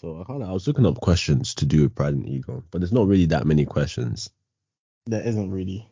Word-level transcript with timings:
So 0.00 0.18
I 0.18 0.24
kind 0.24 0.42
of 0.42 0.48
I 0.48 0.52
was 0.52 0.66
looking 0.66 0.86
up 0.86 0.98
questions 0.98 1.54
to 1.56 1.66
do 1.66 1.82
with 1.82 1.94
pride 1.94 2.14
and 2.14 2.26
ego, 2.26 2.64
but 2.70 2.80
there's 2.80 2.92
not 2.92 3.06
really 3.06 3.26
that 3.26 3.46
many 3.46 3.66
questions. 3.66 4.30
There 5.04 5.20
isn't 5.20 5.50
really. 5.50 5.86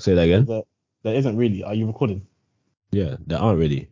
Say 0.00 0.14
that 0.14 0.22
again. 0.22 0.44
There, 0.44 0.62
there 1.04 1.14
isn't 1.14 1.36
really. 1.36 1.62
Are 1.62 1.74
you 1.74 1.86
recording? 1.86 2.26
Yeah, 2.90 3.14
there 3.24 3.38
aren't 3.38 3.60
really. 3.60 3.88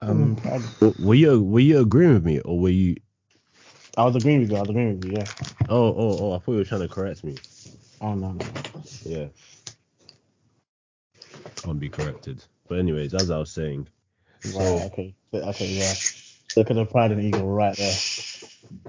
Um, 0.00 0.36
Were 0.98 1.14
you 1.14 1.42
were 1.42 1.60
you 1.60 1.80
agreeing 1.80 2.14
with 2.14 2.24
me 2.24 2.40
or 2.40 2.58
were 2.58 2.70
you? 2.70 2.96
I 3.98 4.04
was 4.04 4.16
agreeing 4.16 4.40
with 4.40 4.50
you. 4.50 4.56
I 4.56 4.60
was 4.60 4.70
agreeing 4.70 4.98
with 4.98 5.04
you. 5.04 5.12
Yeah. 5.18 5.24
Oh 5.68 5.88
oh 5.88 6.18
oh! 6.20 6.32
I 6.32 6.38
thought 6.38 6.52
you 6.52 6.58
were 6.58 6.64
trying 6.64 6.80
to 6.82 6.88
correct 6.88 7.22
me. 7.22 7.36
Oh 8.00 8.14
no, 8.14 8.32
no. 8.32 8.46
Yeah. 9.04 9.26
I'll 11.66 11.74
be 11.74 11.90
corrected. 11.90 12.42
But 12.66 12.78
anyways, 12.78 13.12
as 13.12 13.30
I 13.30 13.38
was 13.38 13.50
saying, 13.50 13.88
Right. 14.44 14.90
Okay. 14.92 15.14
Okay. 15.34 15.66
Yeah. 15.66 15.94
Look 16.56 16.70
at 16.70 16.76
the 16.76 16.86
pride 16.86 17.12
and 17.12 17.22
ego 17.22 17.44
right 17.44 17.76
there. 17.76 17.94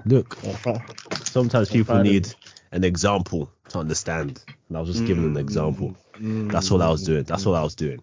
look, 0.06 0.38
Yeah, 0.42 0.78
sometimes 1.24 1.70
people 1.70 1.98
need 1.98 2.32
an 2.72 2.84
example 2.84 3.50
to 3.68 3.78
understand, 3.78 4.42
and 4.68 4.76
I 4.76 4.80
was 4.80 4.88
just 4.90 5.04
giving 5.06 5.24
an 5.24 5.36
example. 5.36 5.94
Mm, 6.16 6.50
That's 6.50 6.70
all 6.70 6.82
I 6.82 6.88
was 6.88 7.04
doing. 7.04 7.24
That's 7.24 7.46
all 7.46 7.54
I 7.54 7.62
was 7.62 7.74
doing. 7.74 8.00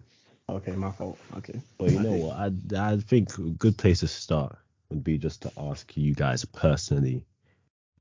Okay, 0.48 0.72
my 0.72 0.92
fault. 0.92 1.18
Okay. 1.38 1.60
But 1.78 1.90
you 1.90 1.98
know 1.98 2.12
what? 2.12 2.36
I 2.36 2.92
I 2.92 2.96
think 2.98 3.36
a 3.38 3.42
good 3.42 3.76
place 3.76 4.00
to 4.00 4.08
start 4.08 4.56
would 4.90 5.02
be 5.02 5.18
just 5.18 5.42
to 5.42 5.52
ask 5.56 5.96
you 5.96 6.14
guys 6.14 6.44
personally 6.44 7.24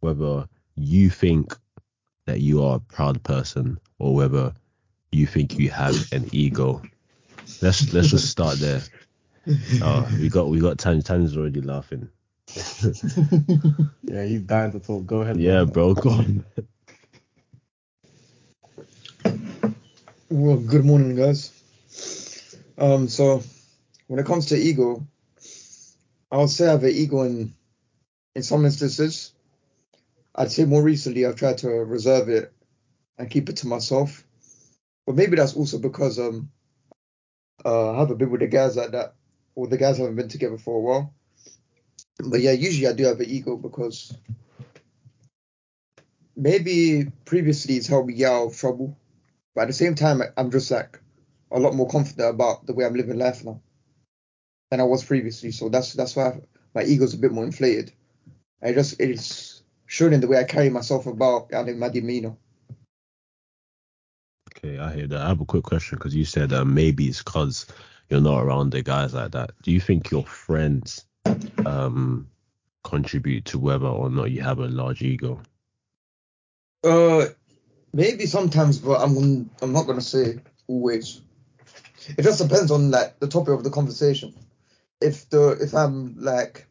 whether 0.02 0.48
you 0.76 1.10
think 1.10 1.58
that 2.28 2.42
you 2.42 2.64
are 2.64 2.78
a 2.78 2.80
proud 2.80 3.24
person 3.24 3.80
or 3.98 4.14
whether 4.14 4.54
you 5.12 5.26
think 5.26 5.58
you 5.58 5.70
have 5.70 6.12
an 6.14 6.30
ego. 6.32 6.82
Let's 7.62 7.92
let's 7.94 8.10
just 8.10 8.30
start 8.30 8.60
there. 8.60 8.82
Oh, 9.82 10.10
we 10.20 10.30
got 10.30 10.50
we 10.50 10.60
got 10.60 10.78
Tanjid. 10.78 11.04
Tanjid's 11.04 11.38
already 11.38 11.62
laughing. 11.62 12.10
Yeah, 14.04 14.24
he's 14.24 14.42
dying 14.42 14.72
to 14.72 14.80
talk. 14.80 15.06
Go 15.06 15.22
ahead. 15.22 15.38
Yeah, 15.38 15.66
bro. 15.66 15.94
bro. 15.94 16.04
Go 16.04 16.10
on. 16.12 16.46
Well, 20.30 20.58
good 20.58 20.86
morning, 20.86 21.16
guys. 21.16 21.52
Um, 22.78 23.08
so 23.08 23.44
when 24.08 24.20
it 24.20 24.26
comes 24.26 24.48
to 24.48 24.58
ego, 24.58 25.06
I 26.32 26.38
would 26.38 26.50
say 26.50 26.68
I 26.68 26.72
have 26.72 26.84
an 26.84 26.92
ego 26.92 27.24
in 27.24 27.54
in 28.36 28.44
some 28.44 28.66
instances. 28.66 29.34
I'd 30.36 30.52
say 30.52 30.66
more 30.66 30.84
recently 30.84 31.26
I've 31.26 31.36
tried 31.36 31.60
to 31.60 31.70
reserve 31.70 32.30
it 32.30 32.54
and 33.18 33.30
keep 33.30 33.50
it 33.50 33.58
to 33.58 33.68
myself. 33.68 34.24
But 35.06 35.16
maybe 35.16 35.36
that's 35.38 35.56
also 35.56 35.78
because 35.78 36.20
um 36.20 36.50
uh, 37.64 37.92
I 37.94 38.00
haven't 38.00 38.18
been 38.18 38.32
with 38.32 38.42
the 38.42 38.48
guys 38.48 38.76
like 38.76 38.92
that, 38.92 39.16
or 39.56 39.68
the 39.68 39.78
guys 39.78 39.98
haven't 39.98 40.16
been 40.16 40.30
together 40.30 40.58
for 40.58 40.78
a 40.78 40.82
while. 40.82 41.14
But 42.24 42.42
yeah, 42.42 42.52
usually 42.52 42.88
I 42.88 42.94
do 42.94 43.06
have 43.06 43.20
an 43.20 43.30
ego 43.30 43.58
because 43.58 44.16
maybe 46.36 47.12
previously 47.26 47.76
it's 47.76 47.88
helped 47.88 48.08
me 48.08 48.14
get 48.14 48.32
out 48.32 48.48
of 48.48 48.58
trouble. 48.58 48.98
But 49.54 49.62
at 49.62 49.68
the 49.68 49.74
same 49.74 49.96
time, 49.96 50.22
I'm 50.38 50.52
just 50.52 50.70
like 50.70 51.00
a 51.52 51.60
lot 51.60 51.74
more 51.74 51.88
confident 51.88 52.30
about 52.30 52.66
the 52.66 52.74
way 52.74 52.86
I'm 52.86 52.96
living 52.96 53.18
life 53.18 53.44
now 53.44 53.62
than 54.72 54.80
I 54.80 54.84
was 54.84 55.04
previously. 55.04 55.52
So 55.52 55.70
that's 55.70 55.94
that's 55.94 56.16
why 56.16 56.40
my 56.74 56.84
ego's 56.84 57.14
a 57.14 57.18
bit 57.18 57.32
more 57.32 57.46
inflated. 57.46 57.92
I 58.62 58.74
just 58.74 59.00
it's 59.00 59.64
shown 59.86 60.14
in 60.14 60.22
the 60.22 60.28
way 60.28 60.38
I 60.38 60.44
carry 60.44 60.70
myself 60.70 61.06
about 61.06 61.52
and 61.52 61.70
in 61.70 61.80
my 61.80 61.90
demeanor. 61.90 62.36
Okay, 64.58 64.80
I 64.80 64.94
hear 64.94 65.08
that. 65.08 65.22
I 65.22 65.28
have 65.28 65.42
a 65.42 65.46
quick 65.46 65.64
question 65.64 65.98
because 65.98 66.16
you 66.16 66.26
said 66.26 66.54
uh, 66.54 66.66
maybe 66.66 67.08
it's 67.08 67.22
because 67.22 67.68
you're 68.10 68.22
not 68.22 68.44
around 68.44 68.72
the 68.72 68.82
guys 68.82 69.14
like 69.14 69.32
that. 69.32 69.52
Do 69.64 69.72
you 69.72 69.80
think 69.80 70.12
your 70.12 70.26
friends 70.26 71.06
um 71.66 72.30
contribute 72.84 73.46
to 73.46 73.60
whether 73.60 73.88
or 73.88 74.10
not 74.10 74.32
you 74.32 74.42
have 74.42 74.60
a 74.60 74.68
large 74.68 75.02
ego? 75.02 75.42
Uh, 76.84 77.26
maybe 77.94 78.26
sometimes, 78.26 78.78
but 78.78 79.02
I'm 79.02 79.50
I'm 79.62 79.74
not 79.74 79.88
gonna 79.88 80.02
say 80.02 80.40
always. 80.68 81.22
It 82.18 82.22
just 82.22 82.42
depends 82.42 82.70
on 82.70 82.92
like 82.92 83.20
the 83.20 83.28
topic 83.28 83.54
of 83.56 83.64
the 83.64 83.72
conversation. 83.72 84.34
If 85.02 85.30
the 85.30 85.58
if 85.60 85.74
I'm 85.74 86.16
like 86.20 86.68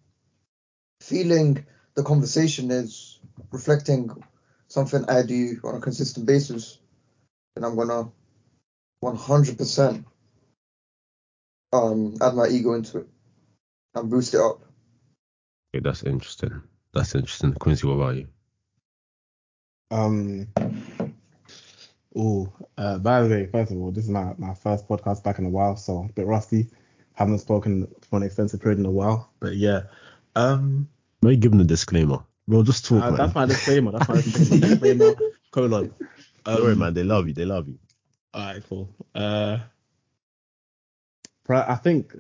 feeling 1.01 1.67
the 1.95 2.03
conversation 2.03 2.71
is 2.71 3.19
reflecting 3.51 4.11
something 4.69 5.05
I 5.09 5.23
do 5.23 5.61
on 5.65 5.75
a 5.75 5.81
consistent 5.81 6.27
basis, 6.27 6.79
then 7.55 7.65
I'm 7.65 7.77
gonna 7.77 8.11
100% 9.03 10.05
um 11.75 12.15
add 12.21 12.35
my 12.35 12.47
ego 12.47 12.75
into 12.75 12.99
it 12.99 13.09
and 13.95 14.11
boost 14.11 14.35
it 14.35 14.41
up. 14.41 14.61
Okay, 15.75 15.83
that's 15.83 16.05
interesting. 16.05 16.63
That's 16.93 17.15
interesting. 17.15 17.53
Quincy, 17.55 17.87
what 17.87 17.95
about 17.95 18.17
you? 18.17 18.29
Um. 19.91 20.49
Oh, 22.17 22.53
uh, 22.79 22.99
by 22.99 23.23
the 23.23 23.29
way, 23.29 23.47
first 23.47 23.73
of 23.73 23.79
all, 23.79 23.91
this 23.91 24.05
is 24.05 24.11
my, 24.11 24.35
my 24.39 24.55
first 24.55 24.89
podcast 24.89 25.25
back 25.25 25.41
in 25.41 25.47
a 25.47 25.51
while, 25.51 25.77
so 25.77 26.07
a 26.09 26.13
bit 26.13 26.27
rusty. 26.27 26.69
Haven't 27.15 27.41
spoken 27.41 27.89
for 28.09 28.17
an 28.19 28.23
extensive 28.23 28.61
period 28.61 28.79
in 28.79 28.87
a 28.87 28.91
while, 28.91 29.33
but 29.41 29.57
yeah. 29.57 29.83
Um, 30.37 30.89
Maybe 31.23 31.37
give 31.39 31.51
them 31.51 31.61
a 31.61 31.65
disclaimer. 31.65 32.19
Bro, 32.47 32.63
just 32.65 32.85
talk, 32.85 33.03
uh, 33.03 33.11
that's 33.13 33.35
my 33.35 33.47
disclaimer. 33.47 33.93
That's 33.93 34.09
my 34.09 34.15
disclaimer. 34.17 34.67
disclaimer 34.69 35.15
colon. 35.51 35.95
Don't 36.45 36.63
worry, 36.63 36.77
man. 36.77 36.95
They 36.95 37.03
love 37.03 37.27
you. 37.27 37.35
They 37.35 37.45
love 37.47 37.67
you. 37.67 37.79
All 38.33 38.43
right, 38.43 38.63
cool. 38.69 38.95
Uh, 39.15 39.59
prou- 39.59 39.74
I 41.49 41.75
think 41.77 42.15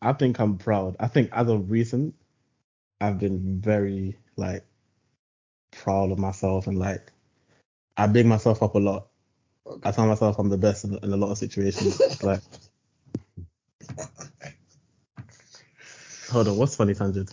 I 0.00 0.12
think 0.12 0.38
I'm 0.40 0.56
proud. 0.58 0.96
I 0.98 1.08
think 1.08 1.30
as 1.32 1.48
of 1.48 1.70
recent, 1.70 2.14
I've 3.00 3.18
been 3.18 3.60
very 3.60 4.16
like 4.36 4.64
proud 5.70 6.10
of 6.12 6.18
myself 6.18 6.66
and 6.66 6.78
like 6.78 7.12
I 7.96 8.06
big 8.06 8.26
myself 8.26 8.62
up 8.62 8.74
a 8.74 8.78
lot. 8.78 9.08
I 9.84 9.92
tell 9.92 10.06
myself 10.06 10.38
I'm 10.38 10.48
the 10.48 10.58
best 10.58 10.84
in, 10.84 10.98
in 11.02 11.12
a 11.12 11.16
lot 11.16 11.30
of 11.30 11.38
situations. 11.38 12.22
like, 12.22 12.40
hold 16.30 16.48
on, 16.48 16.56
what's 16.56 16.76
funny 16.76 16.94
Tanjid? 16.94 17.32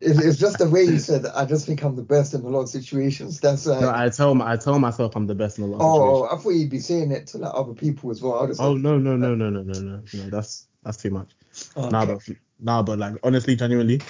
It's, 0.00 0.18
it's 0.18 0.38
just 0.38 0.58
the 0.58 0.68
way 0.68 0.84
you 0.84 0.98
said 0.98 1.22
that. 1.22 1.36
I 1.36 1.44
just 1.44 1.66
think 1.66 1.82
I'm 1.82 1.96
the 1.96 2.02
best 2.02 2.34
in 2.34 2.42
a 2.42 2.48
lot 2.48 2.60
of 2.60 2.68
situations. 2.68 3.40
That's 3.40 3.66
like, 3.66 3.80
No, 3.80 3.90
I 3.90 4.08
tell 4.10 4.40
I 4.42 4.56
tell 4.56 4.78
myself 4.78 5.16
I'm 5.16 5.26
the 5.26 5.34
best 5.34 5.58
in 5.58 5.64
a 5.64 5.66
lot 5.66 5.76
of 5.78 5.82
oh, 5.82 6.22
situations. 6.22 6.28
I 6.32 6.36
thought 6.42 6.50
you'd 6.50 6.70
be 6.70 6.78
saying 6.78 7.10
it 7.12 7.26
to 7.28 7.38
like 7.38 7.52
other 7.54 7.74
people 7.74 8.10
as 8.10 8.22
well. 8.22 8.42
I 8.42 8.46
just 8.46 8.60
Oh 8.60 8.74
no 8.74 8.98
no 8.98 9.12
uh, 9.14 9.16
no 9.16 9.34
no 9.34 9.50
no 9.50 9.62
no 9.62 9.78
no 9.80 10.02
no 10.12 10.30
that's 10.30 10.68
that's 10.82 10.96
too 10.98 11.10
much. 11.10 11.32
Oh, 11.76 11.88
Nah, 11.90 12.04
but 12.04 12.20
nah, 12.60 12.82
but 12.82 12.98
like 12.98 13.14
honestly, 13.22 13.56
genuinely, 13.56 14.00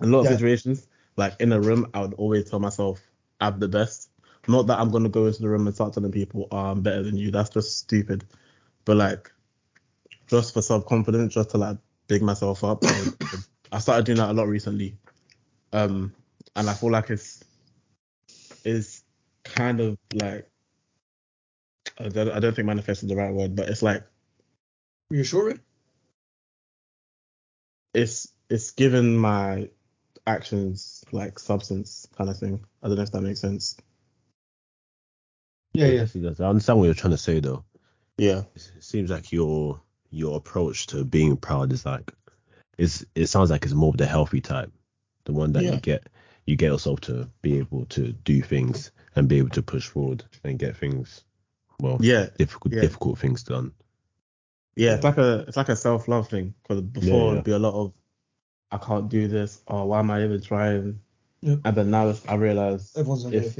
in 0.00 0.08
a 0.08 0.10
lot 0.12 0.20
of 0.20 0.26
Yeah. 0.26 0.36
situations, 0.36 0.88
like 1.16 1.40
in 1.40 1.52
a 1.52 1.60
room, 1.60 1.90
I 1.94 2.00
would 2.00 2.14
always 2.14 2.50
tell 2.50 2.58
myself 2.60 3.00
I'm 3.40 3.58
the 3.58 3.68
best. 3.68 4.10
Not 4.48 4.66
that 4.66 4.80
I'm 4.80 4.90
gonna 4.90 5.08
go 5.08 5.26
into 5.26 5.42
the 5.42 5.48
room 5.48 5.66
and 5.66 5.74
start 5.74 5.92
telling 5.94 6.10
people, 6.10 6.48
oh, 6.50 6.56
I'm 6.56 6.82
better 6.82 7.02
than 7.02 7.16
you. 7.16 7.30
That's 7.30 7.50
just 7.50 7.78
stupid. 7.78 8.24
But 8.84 8.96
like, 8.96 9.30
just 10.26 10.54
for 10.54 10.62
self 10.62 10.86
confidence, 10.86 11.34
just 11.34 11.50
to 11.50 11.58
like 11.58 11.78
big 12.08 12.22
myself 12.22 12.64
up. 12.64 12.84
I, 12.84 13.04
I 13.72 13.78
started 13.78 14.06
doing 14.06 14.18
that 14.18 14.30
a 14.30 14.34
lot 14.34 14.46
recently. 14.46 14.96
Um, 15.72 16.14
and 16.54 16.68
I 16.68 16.74
feel 16.74 16.90
like 16.90 17.10
it's 17.10 17.42
is 18.64 19.02
kind 19.42 19.80
of 19.80 19.98
like 20.14 20.48
I 21.98 22.08
don't, 22.08 22.30
I 22.30 22.38
don't 22.38 22.54
think 22.54 22.66
manifest 22.66 23.02
is 23.02 23.08
the 23.08 23.16
right 23.16 23.32
word, 23.32 23.56
but 23.56 23.68
it's 23.68 23.82
like 23.82 24.04
reassuring. 25.10 25.60
it's 27.94 28.28
it's 28.48 28.72
given 28.72 29.16
my 29.16 29.68
actions 30.26 31.04
like 31.12 31.38
substance 31.38 32.06
kind 32.16 32.30
of 32.30 32.38
thing. 32.38 32.64
I 32.82 32.88
don't 32.88 32.96
know 32.96 33.02
if 33.02 33.12
that 33.12 33.20
makes 33.20 33.40
sense. 33.40 33.76
Yeah, 35.74 35.86
yeah. 35.86 35.92
Yes, 35.92 36.14
it 36.14 36.20
does. 36.20 36.40
I 36.40 36.48
understand 36.48 36.78
what 36.78 36.86
you're 36.86 36.94
trying 36.94 37.12
to 37.12 37.18
say, 37.18 37.40
though. 37.40 37.64
Yeah. 38.18 38.42
It 38.54 38.70
seems 38.80 39.10
like 39.10 39.32
your 39.32 39.80
your 40.10 40.36
approach 40.36 40.88
to 40.88 41.04
being 41.04 41.36
proud 41.36 41.72
is 41.72 41.86
like 41.86 42.12
it's 42.78 43.04
it 43.14 43.26
sounds 43.26 43.50
like 43.50 43.64
it's 43.64 43.74
more 43.74 43.90
of 43.90 43.96
the 43.96 44.06
healthy 44.06 44.40
type, 44.40 44.72
the 45.24 45.32
one 45.32 45.52
that 45.52 45.62
Yeah. 45.62 45.72
you 45.74 45.80
get 45.80 46.08
you 46.46 46.56
get 46.56 46.72
yourself 46.72 47.00
to 47.02 47.28
be 47.42 47.58
able 47.58 47.84
to 47.86 48.12
do 48.12 48.42
things 48.42 48.90
and 49.14 49.28
be 49.28 49.38
able 49.38 49.50
to 49.50 49.62
push 49.62 49.86
forward 49.86 50.24
and 50.44 50.58
get 50.58 50.76
things 50.76 51.24
well 51.80 51.98
Yeah. 52.00 52.28
difficult 52.38 52.74
yeah. 52.74 52.80
difficult 52.80 53.18
things 53.18 53.42
done. 53.44 53.72
Yeah, 54.74 54.94
it's 54.94 55.04
like 55.04 55.18
a 55.18 55.44
it's 55.46 55.56
like 55.56 55.68
a 55.68 55.76
self 55.76 56.08
love 56.08 56.28
thing. 56.28 56.54
Because 56.62 56.80
before 56.82 57.08
Yeah, 57.10 57.24
yeah. 57.26 57.32
it'd 57.32 57.44
be 57.44 57.52
a 57.52 57.58
lot 57.58 57.74
of 57.74 57.92
I 58.70 58.78
can't 58.78 59.08
do 59.10 59.28
this 59.28 59.60
or 59.66 59.86
why 59.86 59.98
am 60.00 60.10
I 60.10 60.24
even 60.24 60.40
trying? 60.40 60.98
Yep. 61.42 61.60
And 61.64 61.76
then 61.76 61.90
now 61.90 62.08
it's- 62.08 62.24
I 62.26 62.36
realize 62.36 62.92
Everyone's 62.96 63.24
on 63.26 63.34
If- 63.34 63.58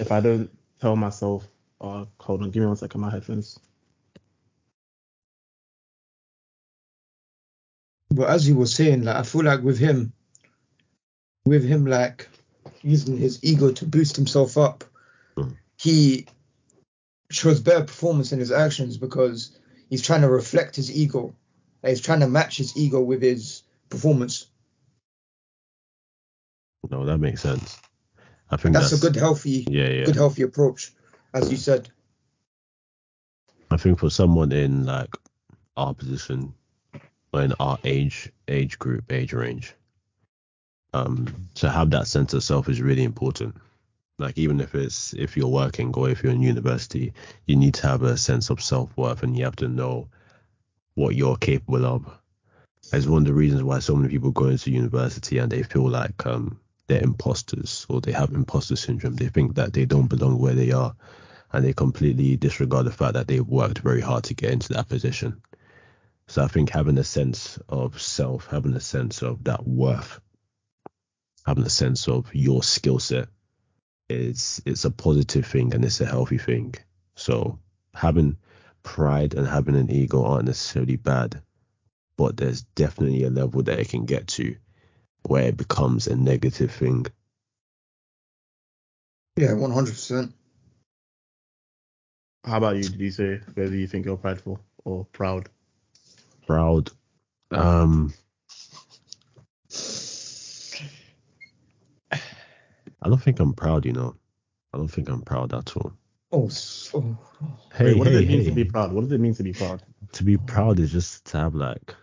if 0.00 0.10
I 0.10 0.20
don't 0.20 0.50
tell 0.80 0.96
myself, 0.96 1.46
oh 1.80 2.08
hold 2.18 2.42
on, 2.42 2.50
give 2.50 2.60
me 2.62 2.66
one 2.66 2.76
second, 2.76 3.00
my 3.00 3.10
headphones. 3.10 3.58
But 8.12 8.28
as 8.28 8.46
you 8.46 8.56
were 8.56 8.66
saying, 8.66 9.04
like 9.04 9.16
I 9.16 9.22
feel 9.22 9.42
like 9.42 9.62
with 9.62 9.78
him, 9.78 10.12
with 11.44 11.64
him 11.64 11.86
like 11.86 12.28
using 12.82 13.16
his 13.16 13.42
ego 13.42 13.72
to 13.72 13.86
boost 13.86 14.16
himself 14.16 14.56
up, 14.58 14.84
Mm. 15.36 15.56
he 15.78 16.26
shows 17.30 17.60
better 17.60 17.84
performance 17.84 18.32
in 18.32 18.38
his 18.38 18.52
actions 18.52 18.98
because 18.98 19.58
he's 19.88 20.02
trying 20.02 20.20
to 20.20 20.28
reflect 20.28 20.76
his 20.76 20.94
ego 20.94 21.34
that 21.80 21.88
he's 21.88 22.02
trying 22.02 22.20
to 22.20 22.28
match 22.28 22.58
his 22.58 22.76
ego 22.76 23.00
with 23.00 23.22
his 23.22 23.62
performance. 23.88 24.46
No, 26.90 27.06
that 27.06 27.18
makes 27.18 27.40
sense. 27.40 27.80
I 28.50 28.58
think 28.58 28.74
That's, 28.74 28.90
that's, 28.90 29.02
a 29.02 29.06
good 29.06 29.16
healthy 29.16 29.66
Yeah, 29.70 29.88
yeah. 29.88 30.04
good 30.04 30.16
healthy 30.16 30.42
approach, 30.42 30.92
as 31.32 31.50
you 31.50 31.56
said. 31.56 31.88
I 33.70 33.78
think 33.78 33.98
for 33.98 34.10
someone 34.10 34.52
in 34.52 34.84
like 34.84 35.16
our 35.78 35.94
position 35.94 36.52
in 37.40 37.52
our 37.60 37.78
age 37.84 38.30
age 38.48 38.78
group, 38.78 39.10
age 39.10 39.32
range, 39.32 39.74
um, 40.92 41.48
to 41.54 41.70
have 41.70 41.90
that 41.90 42.06
sense 42.06 42.34
of 42.34 42.42
self 42.42 42.68
is 42.68 42.82
really 42.82 43.04
important. 43.04 43.56
Like 44.18 44.36
even 44.36 44.60
if 44.60 44.74
it's 44.74 45.14
if 45.14 45.36
you're 45.36 45.48
working 45.48 45.92
or 45.96 46.10
if 46.10 46.22
you're 46.22 46.32
in 46.32 46.42
university, 46.42 47.12
you 47.46 47.56
need 47.56 47.74
to 47.74 47.88
have 47.88 48.02
a 48.02 48.16
sense 48.16 48.50
of 48.50 48.62
self 48.62 48.94
worth 48.96 49.22
and 49.22 49.36
you 49.36 49.44
have 49.44 49.56
to 49.56 49.68
know 49.68 50.08
what 50.94 51.14
you're 51.14 51.36
capable 51.36 51.86
of. 51.86 52.06
It's 52.92 53.06
one 53.06 53.22
of 53.22 53.26
the 53.26 53.34
reasons 53.34 53.62
why 53.62 53.78
so 53.78 53.96
many 53.96 54.10
people 54.10 54.30
go 54.30 54.46
into 54.46 54.70
university 54.70 55.38
and 55.38 55.50
they 55.50 55.62
feel 55.62 55.88
like 55.88 56.26
um 56.26 56.60
they're 56.88 57.02
imposters 57.02 57.86
or 57.88 58.00
they 58.00 58.12
have 58.12 58.32
imposter 58.32 58.76
syndrome. 58.76 59.16
They 59.16 59.28
think 59.28 59.54
that 59.54 59.72
they 59.72 59.86
don't 59.86 60.08
belong 60.08 60.38
where 60.38 60.54
they 60.54 60.72
are 60.72 60.94
and 61.52 61.64
they 61.64 61.72
completely 61.72 62.36
disregard 62.36 62.86
the 62.86 62.92
fact 62.92 63.14
that 63.14 63.28
they've 63.28 63.46
worked 63.46 63.78
very 63.78 64.00
hard 64.00 64.24
to 64.24 64.34
get 64.34 64.52
into 64.52 64.72
that 64.74 64.88
position. 64.88 65.40
So 66.28 66.42
I 66.42 66.48
think 66.48 66.70
having 66.70 66.98
a 66.98 67.04
sense 67.04 67.58
of 67.68 68.00
self, 68.00 68.46
having 68.46 68.74
a 68.74 68.80
sense 68.80 69.22
of 69.22 69.44
that 69.44 69.66
worth, 69.66 70.20
having 71.46 71.64
a 71.64 71.70
sense 71.70 72.08
of 72.08 72.34
your 72.34 72.62
skill 72.62 72.98
set 72.98 73.28
is 74.08 74.62
it's 74.64 74.84
a 74.84 74.90
positive 74.90 75.46
thing 75.46 75.74
and 75.74 75.84
it's 75.84 76.00
a 76.00 76.06
healthy 76.06 76.38
thing. 76.38 76.74
So 77.14 77.58
having 77.94 78.36
pride 78.82 79.34
and 79.34 79.46
having 79.46 79.76
an 79.76 79.90
ego 79.90 80.24
aren't 80.24 80.46
necessarily 80.46 80.96
bad, 80.96 81.42
but 82.16 82.36
there's 82.36 82.62
definitely 82.62 83.24
a 83.24 83.30
level 83.30 83.62
that 83.62 83.78
it 83.78 83.88
can 83.88 84.06
get 84.06 84.26
to 84.28 84.56
where 85.24 85.44
it 85.44 85.56
becomes 85.56 86.06
a 86.06 86.16
negative 86.16 86.72
thing. 86.72 87.06
Yeah, 89.36 89.54
one 89.54 89.70
hundred 89.70 89.92
percent. 89.92 90.32
How 92.44 92.58
about 92.58 92.76
you? 92.76 92.82
Did 92.82 93.00
you 93.00 93.10
say 93.10 93.40
whether 93.54 93.74
you 93.74 93.86
think 93.86 94.04
you're 94.04 94.16
prideful 94.16 94.60
or 94.84 95.04
proud? 95.06 95.48
Proud. 96.46 96.90
Um 97.50 98.12
I 102.10 103.08
don't 103.08 103.22
think 103.22 103.40
I'm 103.40 103.52
proud, 103.52 103.84
you 103.84 103.92
know. 103.92 104.14
I 104.72 104.78
don't 104.78 104.88
think 104.88 105.08
I'm 105.08 105.22
proud 105.22 105.52
at 105.52 105.76
all. 105.76 105.92
Oh, 106.30 106.48
so, 106.48 107.18
Hey, 107.74 107.86
Wait, 107.86 107.98
what 107.98 108.06
hey, 108.06 108.12
does 108.12 108.22
it 108.22 108.28
mean 108.28 108.38
hey. 108.40 108.44
to 108.46 108.52
be 108.52 108.64
proud? 108.64 108.92
What 108.92 109.02
does 109.02 109.12
it 109.12 109.20
mean 109.20 109.34
to 109.34 109.42
be 109.42 109.52
proud? 109.52 109.82
to 110.12 110.24
be 110.24 110.36
proud 110.36 110.78
is 110.78 110.92
just 110.92 111.24
to 111.26 111.38
have 111.38 111.54
like 111.54 111.94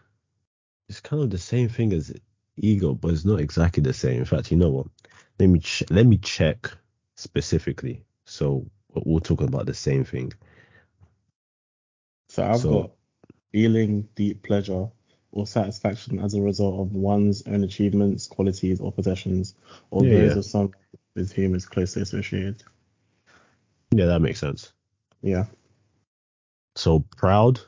it's 0.88 1.00
kind 1.00 1.22
of 1.22 1.30
the 1.30 1.38
same 1.38 1.70
thing 1.70 1.94
as 1.94 2.12
ego, 2.58 2.96
but 2.96 3.12
it's 3.12 3.24
not 3.26 3.40
exactly 3.40 3.84
the 3.84 3.94
same. 3.94 4.18
In 4.20 4.26
fact, 4.26 4.50
you 4.52 4.58
know 4.58 4.70
what? 4.72 4.88
Let 5.40 5.48
me 5.50 5.60
ch- 5.60 5.84
let 5.92 6.06
me 6.08 6.18
check 6.18 6.72
specifically. 7.16 8.04
So 8.26 8.66
we're 8.94 9.02
all 9.04 9.20
talking 9.20 9.48
about 9.48 9.68
the 9.68 9.74
same 9.76 10.04
thing. 10.04 10.34
So 12.30 12.44
I've 12.44 12.60
So- 12.60 12.72
got 12.82 12.92
feeling 13.51 14.07
deep 14.16 14.44
pleasure 14.44 14.88
or 15.31 15.46
satisfaction 15.46 16.19
as 16.19 16.34
a 16.34 16.42
result 16.42 16.80
of 16.80 16.94
one's 16.94 17.46
own 17.48 17.63
achievements, 17.63 18.25
qualities, 18.28 18.80
or 18.80 18.92
possessions, 18.92 19.56
or 19.92 20.04
Yeah, 20.04 20.10
those 20.12 20.31
yeah. 20.31 20.38
of 20.40 20.46
someone 20.46 20.74
with 21.16 21.31
whom 21.31 21.56
is 21.56 21.66
closely 21.66 22.01
associated. 22.01 22.63
Yeah, 23.92 24.06
that 24.06 24.22
makes 24.22 24.40
sense. 24.40 24.74
Yeah. 25.22 25.46
So 26.75 27.00
proud. 27.18 27.60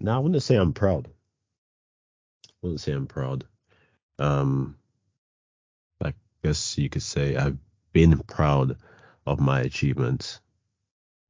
Now 0.00 0.16
I 0.16 0.18
wouldn't 0.20 0.42
say 0.42 0.56
I'm 0.56 0.72
proud. 0.72 1.08
I 2.48 2.52
wouldn't 2.62 2.80
say 2.80 2.92
I'm 2.92 3.06
proud. 3.06 3.44
Um, 4.18 4.76
I 6.02 6.12
guess 6.42 6.76
you 6.78 6.88
could 6.88 7.02
say 7.02 7.36
I've 7.36 7.58
been 7.92 8.18
proud 8.20 8.76
of 9.26 9.40
my 9.40 9.60
achievements, 9.60 10.40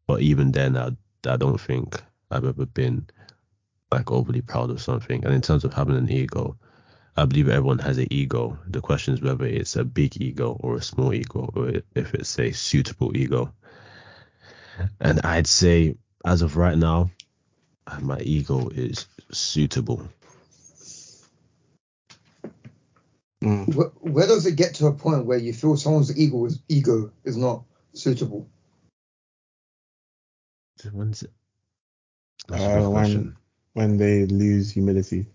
but 0.06 0.20
even 0.20 0.52
then, 0.52 0.76
I 0.76 0.90
I 1.26 1.36
don't 1.36 1.60
think 1.60 2.02
I've 2.30 2.44
ever 2.44 2.66
been 2.66 3.06
like 3.92 4.10
overly 4.10 4.40
proud 4.40 4.70
of 4.70 4.80
something. 4.80 5.24
And 5.24 5.34
in 5.34 5.40
terms 5.40 5.64
of 5.64 5.74
having 5.74 5.96
an 5.96 6.10
ego, 6.10 6.56
I 7.16 7.24
believe 7.24 7.48
everyone 7.48 7.78
has 7.80 7.98
an 7.98 8.06
ego. 8.10 8.58
The 8.66 8.80
question 8.80 9.14
is 9.14 9.20
whether 9.20 9.44
it's 9.44 9.76
a 9.76 9.84
big 9.84 10.20
ego 10.20 10.56
or 10.60 10.76
a 10.76 10.82
small 10.82 11.12
ego, 11.12 11.50
or 11.54 11.72
if 11.94 12.14
it's 12.14 12.38
a 12.38 12.52
suitable 12.52 13.16
ego. 13.16 13.52
And 15.00 15.20
I'd 15.22 15.46
say, 15.46 15.96
as 16.24 16.42
of 16.42 16.56
right 16.56 16.78
now, 16.78 17.10
my 18.00 18.20
ego 18.20 18.68
is 18.68 19.06
suitable. 19.32 20.08
Mm. 23.42 23.74
where, 23.74 23.88
where 24.00 24.26
does 24.26 24.44
it 24.44 24.56
get 24.56 24.74
to 24.74 24.86
a 24.86 24.92
point 24.92 25.24
where 25.24 25.38
you 25.38 25.54
feel 25.54 25.74
someone's 25.74 26.14
ego 26.18 26.44
is 26.44 26.60
ego 26.68 27.10
is 27.24 27.38
not 27.38 27.64
suitable? 27.94 28.46
When's 30.92 31.22
it? 31.22 31.30
That's 32.48 32.62
a 32.62 32.66
Uh, 32.66 32.74
good 32.80 32.88
when- 32.88 32.92
question. 32.92 33.36
When 33.74 33.96
they 33.96 34.26
lose 34.26 34.72
humility. 34.72 35.26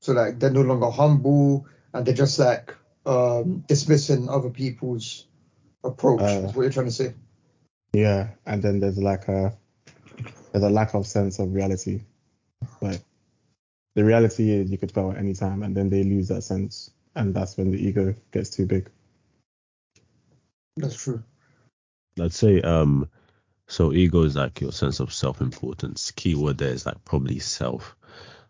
So 0.00 0.12
like 0.12 0.38
they're 0.38 0.50
no 0.50 0.62
longer 0.62 0.90
humble 0.90 1.66
and 1.92 2.06
they're 2.06 2.14
just 2.14 2.38
like 2.38 2.74
um, 3.06 3.64
dismissing 3.66 4.28
other 4.28 4.50
people's 4.50 5.26
approach. 5.82 6.20
Uh, 6.20 6.46
is 6.48 6.54
what 6.54 6.62
you're 6.62 6.72
trying 6.72 6.86
to 6.86 6.92
say. 6.92 7.14
Yeah, 7.92 8.30
and 8.46 8.62
then 8.62 8.80
there's 8.80 8.98
like 8.98 9.28
a 9.28 9.56
there's 10.52 10.64
a 10.64 10.70
lack 10.70 10.94
of 10.94 11.06
sense 11.06 11.38
of 11.38 11.54
reality. 11.54 12.02
Like 12.80 13.00
the 13.94 14.04
reality 14.04 14.50
is 14.50 14.70
you 14.70 14.78
could 14.78 14.92
fail 14.92 15.12
at 15.12 15.18
any 15.18 15.34
time, 15.34 15.62
and 15.62 15.76
then 15.76 15.88
they 15.88 16.02
lose 16.02 16.28
that 16.28 16.42
sense, 16.42 16.90
and 17.14 17.34
that's 17.34 17.56
when 17.56 17.70
the 17.70 17.78
ego 17.78 18.14
gets 18.32 18.50
too 18.50 18.66
big. 18.66 18.90
That's 20.76 20.96
true. 20.96 21.22
I'd 22.20 22.32
say 22.32 22.60
um 22.60 23.08
so 23.66 23.92
ego 23.92 24.22
is 24.22 24.36
like 24.36 24.60
your 24.60 24.72
sense 24.72 25.00
of 25.00 25.12
self-importance. 25.12 26.10
Keyword 26.12 26.58
there 26.58 26.72
is 26.72 26.86
like 26.86 27.02
probably 27.04 27.38
self. 27.38 27.96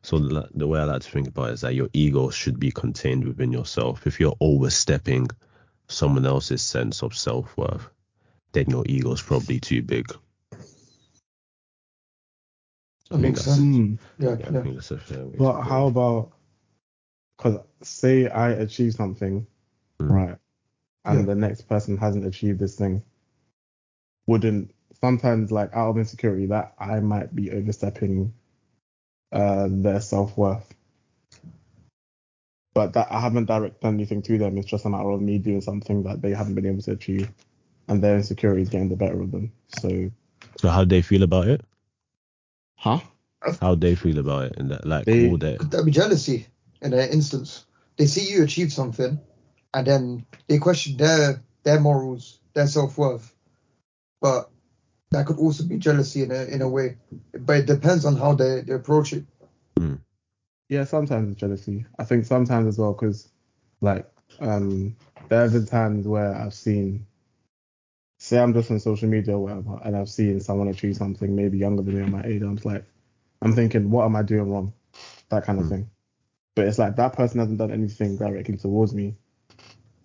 So 0.03 0.19
the, 0.19 0.49
the 0.55 0.67
way 0.67 0.81
I 0.81 0.85
like 0.85 1.03
to 1.03 1.11
think 1.11 1.29
about 1.29 1.51
it 1.51 1.53
is 1.55 1.61
that 1.63 1.75
your 1.75 1.89
ego 1.93 2.29
should 2.31 2.59
be 2.61 2.71
contained 2.71 3.25
within 3.25 3.53
yourself. 3.53 4.07
If 4.07 4.21
you're 4.21 4.37
overstepping 4.41 5.29
someone 5.89 6.27
else's 6.27 6.63
sense 6.63 7.03
of 7.03 7.17
self-worth, 7.17 7.89
then 8.53 8.67
your 8.69 8.85
ego 8.87 9.13
is 9.13 9.23
probably 9.23 9.61
too 9.61 9.83
big. 9.83 10.07
That 13.11 13.19
makes 13.19 13.41
that's- 13.41 13.57
sense. 13.57 14.01
Yeah, 14.19 14.31
Yeah, 14.31 14.35
I 14.35 14.39
yeah. 14.53 14.63
think 14.63 14.75
that's 14.75 14.91
a 14.91 14.99
fair 14.99 15.27
way. 15.27 15.37
But 15.39 15.63
how 15.63 15.87
about 15.87 16.33
because 17.37 17.59
say 17.83 18.29
I 18.29 18.51
achieve 18.51 18.95
something, 18.95 19.47
Mm. 20.01 20.11
right, 20.11 20.39
and 21.05 21.21
Yeah. 21.21 21.25
the 21.27 21.35
next 21.35 21.63
person 21.63 21.97
hasn't 21.97 22.27
achieved 22.27 22.59
this 22.59 22.77
thing, 22.77 23.03
wouldn't 24.27 24.75
sometimes 25.05 25.53
like 25.53 25.75
out 25.75 25.91
of 25.91 25.99
insecurity 25.99 26.47
that 26.47 26.73
I 26.79 27.01
might 27.01 27.35
be 27.35 27.51
overstepping 27.51 28.33
uh, 29.33 29.69
their 29.71 30.01
self 30.01 30.37
worth. 30.39 30.75
But 32.73 32.95
that 32.95 33.09
I 33.13 33.21
haven't 33.21 33.45
directed 33.45 33.87
anything 33.87 34.23
to 34.23 34.39
them. 34.39 34.57
It's 34.57 34.67
just 34.67 34.87
a 34.87 34.89
matter 34.89 35.11
of 35.11 35.21
me 35.21 35.39
doing 35.39 35.61
something 35.61 36.05
that 36.05 36.23
they 36.23 36.31
haven't 36.31 36.55
been 36.55 36.67
able 36.67 36.83
to 36.83 36.93
achieve, 36.93 37.29
and 37.87 38.03
their 38.03 38.17
insecurity 38.17 38.63
is 38.63 38.71
getting 38.71 38.89
the 38.89 38.97
better 38.97 39.21
of 39.21 39.31
them. 39.31 39.53
So, 39.69 40.11
So 40.59 40.71
how 40.71 40.85
do 40.85 40.89
they 40.89 41.03
feel 41.03 41.23
about 41.23 41.49
it? 41.49 41.61
huh? 42.77 43.01
How 43.61 43.75
do 43.75 43.87
they 43.87 43.95
feel 43.95 44.19
about 44.19 44.45
it? 44.47 44.55
And 44.57 44.71
that 44.71 44.87
like 44.87 45.05
They- 45.05 45.29
all 45.29 45.37
that 45.39 45.59
Could 45.59 45.71
that 45.73 45.85
be 45.85 45.91
jealousy 45.91 46.47
in 46.81 46.93
that 46.93 47.13
instance? 47.13 47.67
They 47.99 48.07
see 48.07 48.33
you 48.33 48.43
achieve 48.43 48.73
something, 48.73 49.21
and 49.75 49.87
then 49.87 50.27
they 50.49 50.59
question 50.59 50.97
their 50.97 51.43
their 51.63 51.79
morals, 51.79 52.41
their 52.55 52.67
self 52.67 52.97
worth. 52.97 53.33
But 54.21 54.51
that 55.15 55.27
could 55.27 55.39
also 55.39 55.65
be 55.65 55.79
jealousy 55.79 56.23
in 56.23 56.31
a 56.31 56.45
in 56.45 56.63
a 56.63 56.69
way. 56.69 56.97
But 57.33 57.59
it 57.59 57.67
depends 57.67 58.05
on 58.05 58.17
how 58.17 58.35
they, 58.35 58.63
they 58.63 58.75
approach 58.75 59.13
it. 59.13 59.25
Yeah, 60.69 60.85
sometimes 60.85 61.31
it's 61.31 61.41
jealousy. 61.41 61.85
I 61.99 62.05
think 62.05 62.25
sometimes 62.25 62.67
as 62.67 62.79
well 62.79 62.95
because, 62.95 63.29
like, 63.81 64.11
um, 64.41 64.97
there 65.29 65.43
have 65.43 65.53
been 65.53 65.67
times 65.67 66.09
where 66.09 66.35
I've 66.35 66.55
seen, 66.55 67.07
say, 68.19 68.39
I'm 68.39 68.55
just 68.55 68.71
on 68.71 68.81
social 68.81 69.09
media 69.09 69.35
or 69.37 69.41
whatever, 69.41 69.79
and 69.85 69.95
I've 69.97 70.09
seen 70.09 70.41
someone 70.41 70.69
achieve 70.69 70.97
something 70.97 71.37
maybe 71.37 71.59
younger 71.59 71.83
than 71.83 71.95
me 71.95 72.03
or 72.03 72.07
my 72.07 72.25
age. 72.25 72.43
I'm 72.43 72.59
like, 72.65 72.85
I'm 73.43 73.53
thinking, 73.53 73.91
what 73.91 74.07
am 74.07 74.17
I 74.17 74.23
doing 74.23 74.51
wrong? 74.51 74.73
That 75.29 75.45
kind 75.45 75.59
of 75.61 75.67
Hmm. 75.67 75.71
thing. 75.71 75.91
But 76.57 76.67
it's 76.67 76.79
like 76.79 76.97
that 76.97 77.13
person 77.13 77.41
hasn't 77.41 77.59
done 77.59 77.73
anything 77.73 78.17
directly 78.17 78.57
towards 78.57 78.95
me. 78.95 79.17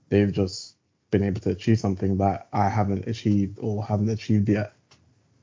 They've 0.09 0.31
just 0.31 0.75
been 1.09 1.23
able 1.23 1.41
to 1.41 1.51
achieve 1.51 1.79
something 1.79 2.17
that 2.17 2.47
I 2.51 2.67
haven't 2.69 3.07
achieved 3.07 3.59
or 3.61 3.83
haven't 3.83 4.09
achieved 4.09 4.49
yet. 4.49 4.73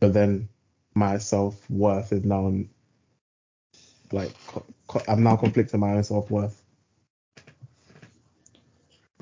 But 0.01 0.13
then 0.13 0.49
my 0.95 1.19
self 1.19 1.69
worth 1.71 2.13
is 2.13 2.25
now 2.25 2.53
like 4.13 4.35
co- 4.47 5.03
I'm 5.09 5.23
now 5.23 5.37
conflicting 5.37 5.81
my 5.81 5.93
own 5.93 6.05
self 6.05 6.31
worth. 6.31 6.63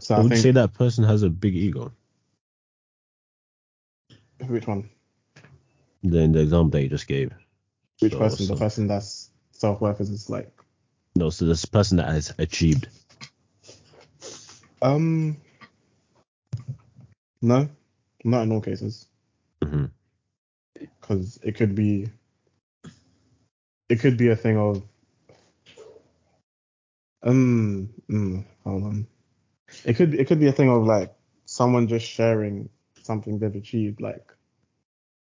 So 0.01 0.15
I 0.15 0.19
I 0.19 0.23
would 0.23 0.31
think 0.31 0.43
say 0.43 0.51
that 0.53 0.75
person 0.75 1.05
has 1.05 1.23
a 1.23 1.31
big 1.31 1.55
ego. 1.55 1.93
which 4.47 4.67
one? 4.67 4.91
Then 6.03 6.33
the 6.33 6.41
example 6.41 6.71
that 6.71 6.83
you 6.83 6.89
just 6.91 7.07
gave. 7.07 7.33
Which 8.01 8.13
So- 8.13 8.19
person? 8.19 8.47
The 8.49 8.57
person 8.57 8.87
that's 8.87 9.31
self 9.53 9.81
worth 9.81 10.01
is 10.01 10.29
like 10.29 10.51
No, 11.17 11.31
so 11.31 11.45
this 11.47 11.65
person 11.65 11.97
that 11.99 12.09
has 12.09 12.35
achieved. 12.39 12.89
um 14.83 15.37
no, 17.41 17.69
not 18.25 18.43
in 18.43 18.53
all 18.53 18.61
cases. 18.61 19.07
hmm 19.63 19.87
because 21.05 21.39
it 21.43 21.55
could 21.55 21.75
be 21.75 22.09
it 23.91 24.01
could 24.01 24.17
be 24.17 24.29
a 24.31 24.37
thing 24.37 24.57
of 24.57 24.83
um 27.23 27.91
mm, 28.11 28.45
hold 28.65 28.85
on 28.85 29.07
it 29.85 29.95
could 29.97 30.15
it 30.15 30.27
could 30.27 30.41
be 30.41 30.49
a 30.49 30.53
thing 30.53 30.71
of 30.71 30.85
like 30.85 31.15
someone 31.45 31.89
just 31.89 32.07
sharing 32.07 32.71
something 33.03 33.39
they've 33.39 33.55
achieved 33.57 34.01
like 34.01 34.33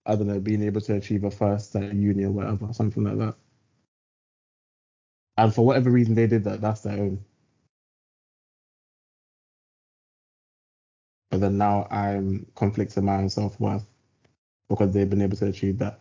I 0.07 0.17
don't 0.17 0.27
know 0.29 0.41
being 0.41 0.63
able 0.63 0.81
to 0.83 0.97
achieve 0.97 1.25
a 1.25 1.31
first 1.31 1.75
at 1.77 1.95
uni 1.95 2.25
or 2.25 2.31
whatever 2.33 2.73
something 2.73 3.05
like 3.05 3.19
that. 3.19 3.37
And 5.39 5.55
for 5.55 5.67
whatever 5.67 5.91
reason 5.91 6.15
they 6.15 6.27
did 6.27 6.45
that 6.45 6.61
that's 6.61 6.83
their 6.83 7.01
own. 7.01 7.25
But 11.31 11.41
then 11.41 11.59
now 11.59 11.87
I'm 11.91 12.47
conflicted 12.55 13.05
my 13.05 13.17
own 13.17 13.31
self 13.31 13.59
worth 13.61 13.87
because 14.75 14.93
they've 14.93 15.11
been 15.11 15.23
able 15.23 15.37
to 15.37 15.47
achieve 15.47 15.79
that 15.79 16.01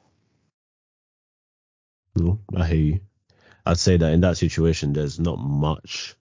No, 2.16 2.40
I 2.56 2.68
hear 2.68 2.78
you. 2.78 3.00
I'd 3.66 3.80
say 3.80 3.98
that 3.98 4.12
in 4.12 4.22
that 4.22 4.38
situation, 4.38 4.94
there's 4.94 5.20
not 5.20 5.40
much 5.40 6.16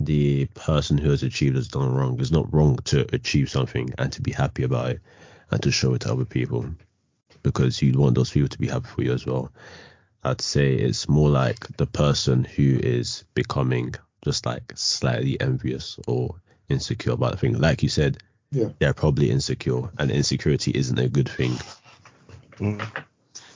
the 0.00 0.46
person 0.54 0.98
who 0.98 1.10
has 1.10 1.22
achieved 1.22 1.56
has 1.56 1.68
done 1.68 1.94
wrong. 1.94 2.20
It's 2.20 2.30
not 2.30 2.52
wrong 2.52 2.76
to 2.86 3.06
achieve 3.14 3.50
something 3.50 3.92
and 3.98 4.12
to 4.12 4.22
be 4.22 4.32
happy 4.32 4.64
about 4.64 4.90
it 4.90 5.00
and 5.50 5.62
to 5.62 5.70
show 5.70 5.94
it 5.94 6.00
to 6.02 6.12
other 6.12 6.24
people 6.24 6.66
because 7.42 7.82
you'd 7.82 7.96
want 7.96 8.14
those 8.14 8.30
people 8.30 8.48
to 8.48 8.58
be 8.58 8.68
happy 8.68 8.88
for 8.88 9.02
you 9.02 9.12
as 9.12 9.26
well. 9.26 9.52
I'd 10.24 10.40
say 10.40 10.74
it's 10.74 11.08
more 11.08 11.28
like 11.30 11.76
the 11.76 11.86
person 11.86 12.44
who 12.44 12.78
is 12.78 13.24
becoming 13.34 13.94
just 14.24 14.46
like 14.46 14.72
slightly 14.76 15.40
envious 15.40 15.98
or 16.06 16.36
insecure 16.68 17.12
about 17.12 17.32
the 17.32 17.38
thing. 17.38 17.58
Like 17.58 17.82
you 17.82 17.88
said, 17.88 18.18
Yeah. 18.52 18.68
they're 18.78 18.94
probably 18.94 19.30
insecure, 19.30 19.90
and 19.98 20.10
insecurity 20.10 20.72
isn't 20.72 20.98
a 20.98 21.08
good 21.08 21.28
thing. 21.28 21.56
Mm. 22.58 22.86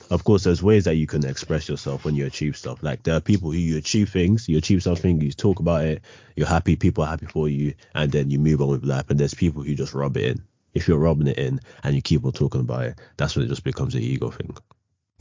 Of 0.09 0.23
course, 0.23 0.43
there's 0.43 0.63
ways 0.63 0.85
that 0.85 0.95
you 0.95 1.05
can 1.05 1.25
express 1.25 1.69
yourself 1.69 2.03
when 2.05 2.15
you 2.15 2.25
achieve 2.25 2.57
stuff. 2.57 2.81
Like 2.81 3.03
there 3.03 3.15
are 3.15 3.21
people 3.21 3.51
who 3.51 3.57
you 3.57 3.77
achieve 3.77 4.09
things, 4.09 4.49
you 4.49 4.57
achieve 4.57 4.81
something, 4.81 5.21
you 5.21 5.31
talk 5.31 5.59
about 5.59 5.83
it, 5.85 6.01
you're 6.35 6.47
happy, 6.47 6.75
people 6.75 7.03
are 7.03 7.07
happy 7.07 7.27
for 7.27 7.47
you, 7.47 7.73
and 7.93 8.11
then 8.11 8.31
you 8.31 8.39
move 8.39 8.61
on 8.61 8.69
with 8.69 8.83
life. 8.83 9.09
And 9.09 9.19
there's 9.19 9.33
people 9.33 9.63
who 9.63 9.75
just 9.75 9.93
rub 9.93 10.17
it 10.17 10.23
in. 10.25 10.43
If 10.73 10.87
you're 10.87 10.97
rubbing 10.97 11.27
it 11.27 11.37
in 11.37 11.59
and 11.83 11.95
you 11.95 12.01
keep 12.01 12.25
on 12.25 12.31
talking 12.31 12.61
about 12.61 12.85
it, 12.85 12.99
that's 13.17 13.35
when 13.35 13.45
it 13.45 13.49
just 13.49 13.63
becomes 13.63 13.95
an 13.95 14.01
ego 14.01 14.31
thing. 14.31 14.55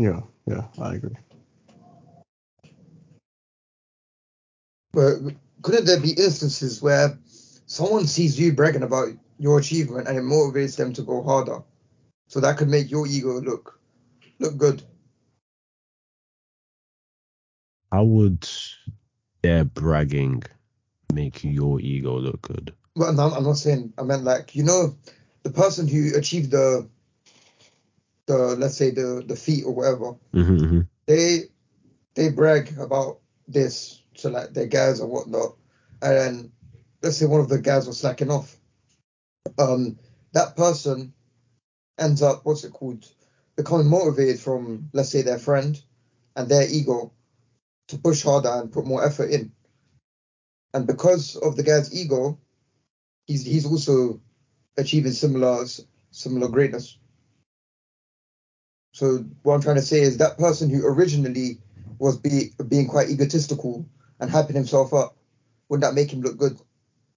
yeah 0.01 0.21
yeah 0.47 0.65
I 0.81 0.95
agree 0.95 1.17
But 4.93 5.17
couldn't 5.63 5.85
there 5.87 6.01
be 6.01 6.13
instances 6.13 6.81
where 6.81 7.19
someone 7.67 8.07
sees 8.07 8.39
you 8.39 8.53
bragging 8.53 8.83
about 8.83 9.09
your 9.39 9.59
achievement 9.59 10.09
and 10.09 10.17
it 10.19 10.23
motivates 10.23 10.77
them 10.77 10.93
to 10.95 11.03
go 11.03 11.23
harder? 11.23 11.61
So 12.29 12.41
that 12.41 12.57
could 12.57 12.69
make 12.69 12.91
your 12.91 13.07
ego 13.07 13.41
look 13.41 13.81
look 14.39 14.57
good. 14.57 14.83
How 17.93 18.05
would 18.05 18.49
their 19.43 19.65
bragging 19.65 20.43
make 21.13 21.45
your 21.45 21.81
ego 21.81 22.19
look 22.19 22.43
good? 22.43 22.75
Well, 22.97 23.11
I'm 23.11 23.17
not, 23.17 23.37
I'm 23.37 23.45
not 23.45 23.57
saying 23.59 23.93
I 23.99 24.03
meant 24.03 24.25
like 24.25 24.55
you 24.55 24.63
know 24.65 24.97
the 25.43 25.51
person 25.51 25.87
who 25.87 26.17
achieved 26.17 26.51
the 26.51 26.89
the 28.27 28.37
let's 28.57 28.77
say 28.77 28.91
the 28.91 29.23
the 29.27 29.37
feat 29.37 29.65
or 29.65 29.73
whatever 29.73 30.15
hmm 30.33 30.59
hmm 30.59 30.81
they 31.07 31.45
they 32.15 32.31
brag 32.31 32.77
about 32.79 33.21
this 33.47 34.03
to 34.17 34.31
like 34.31 34.53
their 34.53 34.67
guys 34.67 35.01
or 35.01 35.07
whatnot, 35.07 35.57
and 36.03 36.51
let's 37.03 37.19
say 37.19 37.27
one 37.27 37.41
of 37.41 37.49
the 37.49 37.59
guys 37.59 37.87
was 37.87 37.99
slacking 38.01 38.31
off. 38.31 38.56
Um, 39.59 39.99
that 40.33 40.57
person 40.57 41.13
ends 41.99 42.23
up 42.23 42.45
what's 42.45 42.65
it 42.65 42.73
called 42.73 43.07
becoming 43.57 43.89
motivated 43.89 44.39
from 44.39 44.91
let's 44.93 45.09
say 45.09 45.23
their 45.23 45.39
friend 45.39 45.81
and 46.35 46.49
their 46.49 46.69
ego 46.69 47.13
to 47.89 47.99
push 47.99 48.23
harder 48.23 48.51
and 48.51 48.73
put 48.73 48.85
more 48.87 49.05
effort 49.05 49.31
in, 49.31 49.53
and 50.75 50.87
because 50.87 51.37
of 51.37 51.57
the 51.57 51.63
guy's 51.63 51.95
ego, 51.95 52.39
he's 53.27 53.45
he's 53.45 53.67
also 53.67 54.21
achieving 54.77 55.13
similar 55.13 55.65
similar 56.11 56.49
greatness. 56.49 56.99
So 58.93 59.25
what 59.43 59.55
I'm 59.55 59.61
trying 59.61 59.77
to 59.77 59.83
say 59.83 60.01
is 60.01 60.19
that 60.19 60.39
person 60.39 60.71
who 60.71 60.87
originally 60.87 61.59
was 61.99 62.19
be, 62.19 62.53
being 62.67 62.89
quite 62.89 63.11
egotistical 63.11 63.87
and 64.21 64.31
hyping 64.31 64.55
himself 64.55 64.95
up, 64.95 65.17
would 65.69 65.83
that 65.83 65.95
make 65.95 66.13
him 66.13 66.23
look 66.23 66.39
good 66.39 66.59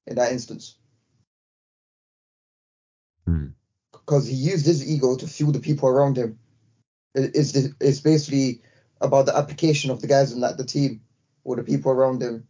in 0.08 0.16
that 0.16 0.32
instance? 0.34 0.78
Hmm. 3.30 3.48
Because 3.92 4.28
he 4.28 4.36
used 4.36 4.66
his 4.66 4.90
ego 4.90 5.16
to 5.16 5.28
fuel 5.28 5.52
the 5.52 5.60
people 5.60 5.88
around 5.90 6.18
him. 6.18 6.40
It- 7.16 7.36
It's 7.36 7.56
it's 7.80 8.02
basically 8.02 8.62
about 9.02 9.28
the 9.28 9.38
application 9.38 9.92
of 9.92 10.02
the 10.02 10.08
guys 10.08 10.32
in 10.32 10.42
that 10.42 10.58
the 10.58 10.66
team 10.66 11.02
or 11.44 11.56
the 11.56 11.64
people 11.64 11.92
around 11.92 12.22
him, 12.24 12.48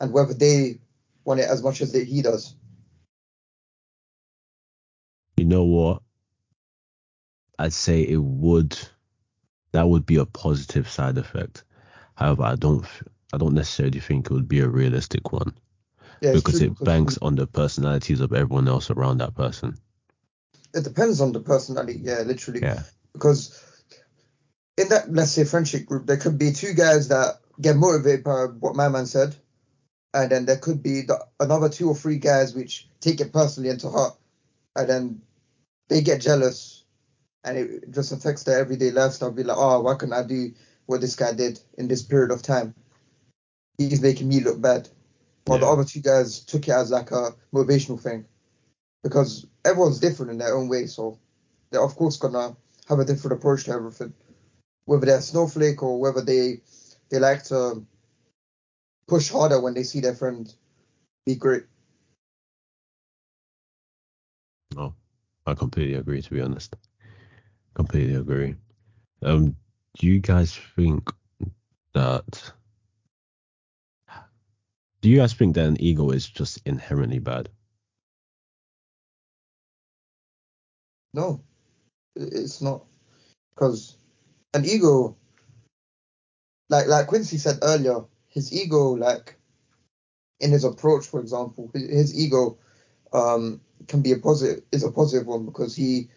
and 0.00 0.12
whether 0.12 0.34
they 0.34 0.80
want 1.24 1.40
it 1.40 1.50
as 1.50 1.62
much 1.62 1.80
as 1.80 1.92
they, 1.92 2.04
he 2.04 2.22
does. 2.22 2.54
You 5.36 5.46
know 5.46 5.64
what? 5.64 6.02
I'd 7.58 7.72
say 7.72 8.02
it 8.02 8.22
would. 8.22 8.78
That 9.72 9.88
would 9.88 10.06
be 10.06 10.16
a 10.16 10.26
positive 10.26 10.88
side 10.88 11.18
effect. 11.18 11.64
However, 12.16 12.44
I 12.44 12.54
don't. 12.56 12.86
I 13.32 13.38
don't 13.38 13.54
necessarily 13.54 14.00
think 14.00 14.26
it 14.26 14.32
would 14.32 14.48
be 14.48 14.60
a 14.60 14.68
realistic 14.68 15.32
one 15.32 15.54
Yeah, 16.22 16.32
because 16.32 16.58
true, 16.58 16.68
it 16.68 16.84
banks 16.84 17.18
on 17.22 17.36
the 17.36 17.46
personalities 17.46 18.20
of 18.20 18.32
everyone 18.32 18.68
else 18.68 18.90
around 18.90 19.18
that 19.18 19.34
person. 19.34 19.76
It 20.74 20.84
depends 20.84 21.20
on 21.20 21.32
the 21.32 21.40
personality. 21.40 22.00
Yeah, 22.02 22.22
literally. 22.22 22.60
Yeah. 22.60 22.82
because 23.12 23.64
in 24.78 24.88
that 24.88 25.12
let's 25.12 25.32
say 25.32 25.44
friendship 25.44 25.84
group 25.84 26.06
there 26.06 26.16
could 26.16 26.38
be 26.38 26.52
two 26.52 26.72
guys 26.72 27.08
that 27.08 27.40
get 27.60 27.76
motivated 27.76 28.24
by 28.24 28.44
what 28.60 28.76
my 28.76 28.88
man 28.88 29.06
said 29.06 29.34
and 30.14 30.30
then 30.30 30.46
there 30.46 30.56
could 30.56 30.82
be 30.82 31.02
the, 31.02 31.18
another 31.40 31.68
two 31.68 31.88
or 31.88 31.94
three 31.94 32.18
guys 32.18 32.54
which 32.54 32.88
take 33.00 33.20
it 33.20 33.32
personally 33.32 33.68
into 33.68 33.90
heart 33.90 34.14
and 34.76 34.88
then 34.88 35.22
they 35.88 36.00
get 36.00 36.20
jealous 36.20 36.84
and 37.44 37.58
it 37.58 37.90
just 37.90 38.12
affects 38.12 38.44
their 38.44 38.58
everyday 38.58 38.90
lifestyle 38.90 39.32
be 39.32 39.42
like 39.42 39.56
oh 39.58 39.80
why 39.80 39.96
can't 39.96 40.12
i 40.12 40.22
do 40.22 40.52
what 40.86 41.00
this 41.00 41.16
guy 41.16 41.32
did 41.32 41.58
in 41.76 41.88
this 41.88 42.02
period 42.02 42.30
of 42.30 42.40
time 42.42 42.74
he's 43.78 44.00
making 44.00 44.28
me 44.28 44.40
look 44.40 44.60
bad 44.60 44.88
while 45.46 45.58
the 45.58 45.66
other 45.66 45.84
two 45.84 46.00
guys 46.00 46.40
took 46.44 46.68
it 46.68 46.72
as 46.72 46.90
like 46.90 47.10
a 47.10 47.30
motivational 47.52 48.00
thing 48.00 48.24
because 49.02 49.46
everyone's 49.64 50.00
different 50.00 50.32
in 50.32 50.38
their 50.38 50.56
own 50.56 50.68
way 50.68 50.86
so 50.86 51.18
they're 51.70 51.82
of 51.82 51.96
course 51.96 52.16
gonna 52.16 52.56
have 52.88 52.98
a 52.98 53.04
different 53.04 53.38
approach 53.38 53.64
to 53.64 53.72
everything. 53.72 54.14
Whether 54.86 55.06
they're 55.06 55.18
a 55.18 55.22
snowflake 55.22 55.82
or 55.82 56.00
whether 56.00 56.22
they 56.22 56.62
they 57.10 57.18
like 57.18 57.44
to 57.44 57.84
push 59.06 59.30
harder 59.30 59.60
when 59.60 59.74
they 59.74 59.82
see 59.82 60.00
their 60.00 60.14
friend 60.14 60.52
be 61.26 61.34
great. 61.34 61.64
No, 64.74 64.94
I 65.46 65.54
completely 65.54 65.94
agree. 65.94 66.22
To 66.22 66.30
be 66.30 66.40
honest, 66.40 66.74
completely 67.74 68.14
agree. 68.14 68.54
Um, 69.22 69.56
do 69.98 70.06
you 70.06 70.20
guys 70.20 70.58
think 70.76 71.10
that? 71.94 72.52
Do 75.00 75.08
you 75.08 75.18
guys 75.18 75.32
think 75.32 75.54
that 75.54 75.66
an 75.66 75.80
ego 75.80 76.10
is 76.10 76.28
just 76.28 76.60
inherently 76.66 77.18
bad? 77.18 77.48
No, 81.18 81.40
it's 82.14 82.62
not 82.62 82.84
because 83.52 83.96
an 84.54 84.64
ego, 84.64 85.16
like 86.68 86.86
like 86.86 87.08
Quincy 87.08 87.38
said 87.38 87.58
earlier, 87.60 88.04
his 88.28 88.52
ego, 88.52 88.90
like 88.92 89.34
in 90.38 90.52
his 90.52 90.62
approach, 90.62 91.06
for 91.06 91.18
example, 91.18 91.72
his, 91.74 92.16
ego 92.16 92.56
um, 93.12 93.60
can 93.88 94.00
be 94.00 94.12
a 94.12 94.18
positive 94.18 94.62
is 94.70 94.84
a 94.84 94.92
positive 94.92 95.26
one 95.26 95.44
because 95.44 95.74
he 95.74 96.08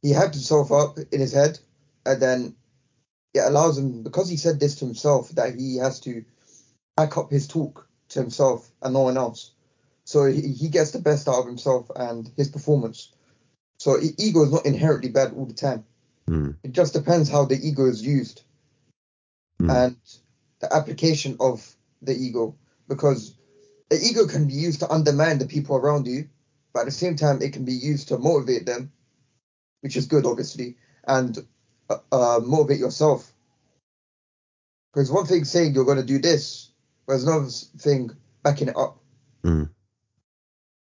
he 0.00 0.12
hyped 0.14 0.32
himself 0.32 0.72
up 0.72 0.96
in 1.12 1.20
his 1.20 1.34
head, 1.34 1.58
and 2.06 2.22
then 2.22 2.56
it 3.34 3.40
allows 3.40 3.76
him 3.76 4.02
because 4.02 4.30
he 4.30 4.38
said 4.38 4.58
this 4.58 4.76
to 4.76 4.86
himself 4.86 5.28
that 5.32 5.56
he 5.56 5.76
has 5.76 6.00
to 6.00 6.24
back 6.96 7.18
up 7.18 7.30
his 7.30 7.46
talk 7.46 7.86
to 8.08 8.18
himself 8.18 8.70
and 8.80 8.94
no 8.94 9.02
one 9.02 9.18
else. 9.18 9.50
So 10.04 10.24
he, 10.24 10.40
he 10.52 10.70
gets 10.70 10.92
the 10.92 11.00
best 11.00 11.28
out 11.28 11.40
of 11.40 11.46
himself 11.46 11.90
and 11.94 12.30
his 12.38 12.48
performance. 12.48 13.12
So 13.78 13.98
ego 14.18 14.42
is 14.44 14.52
not 14.52 14.66
inherently 14.66 15.10
bad 15.10 15.32
all 15.34 15.46
the 15.46 15.54
time. 15.54 15.84
Hmm. 16.26 16.52
It 16.62 16.72
just 16.72 16.92
depends 16.92 17.28
how 17.28 17.44
the 17.44 17.56
ego 17.56 17.86
is 17.86 18.04
used 18.04 18.42
Hmm. 19.58 19.70
and 19.70 19.96
the 20.60 20.72
application 20.74 21.36
of 21.40 21.74
the 22.02 22.14
ego. 22.14 22.56
Because 22.88 23.34
the 23.88 23.96
ego 23.96 24.26
can 24.26 24.46
be 24.46 24.54
used 24.54 24.80
to 24.80 24.90
undermine 24.90 25.38
the 25.38 25.46
people 25.46 25.76
around 25.76 26.06
you, 26.06 26.28
but 26.72 26.80
at 26.80 26.86
the 26.86 26.92
same 26.92 27.16
time, 27.16 27.40
it 27.40 27.52
can 27.52 27.64
be 27.64 27.72
used 27.72 28.08
to 28.08 28.18
motivate 28.18 28.66
them, 28.66 28.92
which 29.80 29.96
is 29.96 30.06
good, 30.06 30.26
obviously, 30.26 30.76
and 31.04 31.38
uh, 31.88 31.96
uh, 32.12 32.40
motivate 32.44 32.78
yourself. 32.78 33.32
Because 34.92 35.10
one 35.10 35.26
thing 35.26 35.44
saying 35.44 35.74
you're 35.74 35.84
going 35.84 35.98
to 35.98 36.04
do 36.04 36.18
this, 36.18 36.70
but 37.06 37.14
there's 37.14 37.24
another 37.24 37.48
thing 37.78 38.10
backing 38.42 38.68
it 38.68 38.76
up. 38.76 38.98
Mm. 39.42 39.70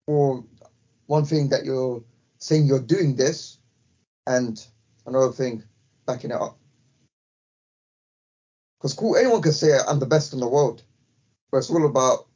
Or 0.08 0.44
one 1.06 1.26
thing 1.26 1.50
that 1.50 1.66
you're 1.66 2.04
saying 2.40 2.66
you're 2.66 2.80
doing 2.80 3.16
this, 3.16 3.58
and 4.26 4.64
another 5.06 5.32
thing 5.32 5.64
backing 6.06 6.32
it 6.32 6.42
up. 6.42 6.58
Because 8.80 8.94
cool, 8.94 9.18
anyone 9.18 9.42
can 9.42 9.52
say 9.52 9.78
I'm 9.88 10.00
the 10.00 10.06
best 10.06 10.34
in 10.34 10.40
the 10.40 10.48
world, 10.48 10.84
but 11.52 11.58
it's 11.58 11.70
all 11.70 11.86
about 11.86 12.28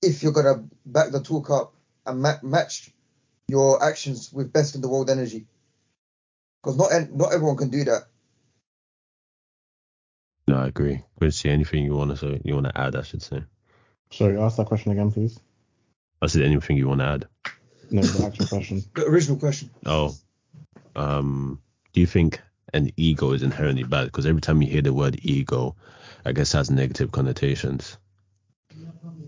if 0.00 0.22
you're 0.22 0.32
gonna 0.32 0.64
back 0.86 1.10
the 1.10 1.20
talk 1.20 1.50
up 1.50 1.74
and 2.06 2.22
ma- 2.22 2.38
match 2.42 2.92
your 3.48 3.82
actions 3.82 4.32
with 4.32 4.52
best 4.52 4.74
in 4.74 4.80
the 4.80 4.88
world 4.88 5.10
energy. 5.10 5.46
Because 6.62 6.76
not 6.78 6.92
en- 6.92 7.16
not 7.16 7.32
everyone 7.32 7.56
can 7.56 7.70
do 7.70 7.84
that. 7.84 8.02
No, 10.46 10.56
I 10.56 10.68
agree. 10.68 11.02
Quincy, 11.18 11.50
anything 11.50 11.84
you 11.84 11.94
want 11.94 12.10
to 12.10 12.16
say? 12.16 12.40
You 12.44 12.54
want 12.54 12.66
to 12.66 12.78
add? 12.80 12.96
I 12.96 13.02
should 13.02 13.22
say. 13.22 13.42
Sorry, 14.10 14.38
ask 14.38 14.56
that 14.56 14.66
question 14.66 14.92
again, 14.92 15.10
please. 15.10 15.38
I 16.20 16.26
said 16.26 16.42
anything 16.42 16.76
you 16.76 16.88
want 16.88 17.00
to 17.00 17.06
add. 17.06 17.28
No, 17.92 18.00
the 18.00 18.24
actual 18.24 18.46
question. 18.46 18.82
The 18.94 19.04
original 19.04 19.38
question. 19.38 19.68
Oh, 19.84 20.14
um, 20.96 21.60
do 21.92 22.00
you 22.00 22.06
think 22.06 22.40
an 22.72 22.90
ego 22.96 23.32
is 23.32 23.42
inherently 23.42 23.84
bad? 23.84 24.06
Because 24.06 24.24
every 24.24 24.40
time 24.40 24.62
you 24.62 24.68
hear 24.68 24.80
the 24.80 24.94
word 24.94 25.18
ego, 25.22 25.76
I 26.24 26.32
guess 26.32 26.54
it 26.54 26.56
has 26.56 26.70
negative 26.70 27.12
connotations. 27.12 27.98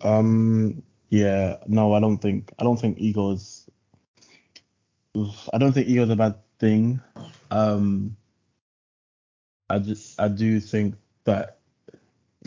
Um, 0.01 0.83
yeah, 1.11 1.59
no, 1.67 1.93
I 1.93 2.01
don't 2.01 2.17
think 2.17 2.53
I 2.59 2.65
don't 2.65 2.81
think 2.81 2.99
ego 2.99 3.33
is. 3.33 3.69
I 5.53 5.59
don't 5.59 5.73
think 5.73 5.87
ego 5.87 6.05
is 6.05 6.11
a 6.11 6.17
bad 6.17 6.37
thing. 6.59 7.01
Um, 7.51 8.17
I 9.69 9.79
just 9.79 10.19
I 10.19 10.29
do 10.29 10.59
think 10.59 10.95
that, 11.25 11.59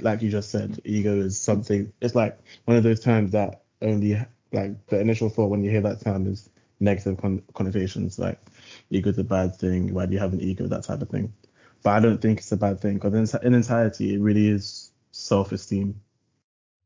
like 0.01 0.23
you 0.23 0.31
just 0.31 0.49
said, 0.49 0.81
ego 0.83 1.15
is 1.17 1.39
something. 1.39 1.93
It's 2.01 2.15
like 2.15 2.39
one 2.65 2.75
of 2.75 2.81
those 2.81 3.01
terms 3.01 3.33
that 3.33 3.61
only 3.83 4.19
like 4.51 4.87
the 4.87 4.99
initial 4.99 5.29
thought 5.29 5.49
when 5.49 5.63
you 5.63 5.71
hear 5.71 5.81
that 5.81 6.01
term 6.01 6.27
is 6.27 6.49
negative 6.79 7.17
con- 7.17 7.43
connotations. 7.53 8.19
Like 8.19 8.39
ego 8.89 9.09
is 9.09 9.17
a 9.17 9.23
bad 9.23 9.55
thing. 9.55 9.93
Why 9.93 10.05
do 10.05 10.13
you 10.13 10.19
have 10.19 10.33
an 10.33 10.41
ego? 10.41 10.67
That 10.67 10.83
type 10.83 11.01
of 11.01 11.09
thing. 11.09 11.33
But 11.83 11.91
I 11.91 11.99
don't 11.99 12.21
think 12.21 12.39
it's 12.39 12.51
a 12.51 12.57
bad 12.57 12.79
thing 12.79 12.95
because 12.95 13.13
in, 13.13 13.47
in 13.47 13.53
entirety, 13.53 14.15
it 14.15 14.19
really 14.19 14.47
is 14.47 14.91
self-esteem. 15.11 15.99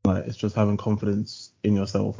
Like 0.03 0.25
it's 0.27 0.37
just 0.37 0.55
having 0.55 0.77
confidence 0.77 1.51
in 1.63 1.75
yourself. 1.75 2.19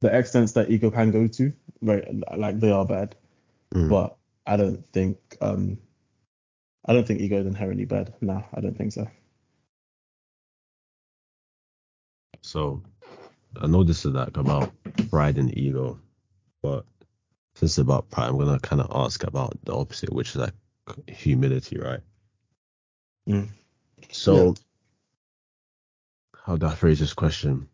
The 0.00 0.14
extents 0.14 0.52
that 0.52 0.70
ego 0.70 0.90
can 0.90 1.10
go 1.10 1.26
to, 1.26 1.52
right, 1.82 2.04
like 2.36 2.58
they 2.60 2.70
are 2.70 2.86
bad, 2.86 3.16
Mm. 3.72 3.88
but 3.88 4.16
I 4.46 4.56
don't 4.56 4.84
think 4.92 5.18
um 5.40 5.78
I 6.86 6.92
don't 6.92 7.06
think 7.06 7.20
ego 7.20 7.38
is 7.38 7.46
inherently 7.46 7.84
bad. 7.84 8.14
No, 8.20 8.42
I 8.52 8.60
don't 8.60 8.76
think 8.76 8.92
so. 8.92 9.08
So 12.42 12.82
I 13.56 13.66
know 13.66 13.84
this 13.84 14.04
is 14.04 14.12
like 14.12 14.36
about 14.36 14.72
pride 15.10 15.38
and 15.38 15.56
ego, 15.56 15.98
but 16.62 16.84
since 17.54 17.72
it's 17.72 17.78
about 17.78 18.10
pride, 18.10 18.28
I'm 18.28 18.38
gonna 18.38 18.60
kind 18.60 18.80
of 18.80 18.90
ask 18.94 19.24
about 19.24 19.56
the 19.64 19.74
opposite, 19.74 20.12
which 20.12 20.30
is 20.30 20.36
like 20.36 20.54
humility, 21.08 21.78
right? 21.78 22.00
Mm. 23.28 23.48
So, 24.10 24.46
Yeah. 24.48 24.52
how 26.46 26.56
do 26.56 26.66
I 26.66 26.74
phrase 26.74 26.98
this 27.00 27.14
question? 27.14 27.68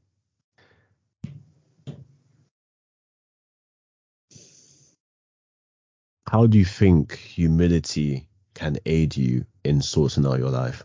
How 6.29 6.47
do 6.47 6.59
you 6.59 6.65
think 6.65 7.17
humility 7.17 8.29
can 8.55 8.79
aid 8.87 9.17
you 9.17 9.45
in 9.65 9.81
sorting 9.81 10.27
out 10.27 10.39
your 10.39 10.51
life? 10.51 10.85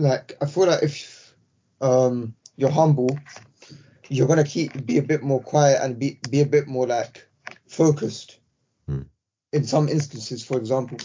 Like 0.00 0.36
I 0.40 0.46
feel 0.46 0.66
like 0.66 0.82
if 0.82 1.34
um 1.80 2.34
you're 2.56 2.70
humble, 2.70 3.18
you're 4.08 4.26
gonna 4.26 4.44
keep 4.44 4.86
be 4.86 4.96
a 4.98 5.02
bit 5.02 5.22
more 5.22 5.42
quiet 5.42 5.80
and 5.82 5.98
be 5.98 6.18
be 6.30 6.40
a 6.40 6.46
bit 6.46 6.66
more 6.66 6.86
like 6.86 7.28
focused. 7.68 8.38
Hmm. 8.88 9.02
In 9.52 9.64
some 9.64 9.88
instances, 9.88 10.44
for 10.44 10.58
example, 10.58 10.98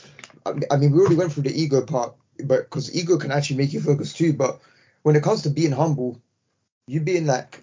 I 0.46 0.54
mean- 0.54 0.70
I 0.72 0.78
mean 0.78 0.92
we 0.92 1.00
already 1.00 1.16
went 1.16 1.34
through 1.34 1.44
the 1.44 1.62
ego 1.62 1.82
part, 1.86 2.16
but 2.46 2.70
because 2.70 2.96
ego 2.96 3.18
can 3.18 3.32
actually 3.32 3.58
make 3.58 3.74
you 3.74 3.82
focus 3.82 4.14
too. 4.14 4.32
But 4.32 4.62
when 5.04 5.16
it 5.18 5.24
comes 5.24 5.42
to 5.42 5.50
being 5.50 5.74
humble, 5.74 6.22
you 6.88 7.02
being 7.02 7.26
like 7.26 7.62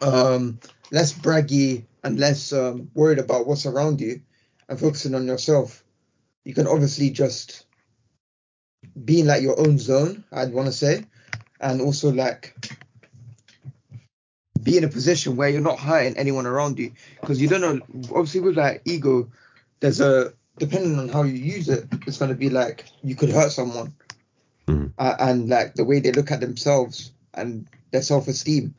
um 0.00 0.60
less 0.92 1.12
braggy 1.12 1.86
and 2.04 2.18
less 2.18 2.52
um, 2.52 2.90
worried 2.94 3.18
about 3.18 3.46
what's 3.46 3.66
around 3.66 4.00
you 4.00 4.22
and 4.68 4.78
focusing 4.78 5.14
on 5.14 5.26
yourself, 5.26 5.84
you 6.44 6.54
can 6.54 6.66
obviously 6.66 7.10
just 7.10 7.66
be 9.04 9.20
in 9.20 9.26
like 9.26 9.42
your 9.42 9.58
own 9.58 9.78
zone, 9.78 10.24
I'd 10.32 10.52
want 10.52 10.66
to 10.66 10.72
say, 10.72 11.04
and 11.60 11.80
also 11.80 12.10
like 12.12 12.56
be 14.62 14.76
in 14.76 14.84
a 14.84 14.88
position 14.88 15.36
where 15.36 15.48
you're 15.48 15.60
not 15.60 15.78
hurting 15.78 16.16
anyone 16.16 16.46
around 16.46 16.78
you 16.78 16.92
because 17.20 17.40
you 17.40 17.48
don't 17.48 17.60
know. 17.60 17.80
Obviously, 18.14 18.40
with 18.40 18.56
like 18.56 18.82
ego, 18.84 19.30
there's 19.80 20.00
a 20.00 20.32
depending 20.58 20.98
on 20.98 21.08
how 21.08 21.22
you 21.22 21.34
use 21.34 21.68
it, 21.68 21.86
it's 22.06 22.18
going 22.18 22.30
to 22.30 22.36
be 22.36 22.50
like 22.50 22.84
you 23.02 23.14
could 23.14 23.30
hurt 23.30 23.52
someone, 23.52 23.94
Mhm. 24.66 24.92
uh, 24.98 25.16
and 25.20 25.48
like 25.48 25.74
the 25.74 25.84
way 25.84 26.00
they 26.00 26.12
look 26.12 26.30
at 26.30 26.40
themselves 26.40 27.12
and 27.34 27.66
their 27.90 28.02
self-esteem. 28.02 28.74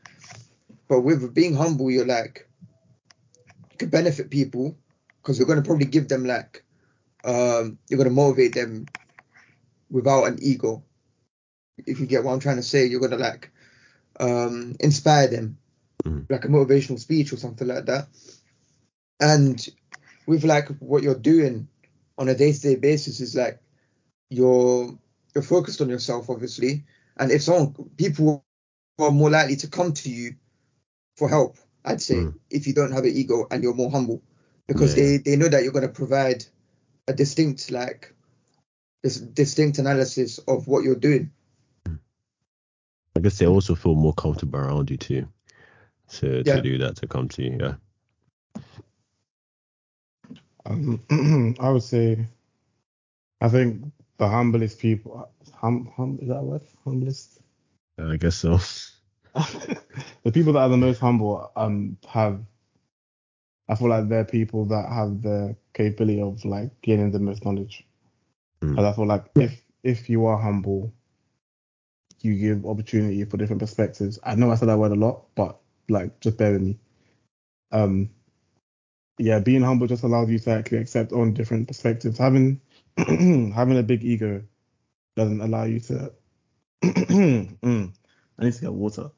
But 0.88 1.00
with 1.00 1.34
being 1.34 1.54
humble, 1.54 1.90
you're 1.90 2.06
like 2.06 2.46
you 3.70 3.78
could 3.78 3.90
benefit 3.90 4.30
people 4.30 4.76
because 5.20 5.38
you're 5.38 5.46
going 5.46 5.60
to 5.62 5.66
probably 5.66 5.86
give 5.86 6.08
them 6.08 6.24
like 6.24 6.64
um, 7.24 7.78
you're 7.88 7.98
going 7.98 8.08
to 8.08 8.14
motivate 8.14 8.54
them 8.54 8.86
without 9.92 10.24
an 10.26 10.38
ego. 10.42 10.84
If 11.86 12.00
you 12.00 12.06
get 12.06 12.24
what 12.24 12.32
I'm 12.34 12.40
trying 12.40 12.56
to 12.58 12.64
say, 12.64 12.86
you're 12.86 13.00
going 13.00 13.12
to 13.12 13.18
like 13.18 13.50
um, 14.20 14.76
inspire 14.80 15.28
them, 15.28 15.58
Mhm. 16.04 16.28
like 16.30 16.44
a 16.44 16.48
motivational 16.48 17.00
speech 17.00 17.32
or 17.32 17.38
something 17.38 17.68
like 17.68 17.86
that. 17.86 18.08
And 19.20 19.66
with 20.26 20.44
like 20.44 20.68
what 20.80 21.02
you're 21.02 21.14
doing 21.16 21.68
on 22.18 22.28
a 22.28 22.34
day-to-day 22.34 22.76
basis 22.76 23.20
is 23.20 23.36
like 23.36 23.60
you're 24.30 24.98
you're 25.34 25.44
focused 25.44 25.80
on 25.82 25.90
yourself, 25.90 26.30
obviously. 26.30 26.84
And 27.18 27.32
if 27.32 27.42
someone 27.42 27.74
people 27.96 28.44
are 29.00 29.10
more 29.12 29.30
likely 29.30 29.56
to 29.56 29.68
come 29.68 29.92
to 29.94 30.10
you 30.10 30.36
for 31.16 31.28
help, 31.28 31.58
I'd 31.84 32.02
say, 32.02 32.06
Mm. 32.16 32.34
if 32.50 32.66
you 32.66 32.74
don't 32.74 32.92
have 32.92 33.04
an 33.04 33.12
ego 33.16 33.46
and 33.50 33.62
you're 33.62 33.74
more 33.74 33.90
humble, 33.90 34.22
because 34.68 34.94
Yeah, 34.94 34.96
they 34.96 35.18
they 35.18 35.36
know 35.36 35.48
that 35.48 35.62
you're 35.64 35.72
going 35.72 35.86
to 35.86 35.92
provide 35.92 36.44
a 37.08 37.14
distinct 37.14 37.70
like 37.70 38.14
this 39.02 39.18
distinct 39.18 39.78
analysis 39.78 40.38
of 40.38 40.66
what 40.68 40.84
you're 40.84 40.94
doing. 40.94 41.30
I 43.14 43.20
guess 43.20 43.38
they 43.38 43.46
also 43.46 43.74
feel 43.74 43.94
more 43.94 44.14
comfortable 44.14 44.58
around 44.58 44.90
you 44.90 44.96
too, 44.96 45.28
to 46.08 46.42
Yeah. 46.44 46.56
to 46.56 46.62
do 46.62 46.78
that 46.78 46.96
to 46.96 47.06
come 47.06 47.28
to 47.28 47.42
you. 47.42 47.58
Yeah. 47.60 47.74
Um, 50.64 51.00
I 51.60 51.70
would 51.70 51.82
say, 51.82 52.26
I 53.40 53.48
think 53.48 53.92
the 54.18 54.28
humblest 54.28 54.78
people, 54.78 55.28
hum, 55.52 55.90
hum 55.96 56.18
is 56.22 56.28
that 56.28 56.38
a 56.38 56.42
word? 56.42 56.62
Humblest. 56.84 57.40
I 57.98 58.16
guess 58.16 58.36
so. 58.36 58.58
the 60.22 60.32
people 60.32 60.52
that 60.52 60.60
are 60.60 60.68
the 60.68 60.76
most 60.76 60.98
humble 60.98 61.50
um 61.56 61.96
have 62.06 62.44
I 63.68 63.74
feel 63.74 63.88
like 63.88 64.08
they're 64.08 64.24
people 64.24 64.66
that 64.66 64.88
have 64.88 65.22
the 65.22 65.56
capability 65.72 66.20
of 66.20 66.44
like 66.44 66.70
gaining 66.82 67.10
the 67.10 67.18
most 67.18 67.44
knowledge. 67.44 67.86
Mm. 68.62 68.78
And 68.78 68.86
I 68.86 68.92
feel 68.92 69.06
like 69.06 69.26
if 69.34 69.60
if 69.82 70.08
you 70.08 70.26
are 70.26 70.38
humble, 70.38 70.92
you 72.20 72.36
give 72.36 72.64
opportunity 72.64 73.24
for 73.24 73.36
different 73.36 73.60
perspectives. 73.60 74.18
I 74.22 74.34
know 74.34 74.50
I 74.50 74.54
said 74.54 74.68
that 74.68 74.78
word 74.78 74.92
a 74.92 74.96
lot, 74.96 75.26
but 75.34 75.58
like 75.88 76.20
just 76.20 76.38
bear 76.38 76.52
with 76.52 76.62
me. 76.62 76.78
Um 77.72 78.10
yeah, 79.18 79.40
being 79.40 79.62
humble 79.62 79.86
just 79.86 80.04
allows 80.04 80.30
you 80.30 80.38
to 80.40 80.50
actually 80.50 80.78
accept 80.78 81.12
on 81.12 81.34
different 81.34 81.68
perspectives. 81.68 82.18
Having 82.18 82.60
having 82.96 83.78
a 83.78 83.82
big 83.82 84.04
ego 84.04 84.42
doesn't 85.16 85.40
allow 85.40 85.64
you 85.64 85.80
to 85.80 86.12
Mm, 86.82 87.92
I 88.38 88.44
need 88.44 88.54
to 88.54 88.60
get 88.60 88.72
water. 88.72 89.10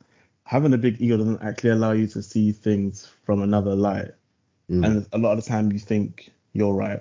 Having 0.45 0.75
a 0.75 0.79
big 0.79 1.01
ego 1.01 1.17
doesn't 1.17 1.43
actually 1.43 1.71
allow 1.71 1.93
you 1.93 2.07
to 2.09 2.23
see 2.23 2.53
things 2.53 3.11
from 3.25 3.41
another 3.43 3.75
light. 3.75 4.13
Mm. 4.71 4.85
And 4.85 5.07
a 5.13 5.19
lot 5.19 5.39
of 5.39 5.43
the 5.43 5.49
time 5.49 5.73
you 5.73 5.79
think 5.79 6.31
you're 6.53 6.75
right. 6.75 7.01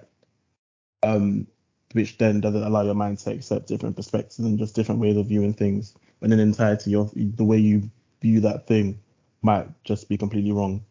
Um, 1.01 1.47
which 1.93 2.17
then 2.19 2.41
doesn't 2.41 2.63
allow 2.63 2.83
your 2.83 2.95
mind 2.95 3.19
to 3.19 3.31
accept 3.31 3.67
different 3.67 3.97
perspectives 3.97 4.39
and 4.39 4.59
just 4.59 4.75
different 4.75 5.01
ways 5.01 5.17
of 5.17 5.27
viewing 5.27 5.53
things. 5.53 5.95
And 6.21 6.33
in 6.33 6.39
entirety, 6.39 6.91
your 6.91 7.09
the 7.15 7.45
way 7.45 7.57
you 7.59 7.91
view 8.21 8.41
that 8.41 8.67
thing 8.67 8.99
might 9.43 9.69
just 9.85 10.09
be 10.09 10.17
completely 10.17 10.53
wrong. 10.53 10.85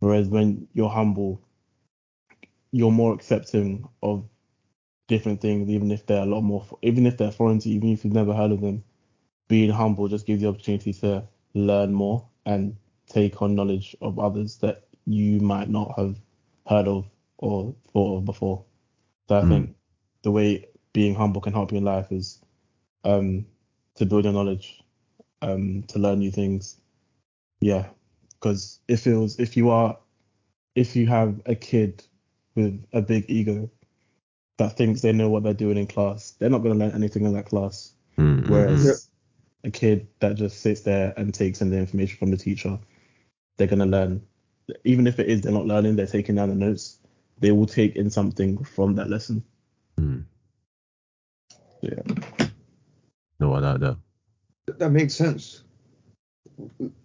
Whereas 0.00 0.28
when 0.28 0.68
you're 0.74 0.90
humble, 0.90 1.40
you're 2.72 2.92
more 2.92 3.14
accepting 3.14 3.88
of 4.02 4.24
different 5.08 5.40
things, 5.40 5.70
even 5.70 5.90
if 5.92 6.06
they're 6.06 6.22
a 6.24 6.26
lot 6.26 6.42
more, 6.42 6.64
even 6.82 7.06
if 7.06 7.18
they're 7.18 7.32
foreign 7.32 7.60
to 7.60 7.70
you, 7.70 7.76
even 7.76 7.90
if 7.90 8.04
you've 8.04 8.14
never 8.14 8.34
heard 8.34 8.52
of 8.52 8.62
them. 8.62 8.84
Being 9.48 9.70
humble 9.70 10.08
just 10.08 10.26
gives 10.26 10.42
you 10.42 10.48
the 10.48 10.54
opportunity 10.54 10.92
to 10.94 11.24
learn 11.54 11.92
more 11.92 12.26
and 12.46 12.76
take 13.08 13.42
on 13.42 13.54
knowledge 13.54 13.96
of 14.02 14.18
others 14.18 14.56
that 14.58 14.82
you 15.06 15.40
might 15.40 15.70
not 15.70 15.94
have 15.98 16.20
heard 16.68 16.88
of 16.88 17.08
or 17.38 17.74
thought 17.92 18.18
of 18.18 18.24
before. 18.26 18.64
So 19.28 19.38
I 19.38 19.44
Mm. 19.44 19.46
think 19.46 19.74
the 20.22 20.30
way 20.30 20.66
being 20.92 21.14
humble 21.14 21.40
can 21.40 21.52
help 21.52 21.72
you 21.72 21.78
in 21.78 21.84
life 21.84 22.12
is 22.12 22.38
um, 23.04 23.46
to 23.96 24.06
build 24.06 24.24
your 24.24 24.32
knowledge, 24.32 24.82
um, 25.40 25.82
to 25.88 25.98
learn 25.98 26.18
new 26.18 26.30
things. 26.30 26.76
Yeah, 27.60 27.86
because 28.30 28.80
if 28.88 29.06
it 29.06 29.16
was, 29.16 29.38
if 29.38 29.56
you 29.56 29.70
are, 29.70 29.98
if 30.74 30.96
you 30.96 31.06
have 31.06 31.40
a 31.46 31.54
kid 31.54 32.04
with 32.54 32.84
a 32.92 33.00
big 33.00 33.24
ego 33.28 33.70
that 34.58 34.76
thinks 34.76 35.00
they 35.00 35.12
know 35.12 35.28
what 35.30 35.42
they're 35.42 35.54
doing 35.54 35.78
in 35.78 35.86
class, 35.86 36.32
they're 36.32 36.50
not 36.50 36.62
going 36.62 36.78
to 36.78 36.84
learn 36.84 36.94
anything 36.94 37.24
in 37.24 37.34
that 37.34 37.46
class. 37.46 37.92
Mm, 38.18 38.44
mm, 38.44 38.48
Whereas 38.50 39.08
a 39.64 39.70
kid 39.70 40.08
that 40.20 40.36
just 40.36 40.60
sits 40.60 40.82
there 40.82 41.14
and 41.16 41.32
takes 41.32 41.60
in 41.60 41.70
the 41.70 41.78
information 41.78 42.18
from 42.18 42.30
the 42.30 42.36
teacher, 42.36 42.78
they're 43.56 43.66
going 43.66 43.78
to 43.78 43.86
learn. 43.86 44.22
Even 44.84 45.06
if 45.06 45.18
it 45.18 45.28
is 45.28 45.40
they're 45.40 45.52
not 45.52 45.66
learning, 45.66 45.96
they're 45.96 46.06
taking 46.06 46.34
down 46.36 46.48
the 46.48 46.54
notes, 46.54 46.98
they 47.38 47.52
will 47.52 47.66
take 47.66 47.96
in 47.96 48.10
something 48.10 48.62
from 48.64 48.94
that 48.96 49.10
lesson. 49.10 49.44
Mm. 50.00 50.24
Yeah. 51.82 52.02
No, 53.40 53.52
I 53.54 53.58
like 53.58 53.80
that. 53.80 53.96
that 54.78 54.90
makes 54.90 55.14
sense. 55.14 55.62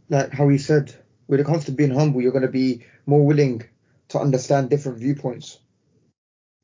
Like 0.10 0.32
how 0.32 0.48
he 0.50 0.58
said, 0.58 0.94
when 1.26 1.40
it 1.40 1.46
comes 1.46 1.66
to 1.66 1.72
being 1.72 1.94
humble, 1.94 2.22
you're 2.22 2.32
going 2.32 2.44
to 2.44 2.48
be 2.48 2.86
more 3.06 3.26
willing 3.26 3.64
to 4.10 4.20
understand 4.20 4.70
different 4.70 5.00
viewpoints 5.00 5.60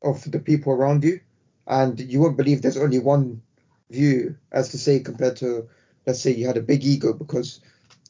of 0.02 0.30
the 0.30 0.38
people 0.38 0.72
around 0.72 1.04
you, 1.04 1.20
and 1.66 1.98
you 1.98 2.20
won't 2.20 2.36
believe 2.36 2.62
there's 2.62 2.76
only 2.76 2.98
one 2.98 3.42
view, 3.90 4.36
as 4.52 4.70
to 4.70 4.78
say, 4.78 5.00
compared 5.00 5.36
to, 5.36 5.68
let's 6.06 6.20
say, 6.20 6.32
you 6.32 6.46
had 6.46 6.56
a 6.56 6.62
big 6.62 6.84
ego 6.84 7.12
because 7.12 7.60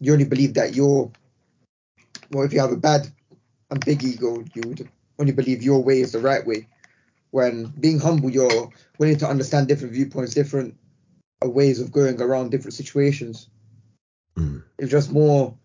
you 0.00 0.12
only 0.12 0.24
believe 0.24 0.54
that 0.54 0.74
you're. 0.74 1.10
Well, 2.30 2.44
if 2.44 2.52
you 2.52 2.60
have 2.60 2.72
a 2.72 2.76
bad 2.76 3.06
and 3.70 3.84
big 3.84 4.02
ego, 4.02 4.44
you 4.54 4.62
would 4.66 4.88
only 5.18 5.32
believe 5.32 5.62
your 5.62 5.82
way 5.82 6.00
is 6.00 6.12
the 6.12 6.18
right 6.18 6.44
way. 6.46 6.68
When 7.34 7.66
being 7.80 7.98
humble, 7.98 8.30
you're 8.30 8.70
willing 8.96 9.16
to 9.16 9.26
understand 9.28 9.66
different 9.66 9.92
viewpoints, 9.92 10.34
different 10.34 10.76
ways 11.42 11.80
of 11.80 11.90
going 11.90 12.22
around 12.22 12.52
different 12.52 12.74
situations. 12.74 13.48
Mm. 14.38 14.62
It's 14.78 14.92
just 14.92 15.10
more, 15.10 15.58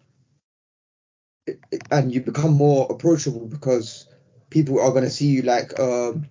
it- 1.45 1.59
it- 1.69 1.83
and 1.91 2.11
you 2.11 2.21
become 2.21 2.53
more 2.53 2.87
approachable 2.89 3.45
because 3.45 4.07
people 4.49 4.79
are 4.79 4.91
gonna 4.91 5.11
see 5.11 5.27
you 5.27 5.43
like 5.43 5.79
um 5.79 6.25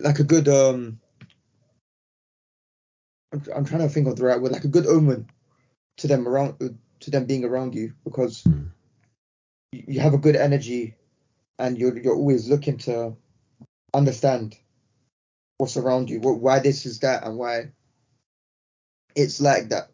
like 0.00 0.18
a 0.18 0.24
good 0.24 0.48
um. 0.48 0.98
I'm, 3.32 3.42
I'm 3.54 3.64
trying 3.64 3.86
to 3.86 3.88
think 3.88 4.08
of 4.08 4.16
the 4.16 4.24
right 4.24 4.40
word, 4.42 4.50
like 4.50 4.64
a 4.64 4.68
good 4.76 4.88
omen 4.88 5.30
to 5.98 6.08
them 6.08 6.26
around 6.26 6.58
to 6.98 7.10
them 7.12 7.26
being 7.26 7.44
around 7.44 7.76
you 7.76 7.94
because 8.02 8.42
Mm. 8.42 8.72
you 9.70 10.00
have 10.00 10.12
a 10.12 10.18
good 10.18 10.34
energy 10.34 10.96
and 11.58 11.78
you're 11.78 11.96
you're 11.98 12.16
always 12.16 12.48
looking 12.48 12.78
to 12.78 13.16
understand 13.94 14.56
what's 15.58 15.76
around 15.76 16.10
you, 16.10 16.20
what, 16.20 16.40
why 16.40 16.58
this 16.58 16.86
is 16.86 17.00
that, 17.00 17.24
and 17.24 17.36
why 17.36 17.70
it's 19.14 19.40
like 19.40 19.68
that. 19.68 19.88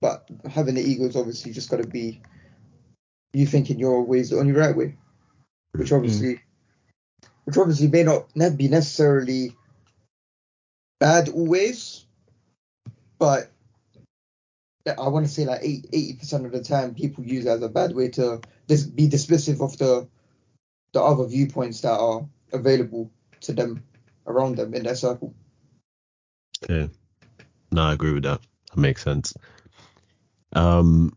But 0.00 0.28
having 0.48 0.76
the 0.76 0.82
ego 0.82 1.04
is 1.04 1.16
obviously 1.16 1.52
just 1.52 1.70
got 1.70 1.82
to 1.82 1.88
be 1.88 2.22
you 3.32 3.46
thinking 3.46 3.78
your 3.78 4.02
way 4.04 4.18
is 4.20 4.30
the 4.30 4.38
only 4.38 4.52
right 4.52 4.76
way, 4.76 4.96
which 5.72 5.90
mm. 5.90 5.96
obviously, 5.96 6.40
which 7.44 7.58
obviously 7.58 7.88
may 7.88 8.04
not 8.04 8.28
be 8.56 8.68
necessarily 8.68 9.54
bad 11.00 11.28
always, 11.28 12.06
but 13.18 13.50
I 14.86 15.08
want 15.08 15.26
to 15.26 15.32
say 15.32 15.44
like 15.44 15.62
eighty 15.62 16.14
percent 16.14 16.46
of 16.46 16.52
the 16.52 16.62
time 16.62 16.94
people 16.94 17.24
use 17.24 17.44
it 17.44 17.50
as 17.50 17.62
a 17.62 17.68
bad 17.68 17.94
way 17.94 18.08
to 18.10 18.40
dis- 18.68 18.84
be 18.84 19.08
dismissive 19.08 19.60
of 19.60 19.76
the 19.78 20.08
the 20.92 21.02
other 21.02 21.26
viewpoints 21.26 21.80
that 21.82 21.98
are 21.98 22.26
available 22.52 23.10
to 23.40 23.52
them 23.52 23.82
around 24.26 24.56
them 24.56 24.74
in 24.74 24.84
their 24.84 24.94
circle. 24.94 25.34
Yeah. 26.68 26.88
No, 27.70 27.82
I 27.82 27.92
agree 27.92 28.12
with 28.12 28.24
that. 28.24 28.40
That 28.74 28.80
makes 28.80 29.02
sense. 29.02 29.34
Um, 30.54 31.14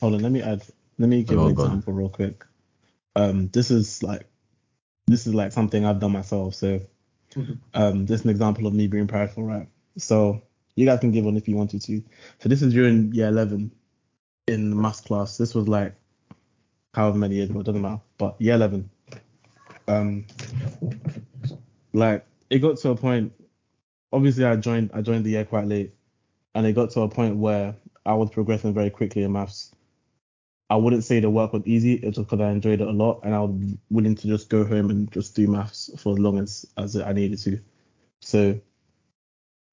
Hold 0.00 0.14
on, 0.14 0.22
let 0.22 0.32
me 0.32 0.42
add. 0.42 0.62
Let 0.98 1.08
me 1.08 1.22
give 1.22 1.38
an 1.38 1.44
on, 1.44 1.54
go 1.54 1.62
on. 1.62 1.68
example 1.68 1.92
real 1.92 2.08
quick. 2.08 2.44
Um, 3.16 3.48
this 3.48 3.70
is 3.70 4.02
like, 4.02 4.28
this 5.06 5.26
is 5.26 5.34
like 5.34 5.52
something 5.52 5.84
I've 5.84 6.00
done 6.00 6.12
myself. 6.12 6.54
So, 6.54 6.80
Mhm. 7.34 7.58
um, 7.74 8.06
this 8.06 8.20
is 8.20 8.24
an 8.24 8.30
example 8.30 8.66
of 8.66 8.74
me 8.74 8.86
being 8.86 9.06
prideful, 9.06 9.44
right? 9.44 9.68
So 9.96 10.42
you 10.76 10.86
guys 10.86 11.00
can 11.00 11.12
give 11.12 11.24
one 11.24 11.36
if 11.36 11.48
you 11.48 11.56
wanted 11.56 11.82
to. 11.82 12.02
So 12.40 12.48
this 12.48 12.62
is 12.62 12.72
during 12.72 13.12
year 13.14 13.28
eleven 13.28 13.70
in 14.46 14.78
math 14.80 15.04
class. 15.04 15.36
This 15.36 15.54
was 15.54 15.68
like 15.68 15.94
however 16.92 17.18
many 17.18 17.36
years 17.36 17.50
ago, 17.50 17.60
it 17.60 17.66
doesn't 17.66 17.82
matter. 17.82 18.00
But 18.18 18.40
year 18.40 18.54
eleven, 18.54 18.90
um, 19.88 20.26
like 21.92 22.26
it 22.50 22.58
got 22.58 22.78
to 22.78 22.90
a 22.90 22.96
point. 22.96 23.32
Obviously, 24.12 24.44
I 24.44 24.56
joined. 24.56 24.90
I 24.94 25.02
joined 25.02 25.24
the 25.24 25.30
year 25.30 25.44
quite 25.44 25.66
late, 25.66 25.94
and 26.54 26.66
it 26.66 26.74
got 26.74 26.90
to 26.90 27.02
a 27.02 27.08
point 27.08 27.36
where 27.36 27.74
I 28.06 28.14
was 28.14 28.30
progressing 28.30 28.74
very 28.74 28.90
quickly 28.90 29.22
in 29.22 29.32
maths. 29.32 29.72
I 30.70 30.76
wouldn't 30.76 31.04
say 31.04 31.20
the 31.20 31.30
work 31.30 31.52
was 31.52 31.66
easy. 31.66 31.94
It 31.94 32.06
was 32.06 32.18
because 32.18 32.40
I 32.40 32.50
enjoyed 32.50 32.80
it 32.80 32.88
a 32.88 32.92
lot, 32.92 33.20
and 33.22 33.34
I 33.34 33.40
was 33.40 33.76
willing 33.90 34.14
to 34.16 34.26
just 34.26 34.48
go 34.48 34.64
home 34.64 34.90
and 34.90 35.10
just 35.12 35.34
do 35.34 35.46
maths 35.46 35.90
for 35.98 36.12
as 36.12 36.18
long 36.18 36.38
as 36.38 36.66
as 36.76 36.96
I 36.96 37.12
needed 37.12 37.38
to. 37.40 37.60
So, 38.22 38.58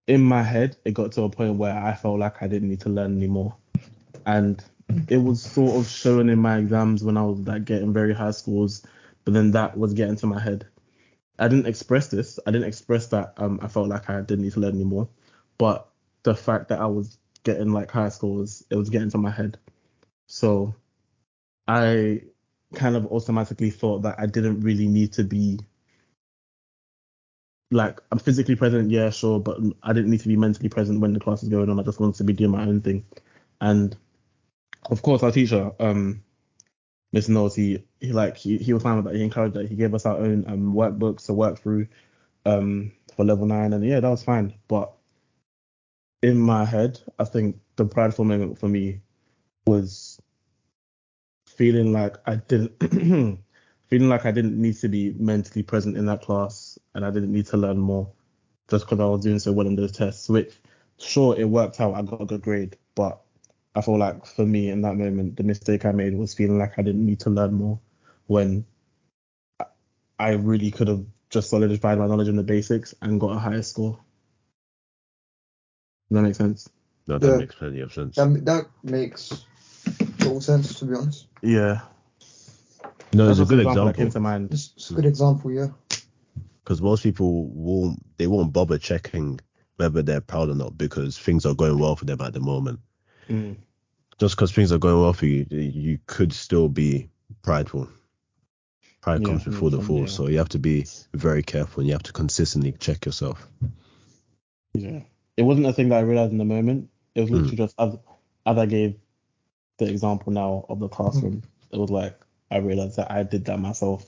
in 0.08 0.22
my 0.22 0.44
head, 0.44 0.76
it 0.86 0.94
got 0.94 1.12
to 1.14 1.24
a 1.24 1.30
point 1.30 1.56
where 1.56 1.76
I 1.76 1.94
felt 1.94 2.20
like 2.20 2.42
I 2.42 2.48
didn't 2.48 2.70
need 2.70 2.82
to 2.82 2.90
learn 2.90 3.16
anymore, 3.16 3.56
and 4.26 4.64
it 5.08 5.18
was 5.18 5.42
sort 5.42 5.78
of 5.78 5.88
showing 5.88 6.30
in 6.30 6.40
my 6.40 6.58
exams 6.58 7.04
when 7.04 7.18
I 7.18 7.24
was 7.24 7.40
like 7.40 7.66
getting 7.66 7.94
very 7.94 8.14
high 8.14 8.32
scores, 8.32 8.84
but 9.26 9.34
then 9.34 9.52
that 9.52 9.78
was 9.78 9.94
getting 9.94 10.16
to 10.18 10.28
my 10.28 10.40
head. 10.40 10.68
I 11.40 11.48
didn't 11.48 11.68
express 11.68 12.08
this. 12.08 12.40
I 12.46 12.52
didn't 12.52 12.68
express 12.68 13.08
that 13.08 13.34
um, 13.38 13.60
I 13.62 13.68
felt 13.68 13.90
like 13.90 14.10
I 14.10 14.22
didn't 14.22 14.44
need 14.44 14.54
to 14.54 14.60
learn 14.60 14.76
anymore, 14.76 15.10
but 15.58 15.90
the 16.24 16.36
fact 16.36 16.70
that 16.70 16.80
I 16.80 16.86
was 16.86 17.18
getting 17.44 17.74
like 17.74 17.90
high 17.92 18.10
scores, 18.10 18.64
it 18.70 18.76
was 18.76 18.90
getting 18.90 19.10
to 19.12 19.18
my 19.18 19.32
head. 19.32 19.58
So 20.28 20.76
I 21.68 22.22
kind 22.74 22.96
of 22.96 23.08
automatically 23.08 23.70
thought 23.70 24.04
that 24.04 24.20
I 24.20 24.26
didn't 24.28 24.62
really 24.62 24.88
need 24.88 25.14
to 25.14 25.24
be 25.24 25.60
like 27.72 28.00
I'm 28.12 28.20
physically 28.20 28.56
present, 28.56 28.92
yeah, 28.92 29.10
sure, 29.10 29.40
but 29.40 29.58
I 29.82 29.94
didn't 29.94 30.12
need 30.12 30.20
to 30.22 30.28
be 30.28 30.36
mentally 30.36 30.70
present 30.70 31.00
when 31.00 31.14
the 31.14 31.20
class 31.20 31.42
is 31.42 31.50
going 31.50 31.70
on. 31.70 31.80
I 31.80 31.84
just 31.84 32.00
wanted 32.00 32.16
to 32.18 32.24
be 32.24 32.34
doing 32.34 32.52
my 32.52 32.64
own 32.64 32.82
thing. 32.82 33.06
And 33.62 33.96
of 34.90 35.02
course, 35.02 35.24
our 35.24 35.32
teacher, 35.32 35.72
um, 35.80 36.24
Miss 37.12 37.28
Knowles, 37.28 37.56
he, 37.56 37.84
he 38.00 38.14
like 38.14 38.38
he, 38.38 38.58
he 38.58 38.74
was 38.74 38.84
fine 38.84 38.96
with 38.98 39.06
that. 39.06 39.16
He 39.16 39.24
encouraged 39.24 39.56
that. 39.56 39.68
He 39.68 39.76
gave 39.76 39.94
us 39.94 40.06
our 40.06 40.18
own 40.18 40.46
um 40.48 40.74
workbooks 40.74 41.26
to 41.26 41.34
work 41.34 41.60
through 41.60 41.88
um 42.46 42.92
for 43.16 43.26
level 43.26 43.46
nine, 43.46 43.74
and 43.74 43.86
yeah, 43.86 44.00
that 44.00 44.10
was 44.10 44.24
fine. 44.24 44.54
But 44.68 44.94
in 46.22 46.38
my 46.38 46.66
head, 46.66 47.00
I 47.20 47.26
think 47.26 47.60
the 47.76 47.86
prideful 47.86 48.26
moment 48.26 48.60
for 48.60 48.68
me 48.68 49.02
was 49.66 50.20
feeling 51.48 51.92
like 51.92 52.18
I 52.26 52.36
didn't 52.36 52.78
feeling 53.88 54.10
like 54.10 54.26
I 54.26 54.32
didn't 54.32 54.60
need 54.60 54.78
to 54.78 54.88
be 54.88 55.14
mentally 55.18 55.64
present 55.64 55.98
in 55.98 56.06
that 56.06 56.22
class 56.22 56.80
and 56.96 57.06
I 57.06 57.12
didn't 57.12 57.32
need 57.32 57.48
to 57.48 57.58
learn 57.58 57.78
more 57.78 58.12
just 58.70 58.86
because 58.86 59.00
I 59.00 59.06
was 59.06 59.22
doing 59.22 59.40
so 59.40 59.52
well 59.52 59.68
in 59.68 59.76
those 59.76 59.92
tests. 59.92 60.30
Which 60.30 60.54
sure 60.98 61.38
it 61.38 61.46
worked 61.50 61.82
out, 61.82 61.96
I 61.96 62.02
got 62.04 62.22
a 62.22 62.26
good 62.26 62.42
grade, 62.42 62.78
but 62.96 63.22
I 63.76 63.82
feel 63.82 63.98
like 63.98 64.26
for 64.26 64.46
me 64.46 64.70
in 64.70 64.82
that 64.82 64.96
moment 64.96 65.38
the 65.38 65.44
mistake 65.44 65.86
I 65.86 65.92
made 65.92 66.14
was 66.16 66.34
feeling 66.34 66.58
like 66.58 66.78
I 66.78 66.82
didn't 66.82 67.06
need 67.06 67.22
to 67.22 67.30
learn 67.30 67.54
more 67.54 67.80
when 68.28 68.66
I- 69.60 69.66
I 70.20 70.32
really 70.34 70.72
could 70.72 70.88
have 70.90 71.06
just 71.30 71.50
solidified 71.50 71.98
my 71.98 72.08
knowledge 72.08 72.28
in 72.28 72.36
the 72.36 72.44
basics 72.44 72.94
and 73.02 73.20
got 73.20 73.36
a 73.36 73.40
higher 73.40 73.62
score. 73.62 74.00
Does 76.10 76.16
that 76.18 76.22
make 76.24 76.36
sense? 76.36 76.70
no, 77.08 77.18
that 77.18 77.28
Yeah. 77.28 77.38
makes 77.38 77.56
plenty 77.56 77.82
of 77.82 77.94
sense. 77.94 78.16
That, 78.16 78.46
that 78.46 78.68
makes 78.84 79.46
total 80.20 80.42
sense, 80.42 80.78
to 80.80 80.86
be 80.86 80.96
honest. 80.96 81.28
Yeah. 81.42 81.82
No, 83.14 83.30
it's 83.30 83.40
a 83.40 83.46
good 83.46 83.64
just 83.64 83.78
an 83.78 83.86
that 83.86 83.90
example 83.90 84.12
to 84.12 84.20
mind. 84.20 84.52
It's, 84.52 84.74
it's 84.76 84.92
a 84.92 84.94
good 84.94 85.06
example, 85.06 85.52
yeah. 85.52 85.68
because 86.64 86.82
most 86.82 87.04
people 87.04 87.48
won't 87.48 88.00
they 88.18 88.28
won't 88.28 88.54
bother 88.54 88.78
checking 88.78 89.40
whether 89.78 90.02
they're 90.02 90.22
proud 90.22 90.50
or 90.50 90.56
not 90.56 90.78
because 90.78 91.18
things 91.18 91.46
are 91.46 91.56
going 91.56 91.80
well 91.80 91.96
for 91.96 92.06
them 92.06 92.22
at 92.22 92.34
the 92.34 92.40
moment. 92.40 92.80
Mm. 93.32 93.56
Just 94.20 94.36
because 94.36 94.52
things 94.52 94.72
are 94.72 94.78
going 94.78 95.02
well 95.02 95.14
for 95.14 95.26
you, 95.26 95.46
you 95.50 96.00
could 96.06 96.34
still 96.34 96.70
be 96.70 97.10
prideful. 97.42 97.88
Pride 99.02 99.22
Yeah, 99.22 99.28
comes 99.28 99.44
before 99.44 99.72
the 99.72 99.82
fall, 99.82 100.02
yeah. 100.02 100.06
so 100.06 100.28
you 100.28 100.38
have 100.38 100.50
to 100.50 100.60
be 100.60 100.86
very 101.14 101.42
careful 101.42 101.82
and 101.82 101.88
you 101.88 101.94
have 101.94 102.04
to 102.04 102.14
consistently 102.14 102.72
check 102.74 103.06
yourself. 103.06 103.48
Yeah. 104.74 105.00
It 105.38 105.42
wasn't 105.42 105.66
a 105.66 105.74
thing 105.74 105.90
that 105.90 105.98
I 105.98 106.02
realized 106.02 106.34
in 106.34 106.38
the 106.38 106.46
moment. 106.46 106.90
It 107.16 107.22
was 107.22 107.32
literally 107.32 107.58
just 107.58 107.74
as 107.80 107.98
as 108.46 108.58
I 108.58 108.66
gave 108.66 108.96
the 109.78 109.90
example 109.90 110.32
now 110.32 110.66
of 110.70 110.80
the 110.80 110.88
classroom, 110.88 111.42
it 111.72 111.78
was 111.78 111.90
like 111.90 112.20
I 112.52 112.58
realized 112.58 112.98
that 112.98 113.12
I 113.12 113.24
did 113.24 113.46
that 113.46 113.60
myself 113.60 114.06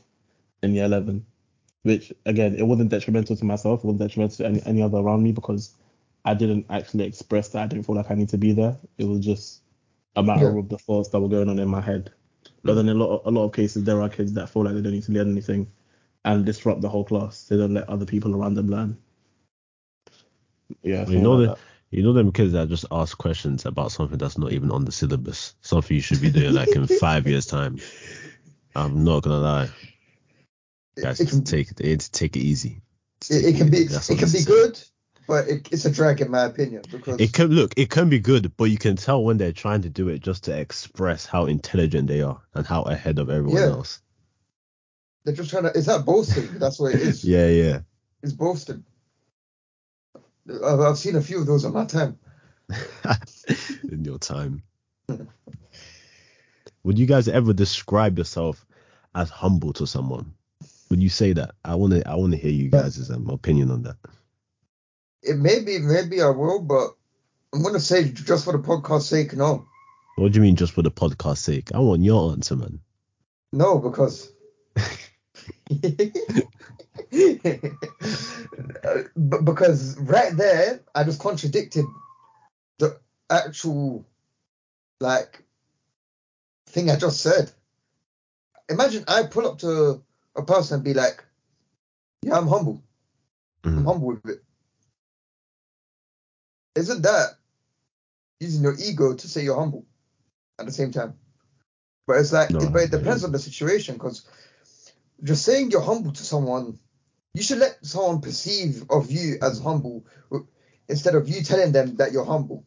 in 0.62 0.73
year 0.75 0.86
11, 0.86 1.25
which 1.81 2.13
again, 2.25 2.55
it 2.55 2.63
wasn't 2.63 2.89
detrimental 2.89 3.36
to 3.36 3.45
myself. 3.45 3.83
It 3.83 3.88
wasn't 3.88 4.01
detrimental 4.01 4.38
to 4.38 4.45
any, 4.45 4.62
any 4.65 4.81
other 4.83 4.99
around 4.99 5.23
me 5.23 5.31
because 5.31 5.73
I 6.25 6.33
didn't 6.33 6.65
actually 6.69 7.05
express 7.05 7.49
that 7.49 7.63
I 7.63 7.67
didn't 7.67 7.86
feel 7.86 7.95
like 7.95 8.12
I 8.12 8.15
need 8.15 8.29
to 8.29 8.38
be 8.38 8.53
there. 8.53 8.77
It 8.97 9.05
was 9.05 9.19
just 9.19 9.62
a 10.15 10.23
matter 10.23 10.51
Yeah. 10.53 10.59
of 10.59 10.69
the 10.69 10.77
thoughts 10.77 11.09
that 11.09 11.19
were 11.19 11.29
going 11.29 11.49
on 11.49 11.59
in 11.59 11.67
my 11.67 11.81
head. 11.81 12.12
But 12.63 12.75
then 12.75 12.88
in 12.89 12.95
a 12.97 12.99
lot, 13.03 13.23
a 13.25 13.31
lot 13.31 13.45
of 13.45 13.53
cases, 13.53 13.83
there 13.83 14.01
are 14.01 14.09
kids 14.09 14.33
that 14.33 14.49
feel 14.49 14.63
like 14.63 14.73
they 14.73 14.81
don't 14.81 14.93
need 14.93 15.03
to 15.03 15.12
learn 15.12 15.31
anything, 15.31 15.67
and 16.23 16.45
disrupt 16.45 16.81
the 16.81 16.89
whole 16.89 17.03
class. 17.03 17.43
They 17.45 17.57
don't 17.57 17.73
let 17.73 17.89
other 17.89 18.05
people 18.05 18.36
around 18.36 18.53
them 18.53 18.69
learn. 18.69 18.97
Yeah, 20.81 21.07
You 21.09 21.19
know 21.19 21.33
like 21.33 21.49
that 21.49 21.59
you 21.91 22.01
know 22.01 22.13
them 22.13 22.31
kids 22.31 22.53
that 22.53 22.69
just 22.69 22.86
ask 22.91 23.17
questions 23.17 23.65
about 23.67 23.91
something 23.91 24.17
that's 24.17 24.38
not 24.38 24.51
even 24.51 24.71
on 24.71 24.83
the 24.83 24.91
syllabus. 24.91 25.55
Something 25.62 25.95
you 25.95 26.01
should 26.01 26.21
be 26.21 26.31
doing 26.31 26.53
like 26.53 26.75
in 26.75 26.88
five 26.88 27.27
years 27.27 27.45
time. 27.45 27.77
I'm 28.75 29.03
not 29.03 29.23
gonna 29.23 29.38
lie. 29.39 29.69
Guys, 30.99 31.19
it, 31.19 31.29
can, 31.29 31.39
just 31.39 31.51
take 31.51 31.69
it, 31.71 31.81
it 31.81 32.09
take 32.12 32.36
it 32.36 32.39
easy. 32.39 32.81
It, 33.29 33.45
it 33.45 33.57
can 33.57 33.69
be 33.69 33.83
That's 33.86 34.09
it 34.09 34.17
can 34.17 34.31
be 34.31 34.39
is. 34.39 34.45
good, 34.45 34.81
but 35.27 35.47
it, 35.47 35.69
it's 35.71 35.86
a 35.86 35.91
drag 35.91 36.21
in 36.21 36.31
my 36.31 36.43
opinion 36.45 36.83
because 36.91 37.19
It 37.19 37.33
can 37.33 37.47
look, 37.49 37.73
it 37.77 37.89
can 37.89 38.09
be 38.09 38.19
good, 38.19 38.55
but 38.57 38.65
you 38.65 38.77
can 38.77 38.95
tell 38.95 39.23
when 39.23 39.38
they're 39.38 39.51
trying 39.51 39.81
to 39.83 39.89
do 39.89 40.09
it 40.09 40.19
just 40.19 40.43
to 40.45 40.57
express 40.59 41.25
how 41.25 41.45
intelligent 41.45 42.07
they 42.07 42.21
are 42.21 42.41
and 42.53 42.65
how 42.65 42.83
ahead 42.83 43.19
of 43.19 43.29
everyone 43.29 43.62
Yeah. 43.62 43.69
else. 43.69 44.01
they're 45.23 45.33
just 45.36 45.49
trying 45.49 45.63
to. 45.63 45.71
Is 45.77 45.86
that 45.86 46.05
boasting? 46.05 46.49
That's 46.59 46.79
what 46.79 46.93
it 46.93 47.01
is. 47.01 47.23
Yeah, 47.33 47.47
yeah. 47.47 47.79
It's 48.21 48.33
boasting. 48.33 48.83
I've, 50.63 50.79
I've 50.79 50.97
seen 50.97 51.15
a 51.15 51.21
few 51.21 51.39
of 51.39 51.45
those 51.45 51.63
in 51.63 51.71
my 51.73 51.86
time. 51.86 52.17
in 53.89 54.03
your 54.03 54.17
time. 54.19 54.63
Would 56.83 56.99
you 56.99 57.05
guys 57.05 57.27
ever 57.29 57.53
describe 57.53 58.17
yourself 58.17 58.65
as 59.15 59.29
humble 59.29 59.71
to 59.73 59.88
someone? 59.88 60.33
Would 60.89 61.01
you 61.01 61.09
say 61.09 61.31
that? 61.33 61.55
I 61.63 61.75
want 61.75 61.93
to. 61.93 62.07
I 62.07 62.15
want 62.15 62.33
to 62.33 62.38
hear 62.38 62.51
you 62.51 62.69
guys' 62.69 63.09
um, 63.09 63.29
opinion 63.29 63.71
on 63.71 63.83
that. 63.83 63.95
It 65.23 65.38
maybe 65.38 65.79
maybe 65.79 66.21
I 66.21 66.29
will, 66.29 66.59
but 66.62 66.95
I'm 67.53 67.63
gonna 67.63 67.79
say 67.79 68.09
just 68.12 68.43
for 68.45 68.51
the 68.53 68.59
podcast 68.59 69.03
sake, 69.03 69.33
no, 69.33 69.65
What 70.17 70.31
do 70.31 70.38
you 70.38 70.41
mean, 70.43 70.55
just 70.55 70.73
for 70.73 70.81
the 70.81 70.91
podcast 70.91 71.38
sake? 71.38 71.73
I 71.73 71.79
want 71.79 72.03
your 72.03 72.31
answer, 72.33 72.55
man. 72.55 72.79
no, 73.51 73.79
because. 73.79 74.29
Because 79.15 79.97
right 79.99 80.36
there, 80.36 80.81
I 80.95 81.03
just 81.03 81.19
contradicted 81.19 81.86
the 82.79 82.99
actual 83.29 84.05
like 84.99 85.43
thing 86.67 86.89
I 86.89 86.95
just 86.95 87.21
said. 87.21 87.51
Imagine 88.69 89.03
I 89.07 89.23
pull 89.23 89.47
up 89.47 89.59
to 89.59 90.01
a 90.36 90.43
person 90.43 90.75
and 90.75 90.83
be 90.83 90.93
like, 90.93 91.23
"Yeah, 92.21 92.38
I'm 92.38 92.47
humble. 92.47 92.81
I'm 93.63 93.79
Mhm. 93.79 93.86
humble 93.86 94.07
with 94.07 94.25
it." 94.25 94.43
Isn't 96.75 97.03
that 97.03 97.36
using 98.39 98.63
your 98.63 98.75
ego 98.79 99.13
to 99.13 99.27
say 99.27 99.43
you're 99.43 99.59
humble 99.59 99.86
at 100.59 100.65
the 100.65 100.71
same 100.71 100.91
time? 100.91 101.15
But 102.07 102.17
it's 102.17 102.33
like, 102.33 102.51
No, 102.51 102.59
it, 102.59 102.73
but 102.73 102.81
it 102.83 102.91
depends 102.91 103.23
on 103.23 103.31
the 103.31 103.39
situation 103.39 103.95
because 103.95 104.27
just 105.23 105.45
saying 105.45 105.71
you're 105.71 105.81
humble 105.81 106.12
to 106.12 106.23
someone, 106.23 106.77
you 107.33 107.43
should 107.43 107.59
let 107.59 107.86
someone 107.86 108.21
perceive 108.21 108.86
of 108.89 109.09
you 109.09 109.38
as 109.41 109.59
humble 109.62 110.05
instead 110.89 111.15
of 111.15 111.29
you 111.29 111.43
telling 111.43 111.71
them 111.71 111.95
that 111.97 112.12
you're 112.12 112.25
humble 112.25 112.65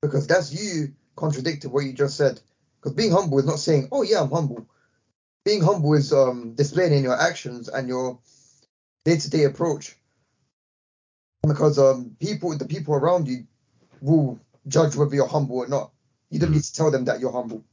because 0.00 0.26
that's 0.26 0.52
you 0.52 0.92
contradicting 1.16 1.70
what 1.70 1.84
you 1.84 1.92
just 1.92 2.16
said. 2.16 2.40
Because 2.80 2.96
being 2.96 3.12
humble 3.12 3.38
is 3.38 3.46
not 3.46 3.60
saying, 3.60 3.88
"Oh 3.92 4.02
yeah, 4.02 4.20
I'm 4.20 4.30
humble." 4.30 4.66
Being 5.44 5.62
humble 5.62 5.94
is 5.94 6.12
um, 6.12 6.54
displaying 6.54 6.92
in 6.92 7.02
your 7.02 7.18
actions 7.20 7.68
and 7.68 7.88
your 7.88 8.18
day-to-day 9.04 9.44
approach. 9.44 9.96
Because 11.46 11.78
um, 11.78 12.16
people, 12.20 12.56
the 12.56 12.66
people 12.66 12.94
around 12.94 13.28
you, 13.28 13.46
will 14.00 14.38
judge 14.68 14.96
whether 14.96 15.14
you're 15.14 15.26
humble 15.26 15.58
or 15.58 15.68
not. 15.68 15.90
You 16.30 16.38
don't 16.38 16.52
need 16.52 16.62
to 16.62 16.72
tell 16.72 16.90
them 16.90 17.04
that 17.06 17.20
you're 17.20 17.32
humble. 17.32 17.64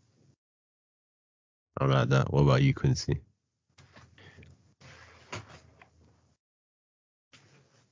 I 1.79 1.85
like 1.85 2.09
that. 2.09 2.33
What 2.33 2.41
about 2.41 2.61
you, 2.61 2.73
Quincy? 2.73 3.21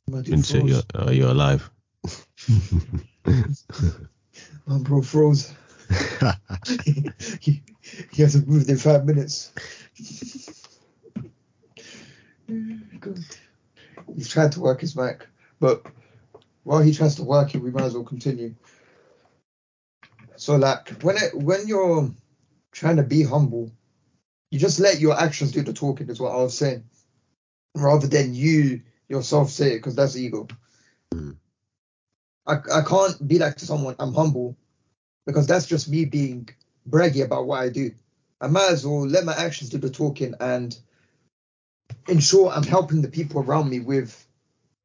Quincy, 0.10 0.62
you're, 0.63 0.82
are 0.96 1.13
you 1.13 1.28
alive? 1.28 1.70
My 4.66 4.78
bro 4.80 5.02
froze. 5.02 5.54
he, 6.84 7.62
he 8.12 8.22
hasn't 8.22 8.48
moved 8.48 8.70
in 8.70 8.78
five 8.78 9.06
minutes. 9.06 9.52
God. 13.00 13.20
He's 14.16 14.30
trying 14.30 14.50
to 14.52 14.60
work 14.62 14.82
his 14.82 14.96
mic, 14.96 15.28
but 15.60 15.86
while 16.63 16.82
he 16.82 16.93
tries 16.93 17.15
to 17.15 17.24
work 17.24 17.56
it, 17.56 17.62
we 17.62 17.72
might 17.72 17.84
as 17.84 17.93
well 17.93 18.04
continue. 18.04 18.56
So, 20.36 20.56
like, 20.56 20.89
when 21.02 21.17
it 21.17 21.34
when 21.34 21.67
you're 21.67 22.12
trying 22.72 22.98
to 22.98 23.04
be 23.04 23.24
humble, 23.24 23.72
you 24.52 24.60
just 24.60 24.80
let 24.80 25.00
your 25.00 25.20
actions 25.20 25.52
do 25.52 25.63
the 25.63 25.74
talking. 25.74 26.10
Is 26.10 26.20
what 26.20 26.34
I 26.34 26.43
was 26.43 26.58
saying, 26.58 26.84
rather 27.76 28.08
than 28.08 28.36
you 28.36 28.82
yourself 29.08 29.50
say 29.50 29.74
it, 29.74 29.78
because 29.78 29.96
that's 29.96 30.17
ego. 30.17 30.48
Mm. 31.13 31.38
I 32.46 32.54
I 32.74 32.82
can't 32.82 33.28
be 33.28 33.39
like 33.39 33.56
to 33.58 33.65
someone 33.65 33.96
I'm 33.98 34.13
humble 34.13 34.58
because 35.26 35.48
that's 35.48 35.65
just 35.65 35.89
me 35.89 36.06
being 36.06 36.50
braggy 36.89 37.24
about 37.24 37.48
what 37.48 37.62
I 37.62 37.70
do. 37.70 37.91
I 38.39 38.48
might 38.48 38.72
as 38.72 38.86
well 38.86 39.08
let 39.08 39.26
my 39.26 39.34
actions 39.34 39.70
do 39.70 39.78
the 39.78 39.89
talking 39.89 40.36
and 40.39 40.78
ensure 42.08 42.50
I'm 42.50 42.63
helping 42.63 43.02
the 43.02 43.10
people 43.10 43.41
around 43.41 43.70
me 43.70 43.80
with 43.80 44.27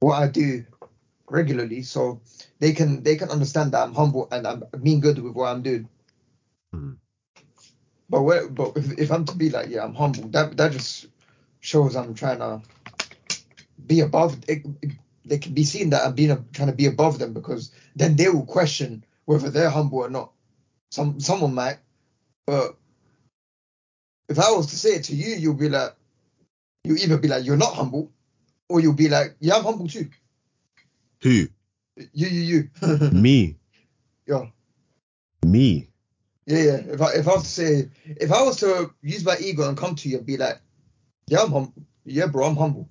what 0.02 0.22
I 0.22 0.28
do 0.28 0.64
regularly, 1.30 1.82
so 1.82 2.20
they 2.60 2.72
can 2.72 3.02
they 3.02 3.16
can 3.16 3.30
understand 3.30 3.72
that 3.72 3.82
I'm 3.84 3.94
humble 3.94 4.28
and 4.32 4.46
I'm 4.46 4.64
being 4.82 5.00
good 5.00 5.18
with 5.18 5.34
what 5.34 5.48
I'm 5.48 5.62
doing. 5.62 5.88
Mhm. 6.74 6.98
But 8.10 8.22
where, 8.22 8.48
but 8.48 8.76
if, 8.76 8.98
if 8.98 9.12
I'm 9.12 9.24
to 9.26 9.36
be 9.36 9.50
like, 9.50 9.68
yeah, 9.70 9.84
I'm 9.84 9.94
humble. 9.94 10.28
That 10.30 10.56
that 10.58 10.72
just 10.72 11.06
shows 11.60 11.96
I'm 11.96 12.14
trying 12.14 12.38
to 12.40 12.62
be 13.86 14.00
above. 14.00 14.38
It, 14.48 14.66
it- 14.82 14.92
they 15.24 15.38
can 15.38 15.54
be 15.54 15.64
seen 15.64 15.90
that 15.90 16.04
I'm 16.04 16.14
being 16.14 16.32
a, 16.32 16.44
trying 16.52 16.68
to 16.70 16.74
be 16.74 16.86
above 16.86 17.20
them 17.20 17.32
because 17.32 17.70
then 17.94 18.16
they 18.16 18.28
will 18.28 18.44
question 18.44 19.04
whether 19.24 19.50
they're 19.50 19.70
humble 19.70 19.98
or 20.00 20.10
not. 20.10 20.32
Some 20.90 21.20
someone 21.20 21.54
might, 21.54 21.78
but 22.46 22.76
if 24.28 24.38
I 24.40 24.50
was 24.50 24.66
to 24.68 24.76
say 24.76 24.90
it 24.96 25.04
to 25.04 25.14
you, 25.16 25.36
you'll 25.36 25.54
be 25.54 25.68
like, 25.68 25.94
you'll 26.84 26.98
either 26.98 27.18
be 27.18 27.28
like, 27.28 27.44
you're 27.46 27.56
not 27.56 27.74
humble, 27.74 28.10
or 28.68 28.81
you'll 28.81 28.94
be 28.94 29.09
like, 29.09 29.37
yeah, 29.40 29.57
I'm 29.57 29.64
humble 29.64 29.88
too. 29.88 30.09
Who? 31.22 31.46
You, 31.96 32.07
you, 32.12 32.27
you. 32.29 32.70
Me. 33.12 33.57
yeah, 34.27 34.46
Me. 35.44 35.88
yeah, 36.46 36.59
yeah. 36.59 36.77
If 36.88 37.01
I 37.01 37.12
if 37.12 37.29
I 37.29 37.33
was 37.35 37.42
to 37.44 37.48
say, 37.48 37.90
if 38.05 38.33
I 38.33 38.42
was 38.42 38.57
to 38.61 38.92
use 39.03 39.25
my 39.25 39.37
ego 39.38 39.68
and 39.68 39.77
come 39.77 39.94
to 39.96 40.09
you 40.09 40.18
and 40.18 40.27
be 40.27 40.37
like, 40.37 40.61
yeah, 41.29 41.40
I'm 41.42 41.53
humble. 41.53 41.75
Yeah, 42.05 42.27
bro, 42.27 42.46
I'm 42.46 42.57
humble. 42.57 42.88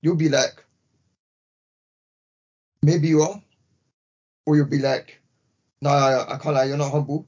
You'll 0.00 0.16
be 0.16 0.28
like, 0.28 0.64
maybe 2.82 3.08
you 3.08 3.22
are, 3.22 3.42
or 4.46 4.56
you'll 4.56 4.66
be 4.66 4.78
like, 4.78 5.20
no, 5.82 5.90
I, 5.90 6.34
I 6.34 6.38
can't 6.38 6.54
lie, 6.54 6.64
you're 6.64 6.76
not 6.76 6.92
humble, 6.92 7.26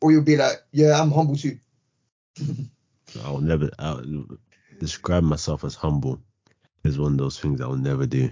or 0.00 0.12
you'll 0.12 0.22
be 0.22 0.36
like, 0.36 0.62
yeah, 0.72 1.00
I'm 1.00 1.10
humble 1.10 1.36
too. 1.36 1.58
I'll 3.24 3.40
never 3.40 3.70
I'll 3.78 4.04
describe 4.80 5.22
myself 5.22 5.62
as 5.62 5.76
humble. 5.76 6.20
Is 6.82 6.98
one 6.98 7.12
of 7.12 7.18
those 7.18 7.38
things 7.38 7.60
I 7.60 7.66
will 7.66 7.76
never 7.76 8.06
do. 8.06 8.30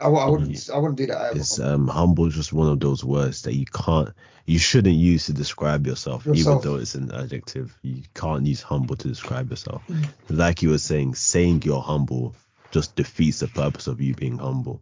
I, 0.00 0.06
I 0.08 0.30
wouldn't, 0.30 0.70
I 0.72 0.78
wouldn't 0.78 0.96
do 0.96 1.06
that 1.08 1.20
either. 1.20 1.40
It's 1.40 1.58
um 1.58 1.88
humble 1.88 2.26
is 2.26 2.34
just 2.34 2.52
one 2.52 2.68
of 2.68 2.80
those 2.80 3.04
words 3.04 3.42
that 3.42 3.54
you 3.54 3.66
can't 3.66 4.10
you 4.46 4.58
shouldn't 4.58 4.96
use 4.96 5.26
to 5.26 5.32
describe 5.32 5.86
yourself, 5.86 6.24
Yourself. 6.24 6.38
even 6.38 6.60
though 6.60 6.80
it's 6.80 6.94
an 6.94 7.12
adjective. 7.12 7.76
You 7.82 8.02
can't 8.14 8.46
use 8.46 8.62
humble 8.62 8.96
to 8.96 9.08
describe 9.08 9.50
yourself. 9.50 9.82
Mm. 9.88 10.06
Like 10.30 10.62
you 10.62 10.70
were 10.70 10.78
saying, 10.78 11.16
saying 11.16 11.62
you're 11.64 11.82
humble 11.82 12.34
just 12.70 12.94
defeats 12.96 13.40
the 13.40 13.48
purpose 13.48 13.88
of 13.88 14.00
you 14.00 14.14
being 14.14 14.38
humble. 14.38 14.80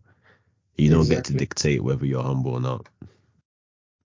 You 0.76 0.90
don't 0.90 1.08
get 1.08 1.24
to 1.24 1.32
dictate 1.34 1.82
whether 1.82 2.06
you're 2.06 2.22
humble 2.22 2.52
or 2.52 2.60
not. 2.60 2.86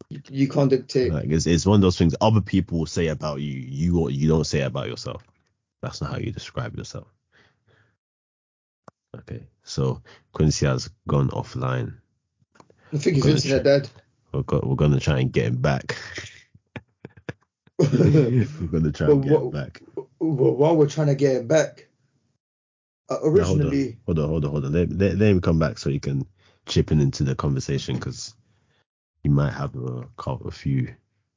You, 0.09 0.21
you 0.29 0.47
can't 0.47 0.69
dictate. 0.69 1.11
Like 1.11 1.29
it's, 1.29 1.45
it's 1.45 1.65
one 1.65 1.75
of 1.75 1.81
those 1.81 1.97
things 1.97 2.15
other 2.21 2.41
people 2.41 2.79
will 2.79 2.85
say 2.85 3.07
about 3.07 3.41
you, 3.41 3.51
you 3.51 4.09
you 4.09 4.27
don't 4.27 4.45
say 4.45 4.61
about 4.61 4.87
yourself. 4.87 5.23
That's 5.83 6.01
not 6.01 6.11
how 6.11 6.17
you 6.17 6.31
describe 6.31 6.77
yourself. 6.77 7.07
Okay, 9.19 9.43
so 9.63 10.01
Quincy 10.31 10.65
has 10.65 10.89
gone 11.09 11.29
offline. 11.31 11.95
I 12.93 12.97
think 12.97 13.17
he's 13.17 13.25
internet 13.25 13.63
dead. 13.65 13.89
We're, 14.31 14.43
go, 14.43 14.61
we're 14.63 14.77
gonna 14.77 15.01
try 15.01 15.19
and 15.19 15.29
get 15.29 15.47
him 15.47 15.57
back. 15.57 15.97
we're 17.79 18.47
gonna 18.71 18.93
try 18.93 19.09
and 19.09 19.23
get 19.23 19.33
him 19.33 19.49
back. 19.49 19.81
Well, 20.19 20.55
while 20.55 20.77
we're 20.77 20.87
trying 20.87 21.07
to 21.07 21.15
get 21.15 21.35
him 21.35 21.47
back, 21.47 21.89
uh, 23.09 23.15
Now, 23.15 23.43
hold 23.43 23.65
on, 23.65 23.67
originally, 23.67 23.97
hold 24.05 24.19
on, 24.19 24.29
hold 24.29 24.45
on, 24.45 24.51
hold 24.51 24.65
on. 24.65 24.71
Let, 24.71 24.89
let, 24.89 25.17
let 25.17 25.31
him 25.31 25.41
come 25.41 25.59
back 25.59 25.77
so 25.79 25.89
you 25.89 25.99
can 25.99 26.25
chip 26.65 26.93
in 26.93 27.01
into 27.01 27.25
the 27.25 27.35
conversation 27.35 27.95
because 27.95 28.33
he 29.21 29.27
might 29.27 29.51
have 29.51 29.75
a 29.75 30.07
a 30.45 30.51
few 30.51 30.95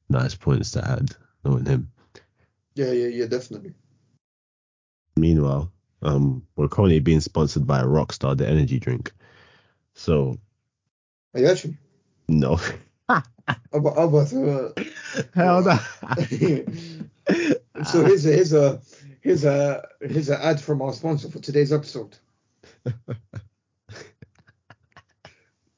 nice 0.08 0.36
points 0.36 0.70
to 0.70 0.88
add, 0.88 1.16
knowing 1.44 1.66
him. 1.66 1.90
yeah, 2.76 2.92
yeah, 2.92 3.08
yeah, 3.08 3.26
definitely. 3.26 3.74
Meanwhile, 5.16 5.72
um, 6.02 6.46
we're 6.56 6.68
currently 6.68 7.00
being 7.00 7.20
sponsored 7.20 7.66
by 7.66 7.82
Rockstar, 7.82 8.36
the 8.36 8.46
energy 8.46 8.78
drink. 8.78 9.12
So 9.94 10.38
Are 11.34 11.40
you 11.40 11.48
actually? 11.48 11.76
no, 12.28 12.60
I'm 13.08 13.22
I'm 13.72 13.84
about 13.86 14.28
to, 14.28 14.72
uh, 14.76 14.84
hell 15.34 15.62
no. 15.62 15.78
So 17.84 18.04
here's 18.04 18.24
a 18.26 18.32
here's 18.32 18.52
a 18.52 18.80
here's 19.20 19.44
a 19.44 19.86
here's 20.00 20.28
an 20.28 20.40
ad 20.40 20.60
from 20.60 20.80
our 20.82 20.92
sponsor 20.92 21.28
for 21.30 21.38
today's 21.40 21.72
episode. 21.72 22.16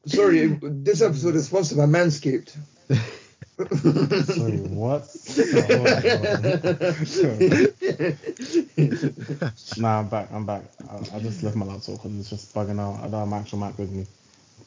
Sorry, 0.06 0.46
this 0.62 1.02
episode 1.02 1.34
is 1.34 1.46
sponsored 1.46 1.78
by 1.78 1.86
Manscaped. 1.86 2.56
Sorry, 3.58 4.56
what? 4.70 5.02
nah, 9.76 9.98
I'm 9.98 10.08
back. 10.08 10.30
I'm 10.32 10.46
back. 10.46 10.62
I, 10.88 11.16
I 11.16 11.20
just 11.20 11.42
left 11.42 11.56
my 11.56 11.66
laptop 11.66 11.96
because 11.96 12.20
it's 12.20 12.30
just 12.30 12.54
bugging 12.54 12.78
out. 12.80 13.00
I 13.00 13.08
don't 13.08 13.18
have 13.18 13.28
my 13.28 13.38
actual 13.38 13.58
Mac 13.58 13.76
with 13.76 13.90
me. 13.90 14.06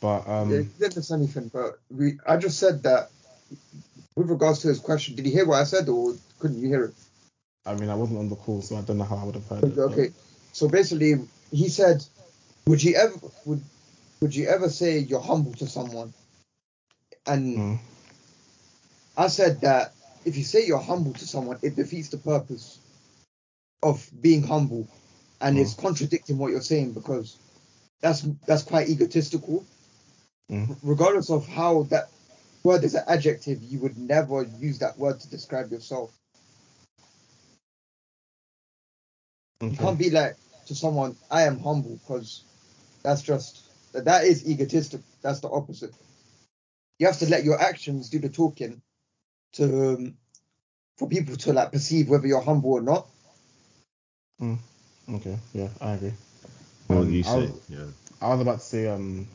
But 0.02 0.28
Yeah, 0.28 0.34
um, 0.34 0.50
he 0.50 0.64
didn't 0.80 0.98
miss 0.98 1.12
anything, 1.12 1.50
but 1.54 1.80
we 1.90 2.20
I 2.28 2.36
just 2.36 2.60
said 2.60 2.84
that 2.84 3.12
with 4.18 4.30
regards 4.30 4.60
to 4.60 4.68
his 4.68 4.80
question, 4.80 5.16
did 5.16 5.26
you 5.26 5.32
hear 5.32 5.46
what 5.46 5.62
I 5.62 5.64
said 5.64 5.88
or 5.88 6.14
couldn't 6.40 6.60
you 6.60 6.68
hear 6.68 6.86
it? 6.86 6.94
I 7.66 7.76
mean, 7.76 7.90
I 7.90 7.96
wasn't 7.96 8.20
on 8.20 8.28
the 8.28 8.36
call, 8.36 8.62
so 8.62 8.76
I 8.76 8.82
don't 8.82 8.98
know 8.98 9.06
how 9.06 9.18
I 9.18 9.24
would 9.24 9.36
have 9.36 9.48
heard 9.48 9.64
it. 9.64 9.78
Okay. 9.78 10.12
So 10.52 10.68
basically 10.68 11.14
he 11.52 11.70
said 11.70 12.04
would 12.68 12.84
you 12.84 12.96
ever 12.96 13.16
would 13.46 13.62
would 14.22 14.36
you 14.36 14.48
ever 14.48 14.70
say 14.70 15.00
you're 15.00 15.22
humble 15.22 15.54
to 15.54 15.68
someone? 15.68 16.14
And 17.26 17.58
Mm, 17.58 17.80
I 19.18 19.28
said 19.28 19.62
that 19.62 19.94
if 20.26 20.38
you 20.38 20.44
say 20.44 20.66
you're 20.66 20.80
humble 20.80 21.14
to 21.14 21.28
someone, 21.28 21.60
it 21.62 21.76
defeats 21.76 22.10
the 22.10 22.18
purpose 22.18 22.80
of 23.84 24.08
being 24.22 24.44
humble, 24.44 24.88
and 25.40 25.58
it's 25.58 25.74
contradicting 25.74 26.38
what 26.38 26.52
you're 26.52 26.62
saying 26.62 26.94
because 26.94 27.38
that's 28.02 28.22
that's 28.46 28.64
quite 28.64 28.90
egotistical. 28.90 29.66
Mm. 30.50 30.78
Regardless 30.84 31.30
of 31.30 31.48
how 31.48 31.84
that 31.84 32.10
word 32.64 32.84
is 32.84 32.96
an 32.96 33.04
adjective, 33.08 33.62
you 33.64 33.80
would 33.80 33.98
never 33.98 34.44
use 34.60 34.80
that 34.80 34.98
word 34.98 35.20
to 35.20 35.30
describe 35.30 35.72
yourself. 35.72 36.12
You 39.62 39.72
can't 39.72 39.98
be 39.98 40.10
like 40.10 40.36
to 40.68 40.76
someone, 40.76 41.16
"I 41.30 41.44
am 41.44 41.60
humble," 41.60 41.98
because 41.98 42.44
that's 43.04 43.22
just 43.24 43.64
that 43.94 44.24
is 44.26 44.48
egotistic. 44.48 45.02
That's 45.22 45.40
the 45.40 45.50
opposite. 45.50 45.94
You 47.00 47.08
have 47.08 47.20
to 47.20 47.30
let 47.30 47.44
your 47.44 47.60
actions 47.60 48.10
do 48.10 48.20
the 48.20 48.30
talking 48.30 48.82
to 49.54 49.94
um, 49.96 50.18
for 50.98 51.10
people 51.10 51.36
to 51.38 51.54
like 51.54 51.72
perceive 51.72 52.10
whether 52.10 52.28
you're 52.28 52.42
humble 52.42 52.74
or 52.74 52.82
not. 52.82 53.08
Okay, 55.10 55.38
yeah, 55.54 55.70
I 55.82 55.94
agree. 55.94 56.14
What 56.88 57.02
Um, 57.02 57.08
do 57.08 57.14
you 57.14 57.24
I 57.26 57.36
was- 57.38 57.52
say? 57.52 57.54
Yeah. 57.70 57.86
I 58.22 58.30
was 58.30 58.42
about 58.42 58.60
to 58.60 58.66
say, 58.66 58.88
um, 58.88 59.28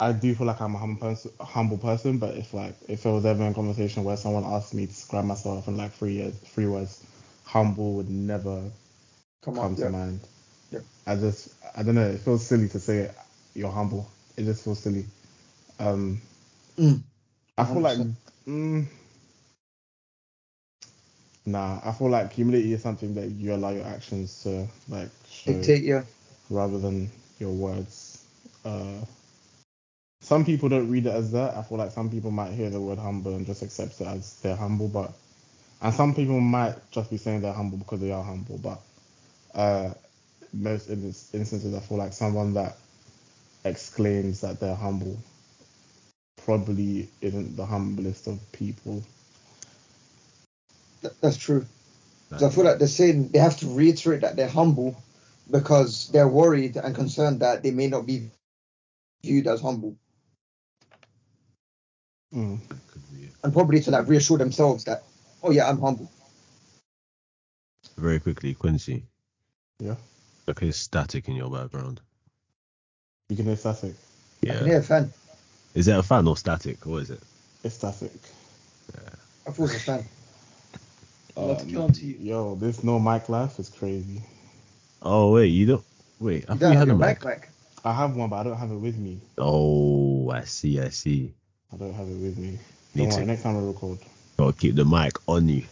I 0.00 0.12
do 0.12 0.34
feel 0.34 0.46
like 0.46 0.60
I'm 0.60 0.74
a 0.74 0.78
humble 0.78 1.00
person, 1.00 1.32
humble 1.40 1.78
person, 1.78 2.18
but 2.18 2.36
if 2.36 2.54
like 2.54 2.76
if 2.88 3.02
there 3.04 3.12
was 3.12 3.24
ever 3.26 3.46
a 3.46 3.54
conversation 3.54 4.04
where 4.04 4.16
someone 4.16 4.44
asked 4.44 4.74
me 4.74 4.86
to 4.86 4.92
describe 4.92 5.24
myself 5.24 5.68
in 5.68 5.76
like 5.76 5.92
three 5.92 6.14
years, 6.14 6.34
three 6.40 6.66
words, 6.66 7.04
humble 7.44 7.94
would 7.94 8.10
never 8.10 8.70
Come 9.42 9.58
come 9.58 9.58
on, 9.58 9.76
to 9.76 9.82
yeah. 9.82 9.88
mind. 9.88 10.20
Yeah. 10.70 10.80
I 11.06 11.16
just, 11.16 11.50
I 11.76 11.82
don't 11.82 11.94
know, 11.96 12.08
it 12.10 12.20
feels 12.20 12.46
silly 12.46 12.68
to 12.70 12.80
say 12.80 12.98
it, 12.98 13.14
you're 13.54 13.70
humble. 13.72 14.08
It 14.36 14.44
just 14.44 14.64
feels 14.64 14.80
silly. 14.80 15.06
Um, 15.80 16.20
Mm. 16.78 17.02
I 17.58 17.64
feel 17.64 17.82
like, 17.82 17.98
100%. 17.98 18.16
Mm, 18.46 18.86
nah, 21.46 21.80
I 21.84 21.92
feel 21.92 22.10
like 22.10 22.32
humility 22.32 22.72
is 22.74 22.82
something 22.82 23.14
that 23.14 23.28
you 23.30 23.54
allow 23.54 23.70
your 23.70 23.86
actions 23.86 24.42
to 24.44 24.68
like 24.88 25.10
show 25.28 25.68
Dictate, 25.68 25.82
you, 25.84 26.06
rather 26.50 26.78
than 26.78 27.10
your 27.40 27.52
words. 27.52 28.24
Uh, 28.64 29.04
some 30.22 30.44
people 30.44 30.68
don't 30.68 30.90
read 30.90 31.06
it 31.06 31.14
as 31.14 31.32
that. 31.32 31.56
I 31.56 31.62
feel 31.62 31.78
like 31.78 31.92
some 31.92 32.10
people 32.10 32.30
might 32.30 32.52
hear 32.52 32.70
the 32.70 32.80
word 32.80 32.98
humble 32.98 33.34
and 33.36 33.46
just 33.46 33.62
accept 33.62 34.00
it 34.00 34.06
as 34.06 34.40
they're 34.40 34.56
humble, 34.56 34.88
but 34.88 35.12
and 35.82 35.94
some 35.94 36.14
people 36.14 36.40
might 36.40 36.76
just 36.92 37.10
be 37.10 37.18
saying 37.18 37.42
they're 37.42 37.52
humble 37.52 37.78
because 37.78 38.00
they 38.00 38.12
are 38.12 38.24
humble. 38.24 38.58
But 38.58 38.80
uh, 39.54 39.94
most 40.52 40.90
instances, 40.90 41.74
I 41.74 41.80
feel 41.80 41.98
like 41.98 42.12
someone 42.14 42.54
that 42.54 42.76
exclaims 43.64 44.40
that 44.42 44.60
they're 44.60 44.74
humble 44.76 45.18
probably 46.44 47.08
isn't 47.20 47.56
the 47.56 47.64
humblest 47.66 48.26
of 48.26 48.38
people. 48.52 49.02
That- 51.02 51.20
That's 51.20 51.36
true. 51.36 51.66
'Cause 52.30 52.42
I 52.42 52.50
feel 52.50 52.64
like 52.64 52.78
they're 52.78 52.88
saying 52.88 53.28
they 53.28 53.38
have 53.38 53.58
to 53.58 53.66
reiterate 53.74 54.22
that 54.22 54.36
they're 54.36 54.48
humble 54.48 54.96
because 55.50 56.08
they're 56.08 56.28
worried 56.28 56.76
and 56.76 56.94
concerned 56.94 57.40
that 57.40 57.62
they 57.62 57.70
may 57.70 57.88
not 57.88 58.06
be 58.06 58.30
viewed 59.22 59.46
as 59.46 59.60
humble, 59.60 59.96
Mm. 62.32 62.58
And 63.44 63.52
probably 63.52 63.80
to 63.82 63.90
like 63.90 64.08
reassure 64.08 64.38
themselves 64.38 64.84
that, 64.84 65.04
oh 65.42 65.50
yeah, 65.50 65.68
I'm 65.68 65.78
humble. 65.78 66.10
Very 67.98 68.18
quickly, 68.20 68.54
Quincy. 68.54 69.04
Yeah, 69.78 69.96
Okay, 70.48 70.70
static 70.72 71.28
in 71.28 71.36
your 71.36 71.50
background. 71.50 72.00
you 73.28 73.36
can 73.36 73.44
hear 73.44 73.56
static. 73.56 73.94
I 74.42 74.46
can 74.46 74.56
Yeah. 74.56 74.64
hear 74.64 74.78
a 74.78 74.82
fan. 74.82 75.12
Is 75.74 75.88
it 75.88 75.96
a 75.98 76.02
fan 76.02 76.26
or 76.28 76.36
static? 76.36 76.86
What 76.86 77.02
is 77.02 77.10
it? 77.10 77.22
It's 77.64 77.74
static. 77.76 78.12
I 79.46 79.50
thought 79.50 79.58
it 79.58 79.62
was 79.62 79.74
a 79.74 79.80
fan. 79.80 80.04
I'll 81.40 81.48
have 81.48 81.58
to 81.58 81.64
Um, 81.64 81.68
get 81.68 81.78
on 81.78 81.92
to 81.92 82.06
you. 82.06 82.16
Yo, 82.18 82.54
this 82.56 82.82
no 82.84 82.98
mic 82.98 83.28
life 83.28 83.58
is 83.58 83.68
crazy. 83.68 84.22
Oh 85.02 85.32
wait, 85.32 85.46
you 85.48 85.66
don't. 85.66 85.84
Wait, 86.20 86.44
I 86.48 86.54
You 86.54 86.58
thought 86.58 86.68
don't 86.68 86.72
you 86.72 86.78
have 86.78 86.86
had 86.86 86.88
a 86.88 86.92
your 86.92 86.96
mic. 86.96 87.18
mic. 87.24 87.48
I 87.84 87.92
have 87.92 88.16
one, 88.16 88.30
but 88.30 88.36
I 88.36 88.42
don't 88.44 88.56
have 88.56 88.70
it 88.70 88.76
with 88.78 88.96
me. 88.98 89.20
Oh, 89.38 90.30
I 90.30 90.44
see, 90.44 90.80
I 90.80 90.88
see. 90.88 91.34
I 91.72 91.76
don't 91.76 91.94
have 91.94 92.08
it 92.08 92.16
with 92.18 92.38
me. 92.38 92.58
Me 92.94 93.06
Don't 93.06 93.10
worry, 93.10 93.24
next 93.26 93.42
time 93.42 93.56
I 93.56 93.60
record. 93.60 93.98
Gotta 94.38 94.52
keep 94.56 94.74
the 94.76 94.84
mic 94.84 95.18
on 95.28 95.48
you. 95.48 95.64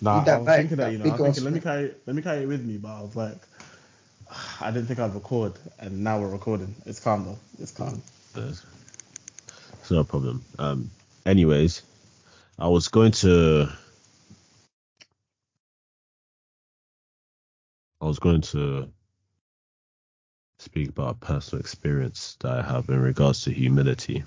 Nah, 0.00 0.22
I 0.24 0.36
was 0.36 0.44
back, 0.44 0.54
thinking 0.54 0.76
that, 0.78 0.84
that 0.84 0.92
you 0.92 0.98
know, 0.98 1.06
I 1.08 1.14
was 1.14 1.22
thinking, 1.22 1.44
let 1.44 1.52
me 1.52 1.60
carry, 1.60 1.94
let 2.06 2.16
me 2.16 2.22
carry 2.22 2.42
it 2.42 2.46
with 2.48 2.64
me, 2.64 2.76
but 2.78 2.88
I 2.88 3.02
was 3.02 3.16
like, 3.16 3.38
I 4.60 4.70
didn't 4.70 4.86
think 4.86 4.98
I'd 5.00 5.14
record, 5.14 5.54
and 5.78 6.02
now 6.04 6.20
we're 6.20 6.28
recording. 6.30 6.74
It's 6.86 7.00
calm 7.00 7.24
though. 7.24 7.38
It's 7.58 7.72
calm. 7.72 8.02
It's 8.34 8.64
it's 9.90 9.96
no 9.96 10.04
problem. 10.04 10.44
Um. 10.58 10.90
Anyways, 11.26 11.82
I 12.58 12.68
was 12.68 12.88
going 12.88 13.12
to. 13.24 13.68
I 18.00 18.06
was 18.06 18.18
going 18.20 18.40
to 18.42 18.88
speak 20.60 20.90
about 20.90 21.16
a 21.16 21.26
personal 21.26 21.60
experience 21.60 22.36
that 22.40 22.52
I 22.52 22.62
have 22.62 22.88
in 22.88 23.00
regards 23.00 23.42
to 23.44 23.52
humility, 23.52 24.24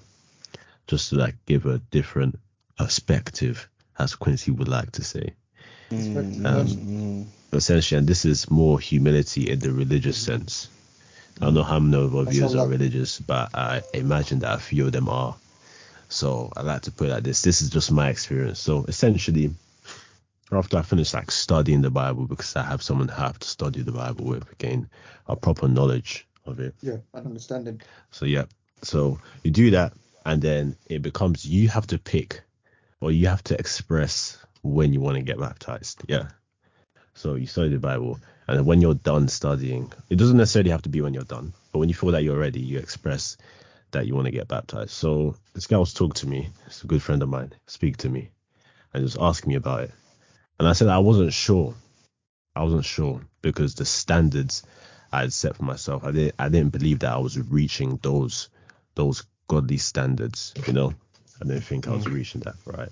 just 0.88 1.10
to 1.10 1.15
like 1.15 1.36
give 1.45 1.65
a 1.65 1.80
different 1.91 2.38
perspective, 2.78 3.69
as 3.97 4.15
Quincy 4.15 4.52
would 4.52 4.67
like 4.67 4.91
to 4.93 5.04
say. 5.04 5.34
Perspective, 5.89 6.45
Um. 6.45 6.67
Mm, 6.67 7.26
Essentially, 7.54 7.99
and 7.99 8.08
this 8.08 8.26
is 8.26 8.49
more 8.49 8.80
humility 8.80 9.49
in 9.52 9.60
the 9.60 9.71
religious 9.71 10.17
sense. 10.17 10.67
I 11.39 11.45
don't 11.45 11.54
know 11.54 11.63
how 11.63 11.80
many 11.80 12.04
of 12.04 12.15
our 12.15 12.23
viewers 12.26 12.56
are 12.56 12.67
religious, 12.67 13.19
but 13.19 13.54
I 13.54 13.84
imagine 13.93 14.39
that 14.39 14.56
a 14.56 14.62
few 14.62 14.88
of 14.88 14.91
them 14.91 15.08
are. 15.08 15.36
So 16.10 16.52
I 16.56 16.62
like 16.62 16.84
to 16.84 16.92
put 16.92 17.08
it 17.08 17.12
like 17.12 17.24
this. 17.24 17.42
This 17.42 17.62
is 17.62 17.70
just 17.70 17.92
my 17.92 18.10
experience. 18.10 18.60
So 18.60 18.86
essentially, 18.88 19.52
after 20.52 20.78
I 20.78 20.82
finish 20.84 21.13
like 21.13 21.32
studying 21.32 21.82
the 21.82 21.89
Bible, 21.89 22.26
because 22.26 22.56
I 22.56 22.63
have 22.63 22.84
someone 22.84 23.10
I 23.10 23.20
have 23.20 23.39
to 23.39 23.48
study 23.48 23.82
the 23.82 23.92
Bible 23.92 24.26
with, 24.26 24.58
gain 24.58 24.89
a 25.28 25.36
proper 25.36 25.68
knowledge 25.68 26.28
of 26.46 26.60
it. 26.60 26.76
Yeah, 26.82 26.98
an 27.13 27.26
understanding. 27.26 27.82
So 28.12 28.26
yeah, 28.26 28.46
so 28.82 29.20
you 29.44 29.52
do 29.52 29.72
that, 29.72 29.94
and 30.26 30.42
then 30.42 30.76
it 30.88 31.02
becomes 31.02 31.46
you 31.46 31.70
have 31.70 31.88
to 31.88 31.98
pick, 31.98 32.42
or 33.02 33.12
you 33.12 33.28
have 33.28 33.44
to 33.46 33.58
express 33.58 34.38
when 34.62 34.94
you 34.94 35.00
want 35.00 35.18
to 35.18 35.24
get 35.24 35.39
baptized. 35.39 36.02
Yeah. 36.08 36.30
So 37.16 37.36
you 37.36 37.48
study 37.48 37.70
the 37.70 37.80
Bible, 37.80 38.20
and 38.48 38.66
when 38.66 38.82
you're 38.82 38.94
done 38.94 39.28
studying, 39.28 39.92
it 40.10 40.18
doesn't 40.18 40.38
necessarily 40.38 40.72
have 40.72 40.82
to 40.84 40.89
be 40.89 41.02
when 41.02 41.13
you're 41.13 41.24
done, 41.24 41.54
but 41.72 41.80
when 41.80 41.89
you 41.89 41.96
feel 41.96 42.12
that 42.12 42.24
you're 42.24 42.38
ready, 42.38 42.60
you 42.60 42.80
express 42.80 43.38
that 43.93 44.06
you 44.06 44.13
want 44.13 44.25
to 44.25 44.32
get 44.32 44.47
baptized. 44.47 44.91
So 44.91 45.36
this 45.53 45.67
guy 45.67 45.77
was 45.77 45.93
talking 45.93 46.13
to 46.13 46.27
me. 46.27 46.49
It's 46.68 46.84
a 46.84 46.88
good 46.88 47.01
friend 47.01 47.24
of 47.24 47.30
mine. 47.30 47.53
Speak 47.68 47.97
to 47.97 48.09
me, 48.09 48.30
and 48.93 49.03
just 49.03 49.18
ask 49.20 49.47
me 49.47 49.55
about 49.55 49.86
it. 49.86 49.91
And 50.59 50.68
I 50.68 50.74
said 50.74 50.89
I 50.89 50.99
wasn't 50.99 51.34
sure. 51.34 51.74
I 52.55 52.63
wasn't 52.63 52.86
sure 52.86 53.22
because 53.41 53.76
the 53.76 53.86
standards 53.86 54.63
I 55.11 55.22
had 55.22 55.34
set 55.34 55.55
for 55.55 55.63
myself, 55.63 56.03
I 56.03 56.11
didn't 56.11 56.36
I 56.38 56.49
didn't 56.49 56.72
believe 56.72 56.99
that 56.99 57.13
I 57.13 57.18
was 57.18 57.39
reaching 57.39 57.99
those 58.03 58.49
those 58.95 59.24
godly 59.47 59.78
standards. 59.78 60.53
You 60.68 60.74
know, 60.74 60.93
I 61.41 61.45
didn't 61.45 61.61
think 61.61 61.88
I 61.88 61.91
was 61.91 62.07
reaching 62.07 62.41
that 62.41 62.55
right. 62.65 62.89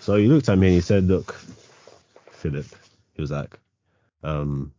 So 0.00 0.16
he 0.16 0.26
looked 0.26 0.48
at 0.48 0.58
me 0.58 0.68
and 0.68 0.74
he 0.74 0.80
said, 0.80 1.04
"Look, 1.04 1.34
Philip," 2.30 2.66
he 3.14 3.20
was 3.20 3.30
like, 3.30 3.58
um, 4.22 4.72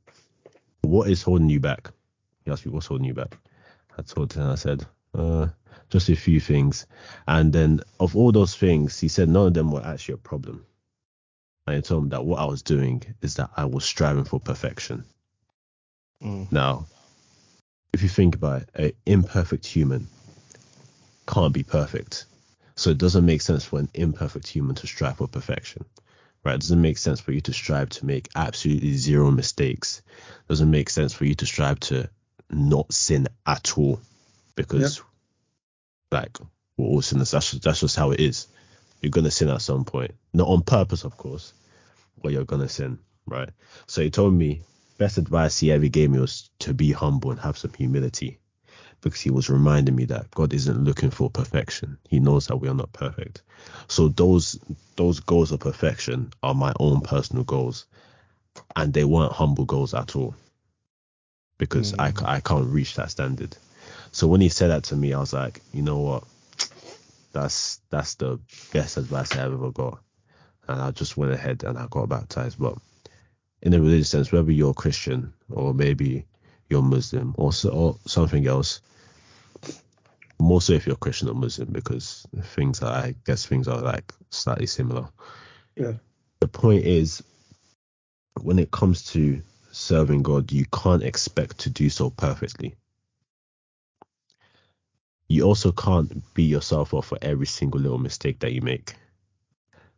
"What 0.82 1.10
is 1.10 1.22
holding 1.22 1.50
you 1.50 1.60
back?" 1.60 1.92
He 2.44 2.52
asked 2.52 2.66
me, 2.66 2.72
"What's 2.72 2.88
holding 2.88 3.08
you 3.08 3.14
back?" 3.14 3.38
I 3.98 4.02
told 4.02 4.32
him, 4.32 4.50
I 4.50 4.56
said, 4.56 4.86
uh, 5.14 5.48
"Just 5.90 6.10
a 6.10 6.16
few 6.16 6.40
things," 6.40 6.88
and 7.28 7.54
then 7.54 7.82
of 8.00 8.16
all 8.16 8.32
those 8.32 8.56
things, 8.56 9.00
he 9.00 9.08
said 9.10 9.30
none 9.30 9.48
of 9.48 9.54
them 9.54 9.72
were 9.72 9.86
actually 9.86 10.16
a 10.16 10.18
problem. 10.18 10.66
And 11.68 11.76
he 11.78 11.82
told 11.82 12.06
me 12.06 12.10
that 12.12 12.26
what 12.26 12.40
I 12.40 12.46
was 12.46 12.64
doing 12.64 13.04
is 13.22 13.36
that 13.36 13.52
I 13.58 13.66
was 13.66 13.86
striving 13.86 14.26
for 14.26 14.40
perfection. 14.40 15.06
mm, 16.24 16.48
Now, 16.52 16.88
if 17.94 18.04
you 18.04 18.10
think 18.10 18.36
about 18.36 18.64
it, 18.64 18.70
an 18.76 18.92
imperfect 19.06 19.66
human 19.66 20.08
can't 21.28 21.54
be 21.54 21.64
perfect. 21.64 22.26
So 22.76 22.92
it 22.92 22.98
doesn't 22.98 23.26
make 23.26 23.42
sense 23.42 23.66
for 23.66 23.80
an 23.80 23.90
imperfect 23.94 24.48
human 24.48 24.76
to 24.78 24.88
strive 24.88 25.18
for 25.18 25.28
perfection. 25.28 25.86
right? 26.44 26.56
It 26.56 26.62
doesn't 26.62 26.82
make 26.82 26.98
sense 26.98 27.20
for 27.20 27.32
you 27.32 27.42
to 27.42 27.54
strive 27.54 27.90
to 27.92 28.06
make 28.06 28.30
absolutely 28.36 28.96
zero 28.96 29.32
mistakes. 29.32 30.02
It 30.20 30.50
doesn't 30.50 30.72
make 30.72 30.90
sense 30.90 31.14
for 31.14 31.26
you 31.26 31.36
to 31.36 31.46
strive 31.46 31.80
to 31.82 32.10
not 32.50 32.94
sin 32.94 33.28
at 33.46 33.78
all 33.78 34.02
because, 34.60 35.02
like, 36.12 36.38
we're 36.78 36.86
all 36.86 37.02
sinners. 37.02 37.32
That's 37.32 37.52
just, 37.52 37.64
that's 37.64 37.80
just 37.80 37.96
how 37.96 38.12
it 38.12 38.20
is. 38.20 38.48
You're 39.02 39.12
gonna 39.12 39.32
sin 39.32 39.50
at 39.50 39.62
some 39.62 39.86
point, 39.86 40.12
not 40.34 40.50
on 40.50 40.64
purpose, 40.64 41.06
of 41.06 41.16
course, 41.16 41.54
but 42.22 42.34
you're 42.34 42.44
gonna 42.44 42.68
sin, 42.68 43.00
right? 43.26 43.50
So 43.88 44.02
he 44.02 44.10
told 44.10 44.34
me 44.34 44.62
best 44.98 45.18
advice 45.18 45.58
he 45.58 45.72
ever 45.72 45.88
gave 45.88 46.12
me 46.12 46.20
was 46.20 46.50
to 46.60 46.74
be 46.74 46.92
humble 46.92 47.32
and 47.32 47.40
have 47.40 47.58
some 47.58 47.72
humility 47.74 48.40
because 49.00 49.22
he 49.22 49.30
was 49.30 49.50
reminding 49.50 49.96
me 49.96 50.04
that 50.06 50.30
God 50.32 50.54
isn't 50.54 50.84
looking 50.84 51.10
for 51.10 51.30
perfection. 51.30 51.98
He 52.10 52.20
knows 52.20 52.48
that 52.48 52.58
we 52.58 52.68
are 52.68 52.74
not 52.74 52.92
perfect. 52.92 53.44
So 53.88 54.10
those 54.10 54.60
those 54.98 55.22
goals 55.22 55.54
of 55.54 55.62
perfection 55.62 56.34
are 56.44 56.54
my 56.54 56.74
own 56.82 57.00
personal 57.00 57.46
goals, 57.46 57.86
and 58.76 58.94
they 58.94 59.06
weren't 59.06 59.32
humble 59.32 59.64
goals 59.64 59.94
at 59.94 60.18
all 60.18 60.36
because 61.58 61.94
I, 61.98 62.10
hmm. 62.10 62.26
I 62.26 62.40
can't 62.42 62.68
reach 62.68 62.96
that 62.96 63.12
standard. 63.12 63.56
So 64.12 64.28
when 64.28 64.42
he 64.42 64.50
said 64.50 64.70
that 64.70 64.84
to 64.86 64.96
me, 64.96 65.14
I 65.14 65.20
was 65.20 65.34
like, 65.34 65.62
you 65.74 65.82
know 65.82 66.00
what? 66.00 66.24
That's 67.32 67.80
that's 67.90 68.16
the 68.16 68.40
best 68.74 68.98
advice 68.98 69.36
I 69.36 69.44
ever 69.44 69.72
got. 69.72 70.00
And 70.68 70.82
I 70.82 70.92
just 70.92 71.18
went 71.18 71.32
ahead 71.32 71.64
and 71.64 71.78
I 71.78 71.88
got 71.90 72.10
baptized. 72.10 72.60
But 72.60 72.78
in 73.62 73.74
a 73.74 73.80
religious 73.80 74.10
sense, 74.10 74.32
whether 74.32 74.52
you're 74.52 74.74
Christian 74.74 75.34
or 75.50 75.74
maybe 75.74 76.26
you're 76.70 76.82
Muslim 76.82 77.36
or, 77.38 77.52
so, 77.54 77.70
or 77.70 77.98
something 78.06 78.48
else, 78.48 78.82
more 80.40 80.62
so 80.62 80.74
if 80.74 80.88
you're 80.88 80.96
Christian 80.96 81.30
or 81.30 81.36
Muslim, 81.36 81.70
because 81.72 82.26
things 82.44 82.82
are, 82.82 82.94
I 82.94 83.16
guess 83.26 83.46
things 83.46 83.68
are 83.68 83.82
like 83.82 84.14
slightly 84.32 84.68
similar. 84.68 85.10
Yeah. 85.76 85.94
The 86.40 86.48
point 86.48 86.86
is, 86.86 87.22
when 88.42 88.60
it 88.60 88.72
comes 88.72 89.06
to 89.08 89.42
serving 89.72 90.24
God, 90.24 90.52
you 90.52 90.66
can't 90.72 91.04
expect 91.04 91.60
to 91.60 91.70
do 91.70 91.90
so 91.90 92.10
perfectly. 92.10 92.76
You 95.30 95.44
also 95.44 95.72
can't 95.72 96.24
beat 96.34 96.50
yourself 96.50 96.94
up 96.94 97.06
for 97.06 97.20
every 97.22 97.46
single 97.46 97.80
little 97.80 98.00
mistake 98.00 98.40
that 98.40 98.54
you 98.54 98.62
make. 98.62 98.96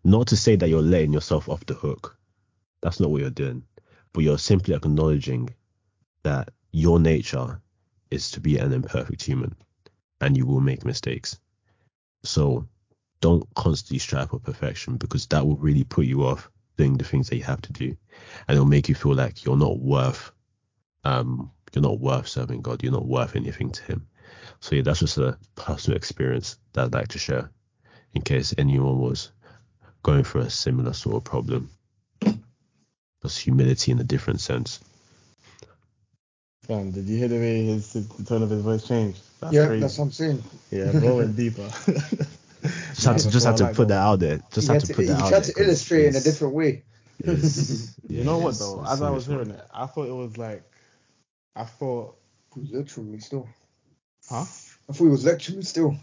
Not 0.03 0.27
to 0.27 0.37
say 0.37 0.57
that 0.57 0.67
you're 0.67 0.81
letting 0.81 1.13
yourself 1.13 1.47
off 1.47 1.65
the 1.65 1.73
hook. 1.73 2.17
That's 2.81 2.99
not 2.99 3.09
what 3.09 3.21
you're 3.21 3.29
doing. 3.29 3.63
But 4.11 4.23
you're 4.23 4.37
simply 4.37 4.75
acknowledging 4.75 5.49
that 6.23 6.49
your 6.73 6.99
nature 6.99 7.61
is 8.09 8.31
to 8.31 8.41
be 8.41 8.57
an 8.57 8.73
imperfect 8.73 9.23
human 9.23 9.55
and 10.19 10.35
you 10.35 10.45
will 10.45 10.59
make 10.59 10.83
mistakes. 10.83 11.39
So 12.23 12.67
don't 13.21 13.47
constantly 13.55 13.99
strive 13.99 14.31
for 14.31 14.39
perfection 14.39 14.97
because 14.97 15.27
that 15.27 15.47
will 15.47 15.57
really 15.57 15.85
put 15.85 16.05
you 16.05 16.25
off 16.25 16.51
doing 16.77 16.97
the 16.97 17.05
things 17.05 17.29
that 17.29 17.37
you 17.37 17.43
have 17.43 17.61
to 17.61 17.73
do. 17.73 17.95
And 18.47 18.55
it'll 18.55 18.65
make 18.65 18.89
you 18.89 18.95
feel 18.95 19.15
like 19.15 19.45
you're 19.45 19.55
not 19.55 19.79
worth 19.79 20.31
um 21.03 21.51
you're 21.73 21.81
not 21.81 21.99
worth 22.01 22.27
serving 22.27 22.61
God, 22.61 22.83
you're 22.83 22.91
not 22.91 23.07
worth 23.07 23.35
anything 23.37 23.71
to 23.71 23.83
him. 23.83 24.07
So 24.61 24.75
yeah, 24.75 24.83
that's 24.83 24.99
just 24.99 25.17
a 25.17 25.37
personal 25.55 25.97
experience 25.97 26.57
that 26.73 26.85
I'd 26.85 26.93
like 26.93 27.09
to 27.09 27.19
share 27.19 27.51
in 28.13 28.21
case 28.21 28.53
anyone 28.57 28.99
was 28.99 29.31
going 30.03 30.23
through 30.23 30.41
a 30.41 30.49
similar 30.49 30.93
sort 30.93 31.17
of 31.17 31.23
problem. 31.23 31.69
Just 33.23 33.39
humility 33.39 33.91
in 33.91 33.99
a 33.99 34.03
different 34.03 34.41
sense. 34.41 34.79
Fam, 36.63 36.91
did 36.91 37.05
you 37.05 37.17
hear 37.17 37.27
the 37.27 37.37
way 37.39 37.65
his, 37.65 37.93
his 37.93 38.07
the 38.07 38.23
tone 38.23 38.43
of 38.43 38.49
his 38.49 38.61
voice 38.61 38.87
changed? 38.87 39.21
That's 39.41 39.53
yeah, 39.55 39.65
crazy. 39.65 39.81
that's 39.81 39.97
what 39.97 40.05
I'm 40.05 40.11
saying. 40.11 40.43
Yeah, 40.71 40.93
bro 40.93 41.17
went 41.17 41.35
deeper. 41.35 41.69
Just 42.93 43.05
have 43.07 43.17
to 43.17 43.29
just 43.29 43.45
have 43.45 43.55
to 43.55 43.67
put 43.67 43.87
that 43.89 43.97
out 44.01 44.19
there. 44.19 44.41
Just 44.51 44.67
he 44.67 44.67
have 44.67 44.77
had 44.77 44.81
to 44.81 44.87
to, 44.87 44.93
put 44.93 45.07
that 45.07 45.19
out 45.19 45.35
there. 45.35 45.41
tried 45.41 45.43
there. 45.43 45.53
to 45.55 45.63
illustrate 45.63 46.05
in 46.07 46.15
a 46.15 46.21
different 46.21 46.53
way. 46.53 46.83
it's- 47.23 47.97
you 48.07 48.09
yeah, 48.09 48.23
know 48.23 48.37
what 48.39 48.59
though? 48.59 48.83
As 48.85 49.01
I 49.01 49.09
was 49.09 49.25
hearing 49.25 49.51
it, 49.51 49.61
I 49.73 49.85
thought 49.87 50.07
it 50.07 50.13
was 50.13 50.37
like, 50.37 50.63
I 51.55 51.63
thought, 51.65 52.17
He 52.53 52.61
was 52.61 52.71
lecturing 52.71 53.11
me 53.11 53.19
still. 53.19 53.47
Huh? 54.31 54.45
I 54.89 54.93
thought 54.93 55.03
he 55.03 55.09
was 55.11 55.25
lecturing 55.25 55.61
still. 55.63 55.95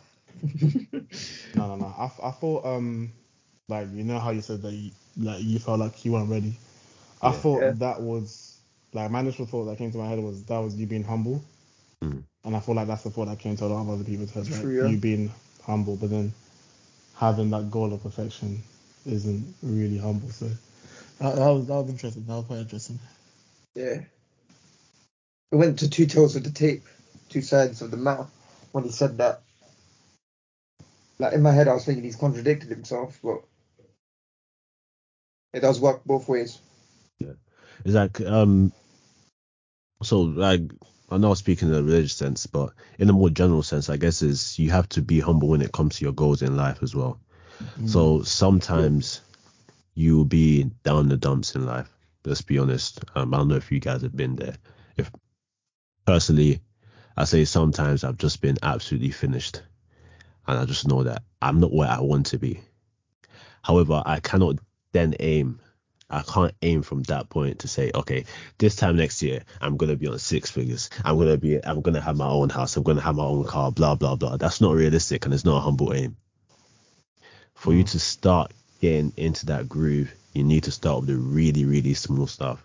No, 1.54 1.66
no, 1.66 1.76
no. 1.76 1.86
I, 1.86 2.28
I 2.28 2.30
thought, 2.30 2.64
um, 2.64 3.10
like 3.68 3.88
you 3.92 4.04
know 4.04 4.18
how 4.20 4.30
you 4.30 4.42
said 4.42 4.62
that 4.62 4.72
you, 4.72 4.90
like 5.16 5.42
you 5.42 5.58
felt 5.58 5.80
like 5.80 6.04
you 6.04 6.12
weren't 6.12 6.30
ready. 6.30 6.54
I 7.22 7.30
Yeah. 7.30 7.36
thought 7.36 7.62
Yeah. 7.62 7.70
that 7.72 8.00
was 8.00 8.58
like 8.92 9.10
my 9.10 9.20
initial 9.20 9.46
thought 9.46 9.64
that 9.64 9.78
came 9.78 9.90
to 9.90 9.98
my 9.98 10.06
head 10.06 10.20
was 10.20 10.44
that 10.44 10.58
was 10.58 10.76
you 10.76 10.86
being 10.86 11.02
humble, 11.02 11.42
Mhm. 12.04 12.22
and 12.44 12.54
I 12.56 12.60
feel 12.60 12.74
like 12.76 12.86
that's 12.86 13.02
the 13.02 13.10
thought 13.10 13.26
that 13.26 13.38
came 13.40 13.56
to 13.56 13.64
a 13.64 13.66
lot 13.66 13.80
of 13.80 13.88
other 13.90 14.04
people's 14.04 14.30
heads, 14.30 14.50
like 14.50 14.60
True, 14.60 14.82
yeah. 14.84 14.90
you 14.90 14.98
being 14.98 15.32
humble, 15.64 15.96
but 15.96 16.10
then 16.10 16.32
having 17.16 17.50
that 17.50 17.70
goal 17.70 17.92
of 17.92 18.02
perfection 18.02 18.62
isn't 19.06 19.54
really 19.62 19.98
humble. 19.98 20.30
So 20.30 20.46
that, 21.18 21.34
that 21.34 21.48
was 21.48 21.66
that 21.66 21.74
was 21.74 21.88
interesting. 21.90 22.24
That 22.26 22.36
was 22.36 22.44
quite 22.44 22.58
interesting. 22.60 22.98
Yeah. 23.74 24.02
It 25.50 25.56
went 25.56 25.78
to 25.80 25.88
two 25.90 26.06
tails 26.06 26.34
with 26.34 26.44
the 26.44 26.50
tape, 26.52 26.84
two 27.28 27.42
sides 27.42 27.82
of 27.82 27.90
the 27.90 27.96
mouth 27.96 28.30
when 28.72 28.84
he 28.84 28.90
said 28.90 29.18
that. 29.18 29.42
Like 31.18 31.32
in 31.32 31.42
my 31.42 31.52
head, 31.52 31.68
I 31.68 31.74
was 31.74 31.84
thinking 31.84 32.04
he's 32.04 32.16
contradicted 32.16 32.70
himself, 32.70 33.18
but 33.22 33.42
it 35.52 35.60
does 35.60 35.80
work 35.80 36.04
both 36.04 36.28
ways. 36.28 36.58
Yeah, 37.18 37.32
It's 37.84 37.94
like 37.94 38.20
um 38.20 38.72
so 40.02 40.20
like 40.20 40.62
I'm 41.10 41.20
not 41.22 41.38
speaking 41.38 41.68
in 41.68 41.74
a 41.74 41.82
religious 41.82 42.14
sense, 42.14 42.46
but 42.46 42.72
in 42.98 43.08
a 43.08 43.12
more 43.12 43.30
general 43.30 43.62
sense, 43.62 43.88
I 43.88 43.96
guess 43.96 44.22
is 44.22 44.58
you 44.58 44.70
have 44.70 44.88
to 44.90 45.02
be 45.02 45.20
humble 45.20 45.48
when 45.48 45.62
it 45.62 45.72
comes 45.72 45.96
to 45.96 46.04
your 46.04 46.12
goals 46.12 46.42
in 46.42 46.56
life 46.56 46.82
as 46.82 46.94
well. 46.94 47.18
So 47.86 48.22
sometimes 48.22 49.22
you 49.94 50.16
will 50.18 50.24
be 50.26 50.64
down 50.84 51.08
the 51.08 51.16
dumps 51.16 51.54
in 51.54 51.64
life. 51.66 51.90
Let's 52.24 52.42
be 52.42 52.58
honest. 52.58 53.00
Um, 53.14 53.32
I 53.32 53.38
don't 53.38 53.48
know 53.48 53.56
if 53.56 53.72
you 53.72 53.80
guys 53.80 54.02
have 54.02 54.14
been 54.14 54.36
there. 54.36 54.56
If 54.96 55.10
personally, 56.04 56.60
I 57.18 57.24
say 57.24 57.44
sometimes 57.44 58.04
I've 58.04 58.16
just 58.16 58.40
been 58.40 58.58
absolutely 58.62 59.10
finished, 59.10 59.60
and 60.46 60.56
I 60.56 60.64
just 60.66 60.86
know 60.86 61.02
that 61.02 61.24
I'm 61.42 61.58
not 61.58 61.72
where 61.72 61.90
I 61.90 61.98
want 61.98 62.26
to 62.26 62.38
be. 62.38 62.60
However, 63.60 64.00
I 64.06 64.20
cannot 64.20 64.60
then 64.92 65.16
aim. 65.18 65.58
I 66.08 66.22
can't 66.22 66.54
aim 66.62 66.82
from 66.82 67.02
that 67.02 67.28
point 67.28 67.58
to 67.58 67.68
say, 67.68 67.90
okay, 67.92 68.24
this 68.58 68.76
time 68.76 68.94
next 68.94 69.20
year 69.20 69.42
I'm 69.60 69.76
gonna 69.76 69.96
be 69.96 70.06
on 70.06 70.20
six 70.20 70.48
figures. 70.48 70.90
I'm 71.04 71.18
gonna 71.18 71.36
be, 71.36 71.58
I'm 71.66 71.80
gonna 71.80 72.00
have 72.00 72.16
my 72.16 72.28
own 72.28 72.50
house. 72.50 72.76
I'm 72.76 72.84
gonna 72.84 73.00
have 73.00 73.16
my 73.16 73.24
own 73.24 73.42
car. 73.42 73.72
Blah 73.72 73.96
blah 73.96 74.14
blah. 74.14 74.36
That's 74.36 74.60
not 74.60 74.76
realistic, 74.76 75.24
and 75.24 75.34
it's 75.34 75.44
not 75.44 75.56
a 75.56 75.60
humble 75.60 75.92
aim. 75.92 76.16
For 77.54 77.74
you 77.74 77.82
mm. 77.82 77.90
to 77.90 77.98
start 77.98 78.52
getting 78.80 79.12
into 79.16 79.46
that 79.46 79.68
groove, 79.68 80.14
you 80.34 80.44
need 80.44 80.62
to 80.62 80.70
start 80.70 81.00
with 81.00 81.08
the 81.08 81.16
really 81.16 81.64
really 81.64 81.94
small 81.94 82.28
stuff, 82.28 82.64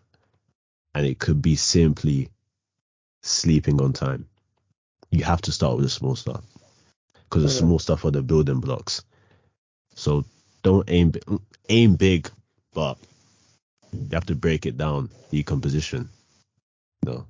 and 0.93 1.07
it 1.07 1.17
could 1.17 1.41
be 1.41 1.55
simply 1.55 2.29
sleeping 3.23 3.81
on 3.81 3.93
time. 3.93 4.27
You 5.13 5.23
have 5.25 5.41
to 5.43 5.51
start 5.51 5.75
with 5.75 5.85
the 5.85 5.91
small 5.91 6.15
stuff 6.15 6.43
because 7.29 7.43
the 7.43 7.49
Yeah. 7.49 7.59
small 7.59 7.77
stuff 7.77 8.03
are 8.03 8.09
the 8.11 8.23
building 8.23 8.59
blocks. 8.59 9.03
So 9.93 10.25
don't 10.63 10.89
aim 10.89 11.13
aim 11.69 11.95
big, 11.97 12.31
but 12.73 12.97
you 13.93 14.09
have 14.13 14.25
to 14.25 14.35
break 14.35 14.65
it 14.65 14.75
down. 14.75 15.09
Decomposition. 15.29 16.09
No, 17.05 17.27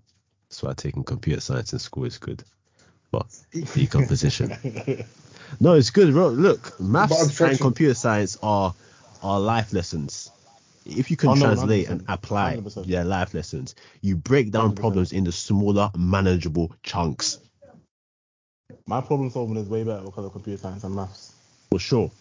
that's 0.50 0.64
why 0.64 0.74
taking 0.74 1.04
computer 1.04 1.42
science 1.42 1.74
in 1.74 1.80
school 1.80 2.06
is 2.06 2.18
good. 2.18 2.42
But 3.12 3.26
decomposition. 3.76 4.54
no, 5.60 5.74
it's 5.74 5.90
good, 5.90 6.14
bro. 6.14 6.30
Look, 6.30 6.80
maths 6.80 7.42
and 7.42 7.60
computer 7.60 7.96
science 7.96 8.38
are 8.42 8.74
are 9.22 9.42
life 9.42 9.74
lessons. 9.74 10.32
If 10.86 11.12
you 11.12 11.18
can 11.18 11.32
Oh, 11.32 11.34
no, 11.34 11.46
translate 11.48 11.88
100%, 11.88 11.92
and 11.92 12.06
apply 12.08 12.58
100%. 12.58 12.88
their 12.88 13.04
life 13.04 13.34
lessons, 13.34 13.76
you 14.02 14.16
break 14.16 14.52
down 14.52 14.72
100%. 14.72 14.76
problems 14.76 15.12
into 15.12 15.34
smaller, 15.34 15.92
manageable 15.98 16.72
chunks. 16.82 17.40
My 18.88 19.02
problem 19.02 19.30
solving 19.30 19.58
is 19.58 19.68
way 19.68 19.84
better 19.84 20.04
because 20.04 20.26
of 20.26 20.32
computer 20.32 20.60
science 20.60 20.84
and 20.84 20.96
maths. 20.96 21.34
For 21.72 21.80
sure. 21.80 22.12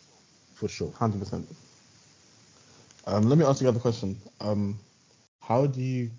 For 0.55 0.69
sure. 0.69 0.93
Hundred 0.93 1.21
percent. 1.21 1.49
Um, 3.07 3.29
let 3.29 3.39
me 3.39 3.45
ask 3.45 3.61
you 3.61 3.69
another 3.69 3.81
question. 3.81 4.17
Um, 4.41 4.79
how 5.41 5.67
do 5.67 5.81
you, 5.81 6.11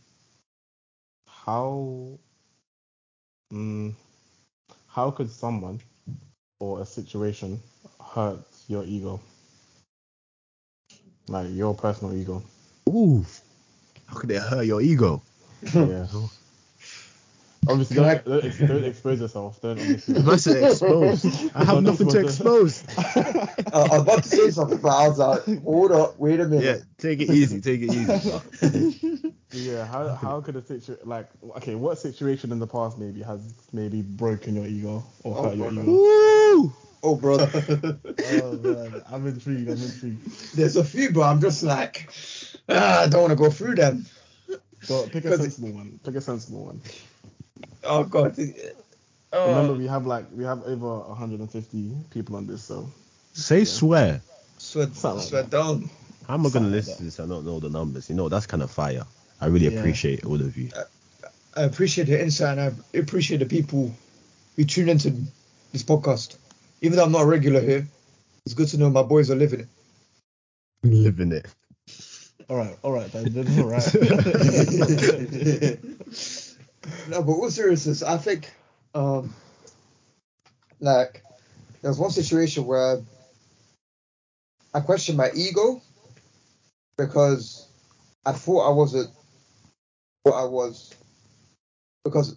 how, 1.28 2.20
mm, 3.54 3.94
how 4.88 5.12
could 5.12 5.32
someone 5.32 5.80
or 6.60 6.82
a 6.82 6.86
situation 6.86 7.60
hurt 8.14 8.40
your 8.68 8.84
ego, 8.84 9.20
like 11.28 11.48
your 11.52 11.74
personal 11.74 12.14
ego? 12.16 12.44
Ooh. 12.90 13.26
How 14.08 14.18
could 14.18 14.32
it 14.32 14.42
hurt 14.42 14.66
your 14.66 14.82
ego? 14.82 15.22
Yeah. 15.74 16.06
Obviously, 17.68 17.96
don't, 17.96 18.26
don't, 18.26 18.44
ex- 18.46 18.60
don't 18.60 18.84
expose 18.84 19.22
yourself. 19.22 19.62
Don't 19.62 19.80
obviously. 19.80 20.22
Must 20.22 20.46
have 20.46 20.58
exposed. 20.58 21.26
I 21.56 21.64
have 21.64 21.82
nothing 21.84 22.10
to 22.10 22.20
expose 22.20 22.82
expose. 22.84 23.54
Uh, 23.74 23.88
I 23.92 23.98
was 23.98 24.02
about 24.02 24.24
to 24.24 24.30
say 24.30 24.52
something, 24.52 24.78
but 24.78 24.90
I 24.90 25.08
was 25.08 25.18
like, 25.18 25.64
hold 25.64 25.92
up, 25.92 26.20
wait 26.20 26.40
a 26.40 26.46
minute. 26.46 26.64
Yeah, 26.64 26.72
minute. 26.74 26.86
take 27.00 27.22
it 27.22 27.30
easy. 27.32 27.60
Take 27.62 27.82
it 27.82 27.94
easy. 27.94 29.34
yeah. 29.72 29.86
How 29.86 30.10
how 30.10 30.42
could 30.42 30.56
a 30.56 30.62
situation 30.62 31.08
like 31.10 31.30
okay, 31.58 31.76
what 31.76 31.98
situation 31.98 32.52
in 32.52 32.60
the 32.60 32.68
past 32.68 32.98
maybe 33.00 33.22
has 33.24 33.54
maybe 33.72 34.02
broken 34.02 34.56
your 34.56 34.66
ego 34.68 35.04
or 35.24 35.38
Oh, 35.38 35.44
hurt 35.44 35.58
your 35.58 35.72
ego? 35.72 35.84
Woo! 35.86 36.74
Oh, 37.06 37.16
bro. 37.16 37.38
oh 37.40 38.52
man, 38.58 39.02
I'm 39.12 39.26
intrigued. 39.28 39.70
I'm 39.70 39.82
intrigued. 39.82 40.56
There's 40.56 40.76
a 40.76 40.84
few, 40.84 41.12
but 41.12 41.22
I'm 41.24 41.42
just 41.42 41.64
like, 41.64 42.10
ah, 42.70 43.04
I 43.04 43.08
don't 43.10 43.22
want 43.22 43.32
to 43.32 43.36
go 43.38 43.50
through 43.50 43.76
them. 43.76 44.06
So 44.84 45.08
pick 45.08 45.26
a 45.26 45.30
'Cause 45.30 45.40
it- 45.40 45.44
sensible 45.44 45.72
one. 45.72 46.00
Pick 46.04 46.16
a 46.16 46.22
sensible 46.22 46.66
one. 46.66 46.82
Oh 47.84 48.04
god. 48.04 48.36
Oh. 49.32 49.48
Remember, 49.50 49.74
we 49.74 49.88
have 49.88 50.06
like 50.06 50.26
we 50.36 50.44
have 50.44 50.64
over 50.64 51.00
150 51.10 51.92
people 52.12 52.36
on 52.36 52.46
this, 52.46 52.64
so 52.64 52.88
Say 53.34 53.66
swear. 53.66 54.22
swear, 54.58 54.88
Something 54.94 55.16
like 55.18 55.28
swear 55.28 55.44
down. 55.44 55.90
How 56.28 56.36
am 56.36 56.42
I 56.46 56.50
gonna 56.50 56.50
Something 56.52 56.72
listen 56.72 56.98
to 56.98 57.04
this? 57.04 57.20
I 57.20 57.26
don't 57.26 57.46
know 57.46 57.60
the 57.60 57.70
numbers. 57.70 58.10
You 58.10 58.16
know, 58.16 58.30
that's 58.30 58.46
kind 58.46 58.62
of 58.62 58.70
fire. 58.72 59.04
I 59.42 59.48
really 59.48 59.68
Yeah. 59.74 59.80
appreciate 59.80 60.24
all 60.26 60.40
of 60.40 60.56
you. 60.56 60.70
I 61.56 61.64
appreciate 61.64 62.06
the 62.08 62.22
insight 62.22 62.58
and 62.58 62.74
I 62.94 62.98
appreciate 62.98 63.38
the 63.38 63.46
people 63.46 63.92
who 64.56 64.64
tune 64.66 64.90
into 64.90 65.10
this 65.72 65.84
podcast. 65.84 66.38
Even 66.82 66.98
though 66.98 67.04
I'm 67.06 67.12
not 67.12 67.24
a 67.24 67.26
regular 67.26 67.62
here, 67.62 67.88
it's 68.46 68.54
good 68.54 68.68
to 68.70 68.78
know 68.78 68.90
my 68.90 69.04
boys 69.04 69.30
are 69.32 69.36
living 69.36 69.62
it. 69.62 69.68
Living 70.84 71.32
it. 71.32 71.48
all 72.50 72.58
right, 72.58 72.78
all 72.84 72.92
right, 72.92 73.12
then, 73.12 73.26
then 73.34 73.48
all 73.60 73.68
right. 73.68 73.84
No, 77.08 77.22
but 77.24 77.32
all 77.32 77.50
seriousness, 77.50 78.04
I 78.04 78.18
think, 78.18 78.52
um, 78.94 79.34
like, 80.80 81.24
there 81.82 81.92
was 81.92 82.00
one 82.00 82.12
situation 82.12 82.66
where 82.66 83.02
I 84.74 84.80
questioned 84.82 85.18
my 85.18 85.32
ego 85.34 85.82
because 86.98 87.68
I 88.26 88.34
thought 88.34 88.68
I 88.68 88.74
wasn't 88.74 89.10
what 90.24 90.36
I 90.36 90.46
was. 90.46 90.94
Because, 92.04 92.36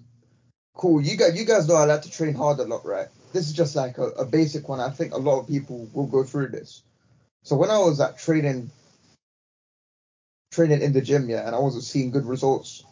cool, 0.75 1.01
you 1.01 1.17
guys, 1.17 1.39
you 1.39 1.45
guys 1.45 1.67
know 1.67 1.75
I 1.75 1.85
like 1.85 2.03
to 2.03 2.11
train 2.11 2.35
hard 2.35 2.59
a 2.61 2.65
lot, 2.65 2.85
right? 2.85 3.09
This 3.33 3.47
is 3.47 3.53
just 3.53 3.75
like 3.75 3.99
a, 3.99 4.09
a 4.11 4.25
basic 4.25 4.69
one. 4.69 4.81
I 4.81 4.91
think 4.91 5.13
a 5.13 5.19
lot 5.19 5.41
of 5.41 5.49
people 5.49 5.89
will 5.93 6.07
go 6.07 6.23
through 6.23 6.49
this. 6.49 6.83
So 7.43 7.57
when 7.57 7.71
I 7.71 7.79
was 7.79 8.01
at 8.01 8.19
training, 8.19 8.71
training 10.53 10.83
in 10.83 10.93
the 10.93 11.03
gym, 11.03 11.29
yeah, 11.29 11.47
and 11.47 11.55
I 11.55 11.59
wasn't 11.59 11.85
seeing 11.85 12.11
good 12.11 12.27
results, 12.27 12.85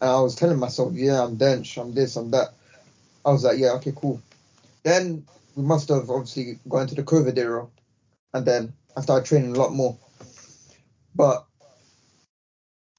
and 0.00 0.10
I 0.10 0.20
was 0.20 0.34
telling 0.34 0.58
myself, 0.58 0.92
yeah, 0.94 1.22
I'm 1.22 1.36
dense, 1.36 1.76
I'm 1.76 1.92
this, 1.92 2.16
I'm 2.16 2.30
that. 2.30 2.54
I 3.24 3.30
was 3.30 3.44
like, 3.44 3.58
yeah, 3.58 3.72
okay, 3.72 3.92
cool. 3.94 4.22
Then 4.82 5.24
we 5.56 5.62
must 5.62 5.88
have 5.88 6.08
obviously 6.08 6.58
gone 6.68 6.82
into 6.82 6.94
the 6.94 7.02
COVID 7.02 7.36
era, 7.36 7.66
and 8.32 8.46
then 8.46 8.72
I 8.96 9.00
started 9.00 9.26
training 9.26 9.56
a 9.56 9.58
lot 9.58 9.72
more. 9.72 9.96
But 11.14 11.44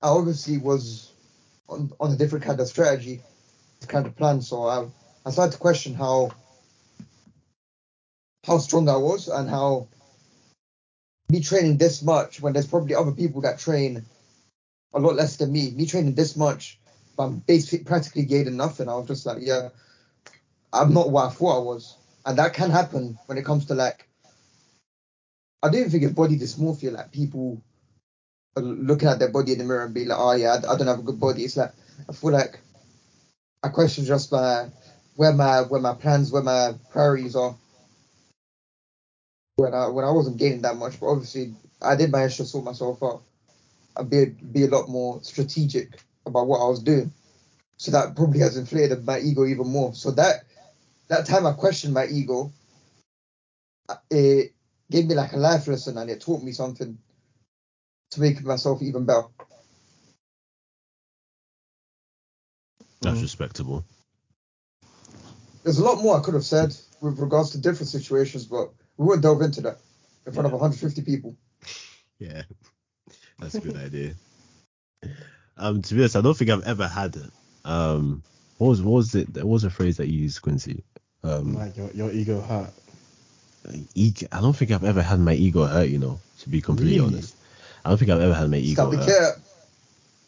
I 0.01 0.09
obviously 0.09 0.57
was 0.57 1.11
on, 1.67 1.91
on 1.99 2.11
a 2.11 2.17
different 2.17 2.45
kind 2.45 2.59
of 2.59 2.67
strategy, 2.67 3.21
kind 3.87 4.05
of 4.05 4.15
plan. 4.15 4.41
So 4.41 4.63
I, 4.63 4.87
I 5.25 5.31
started 5.31 5.53
to 5.53 5.57
question 5.57 5.93
how 5.93 6.31
how 8.45 8.57
strong 8.57 8.89
I 8.89 8.97
was 8.97 9.27
and 9.27 9.49
how 9.49 9.87
me 11.29 11.41
training 11.41 11.77
this 11.77 12.01
much 12.01 12.41
when 12.41 12.53
there's 12.53 12.67
probably 12.67 12.95
other 12.95 13.11
people 13.11 13.41
that 13.41 13.59
train 13.59 14.05
a 14.93 14.99
lot 14.99 15.15
less 15.15 15.37
than 15.37 15.51
me. 15.51 15.71
Me 15.71 15.85
training 15.85 16.15
this 16.15 16.35
much, 16.35 16.79
but 17.19 17.25
I'm 17.25 17.39
basically 17.39 17.83
practically 17.83 18.23
gaining 18.23 18.55
nothing. 18.55 18.87
I 18.87 18.95
was 18.95 19.07
just 19.07 19.25
like, 19.25 19.39
yeah, 19.41 19.69
I'm 20.71 20.93
not 20.93 21.11
what 21.11 21.25
I 21.25 21.29
thought 21.29 21.57
I 21.57 21.63
was, 21.63 21.97
and 22.25 22.37
that 22.37 22.53
can 22.53 22.71
happen 22.71 23.19
when 23.25 23.37
it 23.37 23.43
comes 23.43 23.65
to 23.65 23.75
like. 23.75 24.07
I 25.61 25.69
don't 25.69 25.89
think 25.89 26.03
it's 26.03 26.13
body 26.13 26.37
dysmorphia. 26.37 26.93
Like 26.93 27.11
people 27.11 27.61
are 28.55 28.63
looking 28.63 29.09
at 29.09 29.19
their 29.19 29.27
body 29.27 29.51
in 29.51 29.57
the 29.57 29.65
mirror 29.65 29.83
and 29.83 29.93
be 29.93 30.05
like, 30.05 30.17
oh 30.17 30.31
yeah, 30.31 30.53
I, 30.53 30.71
I 30.71 30.77
don't 30.77 30.87
have 30.87 30.99
a 30.99 31.03
good 31.03 31.19
body. 31.19 31.43
It's 31.43 31.57
like 31.57 31.73
I 32.07 32.13
feel 32.13 32.31
like 32.31 32.61
I 33.63 33.67
question 33.67 34.05
just 34.05 34.31
my 34.31 34.69
where 35.17 35.33
my 35.33 35.63
where 35.63 35.81
my 35.81 35.95
plans, 35.95 36.31
where 36.31 36.41
my 36.41 36.75
priorities 36.89 37.35
are. 37.35 37.53
When 39.57 39.73
I 39.73 39.89
when 39.89 40.05
I 40.05 40.11
wasn't 40.11 40.37
gaining 40.37 40.61
that 40.61 40.77
much, 40.77 41.01
but 41.01 41.07
obviously 41.07 41.53
I 41.81 41.97
did 41.97 42.13
manage 42.13 42.37
to 42.37 42.45
sort 42.45 42.63
myself 42.63 43.03
out 43.03 43.23
and 43.97 44.09
be 44.09 44.23
be 44.27 44.63
a 44.63 44.67
lot 44.67 44.87
more 44.87 45.21
strategic 45.21 45.99
about 46.25 46.47
what 46.47 46.59
I 46.61 46.67
was 46.67 46.81
doing. 46.81 47.11
So 47.77 47.91
that 47.91 48.15
probably 48.15 48.39
has 48.39 48.57
inflated 48.57 49.05
my 49.05 49.19
ego 49.19 49.45
even 49.45 49.67
more. 49.67 49.93
So 49.93 50.11
that 50.11 50.43
that 51.07 51.25
time 51.25 51.45
I 51.45 51.53
questioned 51.53 51.93
my 51.93 52.05
ego, 52.05 52.51
it 54.11 54.53
gave 54.91 55.07
me 55.07 55.15
like 55.15 55.33
a 55.33 55.37
life 55.37 55.67
lesson 55.67 55.97
and 55.97 56.09
it 56.09 56.21
taught 56.21 56.43
me 56.43 56.51
something 56.51 56.97
to 58.11 58.21
make 58.21 58.43
myself 58.43 58.81
even 58.81 59.05
better. 59.05 59.27
That's 63.01 63.19
Mm. 63.19 63.23
respectable. 63.23 63.85
There's 65.63 65.79
a 65.79 65.83
lot 65.83 66.01
more 66.01 66.17
I 66.17 66.21
could 66.21 66.33
have 66.33 66.45
said 66.45 66.75
with 67.01 67.19
regards 67.19 67.51
to 67.51 67.57
different 67.59 67.89
situations, 67.89 68.45
but 68.45 68.71
we 68.97 69.05
won't 69.05 69.21
delve 69.21 69.41
into 69.41 69.61
that 69.61 69.79
in 70.25 70.33
front 70.33 70.47
of 70.47 70.51
150 70.53 71.01
people. 71.01 71.35
Yeah, 72.19 72.43
that's 73.39 73.55
a 73.55 73.61
good 73.61 73.77
idea. 73.77 74.15
Um, 75.59 75.81
to 75.81 75.93
be 75.93 76.01
honest, 76.01 76.15
I 76.15 76.21
don't 76.21 76.35
think 76.35 76.49
I've 76.49 76.63
ever 76.63 76.87
had 76.87 77.15
it. 77.17 77.31
Um, 77.65 78.23
what 78.57 78.69
was 78.69 78.81
what 78.81 78.91
was 78.93 79.15
it? 79.15 79.27
What 79.35 79.45
was 79.45 79.61
the 79.63 79.69
phrase 79.69 79.97
that 79.97 80.07
you 80.07 80.19
used, 80.21 80.41
Quincy? 80.41 80.83
Um, 81.23 81.53
like 81.53 81.75
your, 81.75 81.91
your 81.91 82.11
ego 82.11 82.39
hurt. 82.39 82.71
ego, 83.93 84.27
I 84.31 84.39
don't 84.41 84.55
think 84.55 84.71
I've 84.71 84.85
ever 84.85 85.01
had 85.01 85.19
my 85.19 85.33
ego 85.33 85.65
hurt. 85.65 85.89
You 85.89 85.99
know, 85.99 86.19
to 86.39 86.49
be 86.49 86.61
completely 86.61 86.99
Really? 86.99 87.15
honest, 87.15 87.35
I 87.83 87.89
don't 87.89 87.97
think 87.97 88.09
I've 88.11 88.21
ever 88.21 88.33
had 88.33 88.49
my 88.49 88.57
ego 88.57 88.89
Stop 88.89 88.91
the 88.91 88.97
hurt. 88.97 89.35
cat. 89.35 89.43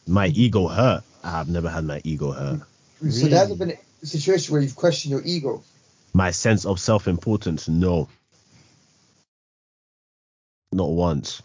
My 0.07 0.27
ego 0.27 0.67
hurt. 0.67 1.03
I 1.23 1.31
have 1.31 1.47
never 1.49 1.69
had 1.69 1.85
my 1.85 2.01
ego 2.03 2.31
hurt. 2.31 2.61
So 3.09 3.27
there 3.27 3.39
hasn't 3.39 3.59
been 3.59 3.77
a 4.03 4.05
situation 4.05 4.51
where 4.53 4.61
you've 4.61 4.75
questioned 4.75 5.11
your 5.11 5.21
ego. 5.23 5.63
My 6.13 6.31
sense 6.31 6.65
of 6.65 6.79
self-importance, 6.79 7.69
no, 7.69 8.09
not 10.73 10.89
once. 10.89 11.41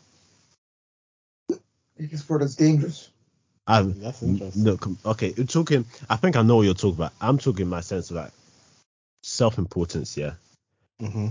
This 1.98 2.22
brother's 2.22 2.56
dangerous. 2.56 3.10
I'm 3.66 3.94
That's 4.00 4.22
interesting. 4.22 4.64
look 4.64 4.86
okay. 5.06 5.34
You're 5.36 5.46
talking. 5.46 5.84
I 6.08 6.16
think 6.16 6.36
I 6.36 6.42
know 6.42 6.56
what 6.56 6.62
you're 6.62 6.74
talking 6.74 6.96
about. 6.96 7.12
I'm 7.20 7.38
talking 7.38 7.68
my 7.68 7.80
sense 7.80 8.10
of 8.10 8.16
like 8.16 8.32
self-importance. 9.24 10.16
Yeah, 10.16 10.34
Mm-hmm. 11.02 11.28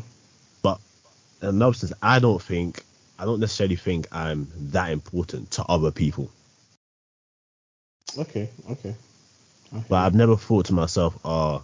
but 0.62 0.80
in 1.42 1.50
another 1.50 1.74
sense, 1.74 1.94
I 2.02 2.20
don't 2.20 2.42
think 2.42 2.84
I 3.18 3.26
don't 3.26 3.40
necessarily 3.40 3.78
think 3.78 4.08
I'm 4.12 4.48
that 4.72 4.92
important 4.92 5.52
to 5.52 5.64
other 5.64 5.92
people. 5.92 6.30
Okay, 8.18 8.50
okay. 8.70 8.96
okay. 9.74 9.86
But 9.90 9.96
I've 9.96 10.16
never 10.16 10.36
thought 10.38 10.66
to 10.68 10.74
myself, 10.74 11.18
oh, 11.26 11.64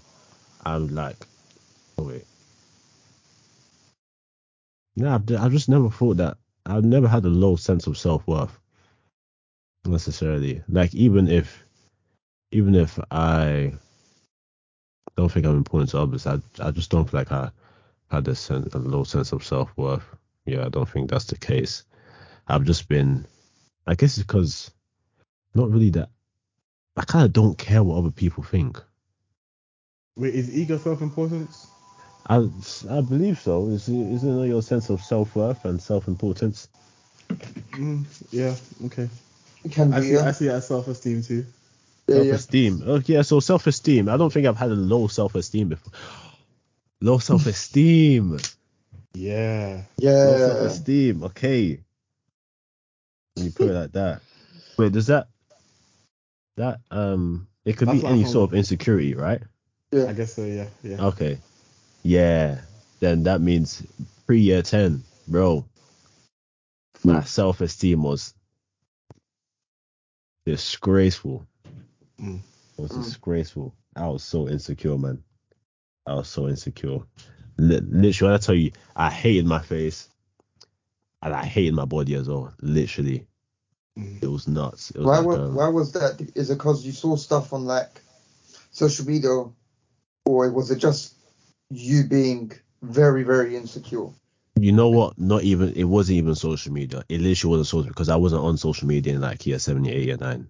I'm 0.65 0.87
like, 0.95 1.17
oh 1.97 2.03
wait. 2.03 2.25
No, 4.95 5.15
I've, 5.15 5.31
I've 5.35 5.51
just 5.51 5.69
never 5.69 5.89
thought 5.89 6.17
that. 6.17 6.37
I've 6.65 6.85
never 6.85 7.07
had 7.07 7.25
a 7.25 7.29
low 7.29 7.55
sense 7.57 7.87
of 7.87 7.97
self 7.97 8.25
worth 8.27 8.57
necessarily. 9.85 10.63
Like 10.67 10.93
even 10.93 11.27
if, 11.27 11.63
even 12.51 12.75
if 12.75 12.99
I 13.09 13.73
don't 15.15 15.31
think 15.31 15.45
I'm 15.45 15.57
important 15.57 15.91
to 15.91 15.99
others, 15.99 16.27
I 16.27 16.39
I 16.59 16.71
just 16.71 16.91
don't 16.91 17.09
feel 17.09 17.19
like 17.19 17.31
I 17.31 17.51
had 18.09 18.27
a, 18.27 18.35
sense, 18.35 18.73
a 18.73 18.77
low 18.77 19.03
sense 19.03 19.31
of 19.31 19.43
self 19.43 19.71
worth. 19.77 20.05
Yeah, 20.45 20.65
I 20.65 20.69
don't 20.69 20.89
think 20.89 21.09
that's 21.09 21.25
the 21.25 21.37
case. 21.37 21.83
I've 22.47 22.65
just 22.65 22.87
been, 22.89 23.25
I 23.87 23.95
guess 23.95 24.17
it's 24.17 24.27
because 24.27 24.71
not 25.53 25.69
really 25.69 25.91
that. 25.91 26.09
I 26.97 27.03
kind 27.03 27.25
of 27.25 27.33
don't 27.33 27.57
care 27.57 27.83
what 27.83 27.97
other 27.97 28.11
people 28.11 28.43
think. 28.43 28.81
Wait, 30.17 30.35
is 30.35 30.53
ego 30.55 30.77
self-importance? 30.77 31.67
I, 32.27 32.47
I 32.89 33.01
believe 33.01 33.39
so. 33.39 33.67
Is 33.67 33.87
isn't 33.87 34.43
it 34.43 34.47
your 34.47 34.61
sense 34.61 34.89
of 34.89 35.01
self 35.01 35.35
worth 35.35 35.63
and 35.65 35.81
self 35.81 36.07
importance? 36.07 36.67
Mm, 37.71 38.05
yeah, 38.31 38.55
okay. 38.85 39.09
It 39.63 39.71
can 39.71 39.93
I 39.93 40.01
see. 40.01 40.17
I 40.17 40.31
see 40.31 40.47
that 40.47 40.63
self-esteem 40.63 41.23
too. 41.23 41.45
Yeah, 42.07 42.15
Self 42.15 42.27
yeah. 42.27 42.33
esteem. 42.33 42.83
Oh 42.85 43.01
yeah, 43.05 43.21
so 43.21 43.39
self 43.39 43.67
esteem. 43.67 44.09
I 44.09 44.17
don't 44.17 44.31
think 44.31 44.47
I've 44.47 44.57
had 44.57 44.71
a 44.71 44.75
low 44.75 45.07
self 45.07 45.35
esteem 45.35 45.69
before. 45.69 45.93
Low 47.03 47.17
self 47.17 47.47
esteem. 47.47 48.37
Yeah. 49.13 49.81
Yeah. 49.97 50.11
Low 50.11 50.37
self 50.37 50.71
esteem. 50.71 51.23
Okay. 51.23 51.79
When 53.33 53.45
you 53.45 53.51
put 53.51 53.69
it 53.69 53.73
like 53.73 53.91
that. 53.93 54.21
Wait, 54.77 54.91
does 54.91 55.07
that 55.07 55.27
that 56.57 56.79
um 56.91 57.47
it 57.65 57.77
could 57.77 57.87
That's 57.87 58.01
be 58.01 58.07
any 58.07 58.25
sort 58.25 58.51
of 58.51 58.55
insecurity, 58.55 59.15
right? 59.15 59.41
Yeah. 59.91 60.05
I 60.05 60.13
guess 60.13 60.33
so. 60.33 60.43
Yeah. 60.43 60.67
Yeah. 60.83 61.05
Okay. 61.07 61.39
Yeah. 62.03 62.59
Then 62.99 63.23
that 63.23 63.41
means 63.41 63.83
pre 64.27 64.39
year 64.39 64.61
ten, 64.61 65.03
bro. 65.27 65.65
My 67.03 67.23
self 67.23 67.61
esteem 67.61 68.03
was 68.03 68.35
disgraceful. 70.45 71.45
Mm. 72.19 72.39
It 72.77 72.81
was 72.81 72.91
Mm. 72.91 73.03
disgraceful. 73.03 73.75
I 73.95 74.07
was 74.07 74.23
so 74.23 74.47
insecure, 74.49 74.97
man. 74.97 75.23
I 76.07 76.15
was 76.15 76.29
so 76.29 76.47
insecure. 76.49 76.99
Li- 77.57 77.81
literally, 77.81 78.33
I 78.33 78.37
tell 78.37 78.55
you, 78.55 78.71
I 78.95 79.09
hated 79.09 79.45
my 79.45 79.61
face, 79.61 80.09
and 81.21 81.33
I 81.33 81.45
hated 81.45 81.73
my 81.73 81.85
body 81.85 82.15
as 82.15 82.27
well. 82.29 82.53
Literally, 82.61 83.27
Mm. 83.97 84.23
it 84.23 84.27
was 84.27 84.47
nuts. 84.47 84.91
It 84.91 84.97
was 84.99 85.07
Why, 85.07 85.17
like, 85.19 85.25
wa- 85.27 85.35
um, 85.35 85.55
why 85.55 85.67
was 85.69 85.91
that? 85.93 86.21
Is 86.35 86.49
it 86.49 86.57
because 86.57 86.85
you 86.85 86.91
saw 86.91 87.15
stuff 87.15 87.53
on 87.53 87.65
like 87.65 88.01
social 88.71 89.05
media, 89.05 89.45
or 90.25 90.51
was 90.51 90.71
it 90.71 90.77
just 90.79 91.15
you 91.69 92.03
being 92.05 92.51
very, 92.81 93.23
very 93.23 93.55
insecure. 93.55 94.09
You 94.61 94.71
know 94.71 94.89
what? 94.89 95.17
Not 95.17 95.41
even 95.43 95.73
it 95.73 95.85
wasn't 95.85 96.17
even 96.17 96.35
social 96.35 96.71
media. 96.71 97.03
It 97.09 97.19
literally 97.19 97.57
wasn't 97.57 97.67
social 97.67 97.89
because 97.89 98.09
I 98.09 98.15
wasn't 98.17 98.43
on 98.43 98.57
social 98.57 98.87
media 98.87 99.15
in 99.15 99.21
like 99.21 99.45
year 99.47 99.57
seven, 99.57 99.85
year 99.85 99.95
eight, 99.95 100.05
year 100.05 100.17
nine. 100.17 100.49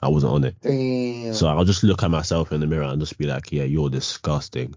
I 0.00 0.08
wasn't 0.08 0.32
on 0.32 0.44
it. 0.44 0.56
Damn. 0.62 1.34
So 1.34 1.46
I'll 1.46 1.66
just 1.66 1.82
look 1.82 2.02
at 2.02 2.10
myself 2.10 2.52
in 2.52 2.60
the 2.60 2.66
mirror 2.66 2.84
and 2.84 3.00
just 3.00 3.18
be 3.18 3.26
like, 3.26 3.52
yeah, 3.52 3.64
you're 3.64 3.90
disgusting. 3.90 4.74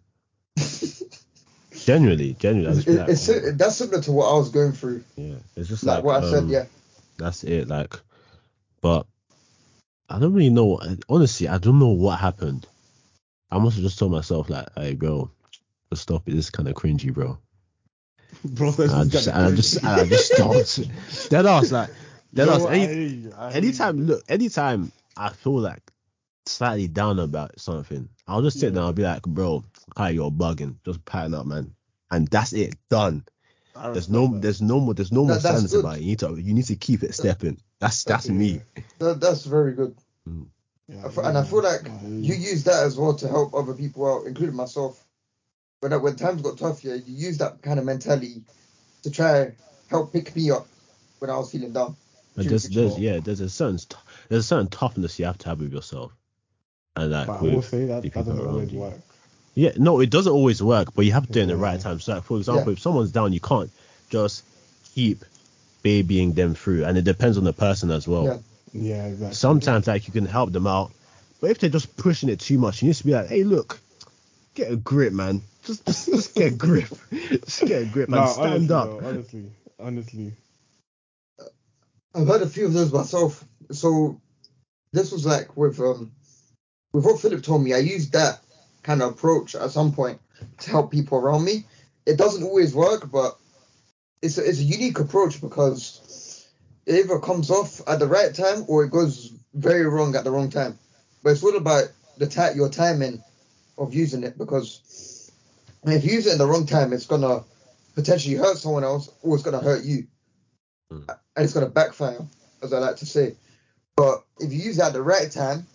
genuinely, 1.72 2.34
genuinely. 2.34 2.76
I 2.76 2.80
It's, 2.80 2.88
like, 2.88 3.10
it's, 3.10 3.30
oh, 3.30 3.52
that's 3.54 3.76
similar 3.78 4.02
to 4.02 4.12
what 4.12 4.30
I 4.30 4.38
was 4.38 4.50
going 4.50 4.74
through. 4.74 5.06
yeah, 5.16 5.36
it's 5.56 5.70
just 5.70 5.86
Like, 5.86 5.98
like, 5.98 6.04
what 6.04 6.24
I 6.24 6.30
said, 6.30 6.40
um, 6.40 6.50
yeah. 6.50 6.66
That's 7.18 7.46
it. 7.46 7.70
Like, 7.70 7.96
but 8.82 9.08
I 10.10 10.20
don't 10.20 10.34
really 10.34 10.50
know. 10.50 10.82
Honestly, 11.08 11.48
I 11.48 11.58
don't 11.58 11.80
know 11.80 11.88
what 11.88 12.20
happened. 12.20 12.68
I 13.50 13.60
must 13.60 13.78
have 13.78 13.84
just 13.86 13.98
told 13.98 14.12
myself 14.12 14.50
like, 14.50 14.68
hey, 14.76 14.94
bro, 14.94 15.32
stop 15.94 16.28
it. 16.28 16.32
This 16.32 16.46
is 16.46 16.52
kind 16.52 16.68
of 16.68 16.76
cringy, 16.76 17.14
bro. 17.14 17.38
Bro, 18.56 18.74
And 18.78 18.92
I 18.92 19.04
just, 19.06 19.28
and 19.28 19.38
I 19.38 19.52
just, 19.56 19.78
and 19.78 19.88
I 19.88 20.06
just 20.06 20.34
stopped. 20.34 21.30
Dead 21.30 21.46
ass, 21.46 21.72
like, 21.72 21.90
dead 22.34 22.50
ass. 22.50 22.66
Any, 22.66 23.30
anytime, 23.54 24.06
look, 24.06 24.24
anytime 24.28 24.92
I 25.16 25.30
feel 25.30 25.60
like 25.60 25.82
slightly 26.46 26.88
down 26.88 27.20
about 27.20 27.60
something, 27.60 28.10
I'll 28.28 28.42
just 28.42 28.60
sit 28.60 28.68
Yeah. 28.68 28.76
there. 28.76 28.84
I'll 28.84 28.94
be 28.94 29.04
like, 29.04 29.22
bro, 29.24 29.64
hi, 29.96 30.10
you're 30.10 30.32
bugging. 30.32 30.76
Just 30.86 31.06
pattern 31.06 31.34
up, 31.34 31.46
man. 31.46 31.74
And 32.12 32.28
that's 32.28 32.54
it. 32.54 32.76
Done. 32.90 33.24
There's 33.76 34.10
no, 34.10 34.40
there's 34.40 34.62
no 34.62 34.80
more, 34.80 34.94
there's 34.94 35.12
no 35.12 35.26
more 35.26 35.38
That- 35.38 35.74
about 35.80 35.98
it. 35.98 36.02
You 36.02 36.08
need 36.08 36.20
to, 36.20 36.36
you 36.40 36.54
need 36.54 36.66
to 36.66 36.76
keep 36.76 37.02
it 37.04 37.16
stepping. 37.16 37.60
That's 37.80 38.04
that's 38.04 38.30
me. 38.30 38.62
That, 39.00 39.20
that's 39.20 39.46
very 39.46 39.74
good. 39.74 39.96
Yeah, 40.88 41.02
I 41.04 41.08
f- 41.08 41.18
and 41.18 41.38
I 41.38 41.44
feel 41.44 41.64
like 41.64 41.90
I- 41.90 42.00
you 42.08 42.36
use 42.36 42.64
that 42.66 42.84
as 42.84 42.98
well 42.98 43.14
to 43.16 43.28
help 43.28 43.54
other 43.56 43.74
people 43.74 44.06
out, 44.12 44.28
including 44.28 44.56
myself. 44.56 45.03
When 45.84 45.92
uh, 45.92 45.98
I, 45.98 46.00
when 46.00 46.16
times 46.16 46.42
got 46.42 46.58
tough, 46.58 46.82
yeah, 46.86 46.94
you 46.94 47.14
use 47.14 47.38
that 47.40 47.62
kind 47.62 47.78
of 47.78 47.84
mentality 47.84 48.42
to 49.04 49.12
try 49.12 49.52
help 49.90 50.14
pick 50.14 50.34
me 50.34 50.50
up 50.50 50.66
when 51.20 51.30
I 51.30 51.36
was 51.36 51.52
feeling 51.52 51.74
down. 51.74 51.98
But 52.36 52.44
True, 52.44 52.52
there's, 52.52 52.70
there's 52.70 52.98
yeah, 52.98 53.20
there's 53.20 53.42
a 53.42 53.50
certain 53.50 53.78
t- 53.78 53.98
there's 54.30 54.46
a 54.46 54.48
certain 54.48 54.68
toughness 54.70 55.20
you 55.20 55.26
have 55.26 55.38
to 55.40 55.50
have 55.50 55.60
with 55.60 55.74
yourself, 55.74 56.14
and 56.96 57.12
like 57.12 57.28
But 57.28 57.40
I 57.40 57.42
with 57.42 57.54
will 57.56 57.62
say 57.62 57.86
that 57.88 58.02
the 58.02 58.10
that 58.10 58.14
people 58.14 58.34
doesn't 58.34 58.46
around 58.46 58.54
always 58.56 58.72
you. 58.72 58.80
work. 58.80 58.94
Yeah, 59.56 59.72
no, 59.76 60.00
it 60.00 60.10
doesn't 60.10 60.32
always 60.32 60.64
work, 60.64 60.96
but 60.96 61.06
you 61.06 61.12
have 61.12 61.28
to 61.28 61.34
do 61.34 61.40
it 61.40 61.44
in 61.44 61.50
the 61.50 61.58
right 61.58 61.80
time. 61.80 62.00
So, 62.00 62.14
like, 62.14 62.24
for 62.24 62.38
example, 62.38 62.72
Yeah. 62.72 62.74
if 62.74 62.80
someone's 62.80 63.12
down, 63.12 63.34
you 63.34 63.42
can't 63.42 63.70
just 64.10 64.46
keep 64.96 65.26
babying 65.84 66.32
them 66.32 66.56
through, 66.56 66.86
and 66.86 66.98
it 66.98 67.04
depends 67.04 67.38
on 67.38 67.44
the 67.44 67.54
person 67.54 67.92
as 67.92 68.08
well. 68.08 68.24
Yeah. 68.26 68.38
Yeah, 68.72 69.06
exactly. 69.08 69.36
Sometimes, 69.36 69.86
like, 69.86 70.08
you 70.08 70.14
can 70.14 70.26
help 70.26 70.54
them 70.54 70.66
out, 70.66 70.92
but 71.42 71.52
if 71.52 71.60
they're 71.60 71.70
just 71.70 71.96
pushing 71.98 72.30
it 72.30 72.40
too 72.40 72.58
much, 72.58 72.82
you 72.82 72.88
need 72.88 72.96
to 72.96 73.06
be 73.06 73.12
like, 73.12 73.28
hey, 73.28 73.44
look, 73.44 73.80
get 74.56 74.72
a 74.72 74.76
grip, 74.76 75.14
man. 75.14 75.44
Just, 75.66 75.86
just, 75.86 76.06
just 76.08 76.36
get 76.36 76.54
a 76.54 76.56
grip. 76.56 76.90
just 77.12 77.62
get 77.66 77.84
a 77.84 77.86
grip, 77.86 78.10
man. 78.10 78.22
no, 78.22 78.28
Stand 78.28 78.70
honestly, 78.72 78.76
up. 78.76 78.86
though, 78.86 79.08
honestly, 79.08 79.52
honestly. 79.80 80.34
I've 82.16 82.28
had 82.28 82.42
a 82.42 82.48
few 82.48 82.66
of 82.66 82.74
those 82.74 82.92
myself. 82.92 83.44
So 83.72 84.20
this 84.92 85.12
was 85.12 85.26
like 85.26 85.56
with 85.58 85.80
um 85.80 86.12
with 86.94 87.06
what 87.06 87.20
Philip 87.20 87.44
told 87.44 87.64
me. 87.64 87.74
I 87.74 87.78
used 87.80 88.14
that 88.14 88.40
kind 88.84 89.02
of 89.02 89.12
approach 89.12 89.56
at 89.56 89.72
some 89.72 89.94
point 89.94 90.20
to 90.60 90.70
help 90.70 90.92
people 90.92 91.18
around 91.18 91.44
me. 91.44 91.66
It 92.06 92.18
doesn't 92.18 92.44
always 92.44 92.76
work, 92.76 93.10
but 93.10 93.38
it's 94.22 94.38
a, 94.38 94.48
it's 94.48 94.60
a 94.60 94.64
unique 94.64 95.00
approach 95.00 95.42
because 95.42 96.46
it 96.86 96.96
either 96.96 97.20
comes 97.20 97.50
off 97.50 97.82
at 97.88 98.00
the 98.00 98.08
right 98.08 98.34
time 98.34 98.66
or 98.68 98.84
it 98.84 98.92
goes 98.92 99.32
very 99.54 99.86
wrong 99.86 100.16
at 100.16 100.24
the 100.24 100.32
wrong 100.32 100.50
time. 100.50 100.78
But 101.24 101.32
it's 101.32 101.44
all 101.44 101.56
about 101.56 101.86
the 102.18 102.28
ti- 102.28 102.56
your 102.56 102.70
timing 102.70 103.24
of 103.78 103.94
using 103.94 104.24
it 104.24 104.38
because 104.38 105.23
if 105.92 106.06
you 106.06 106.14
use 106.14 106.28
it 106.28 106.34
in 106.34 106.38
the 106.38 106.48
wrong 106.48 106.66
time, 106.66 106.94
it's 106.94 107.06
gonna 107.06 107.44
potentially 107.96 108.36
hurt 108.36 108.58
someone 108.58 108.84
else 108.84 109.10
or 109.22 109.36
it's 109.36 109.44
gonna 109.44 109.60
hurt 109.60 109.84
you 109.84 110.08
Mm. 110.94 111.06
and 111.08 111.44
it's 111.44 111.54
going 111.54 111.66
to 111.66 111.72
backfire, 111.72 112.20
as 112.62 112.74
I 112.74 112.80
like 112.80 112.98
to 112.98 113.06
say. 113.06 113.36
But 113.96 114.24
if 114.40 114.52
you 114.52 114.60
use 114.60 114.78
it 114.78 114.84
at 114.84 114.94
the 114.94 115.02
right 115.02 115.30
time, 115.32 115.66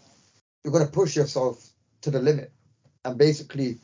you're 0.63 0.73
going 0.73 0.87
to 0.87 0.93
push 0.93 1.17
yourself 1.17 1.69
to 2.03 2.11
the 2.11 2.21
limit 2.21 2.53
and 3.05 3.19
basically 3.19 3.79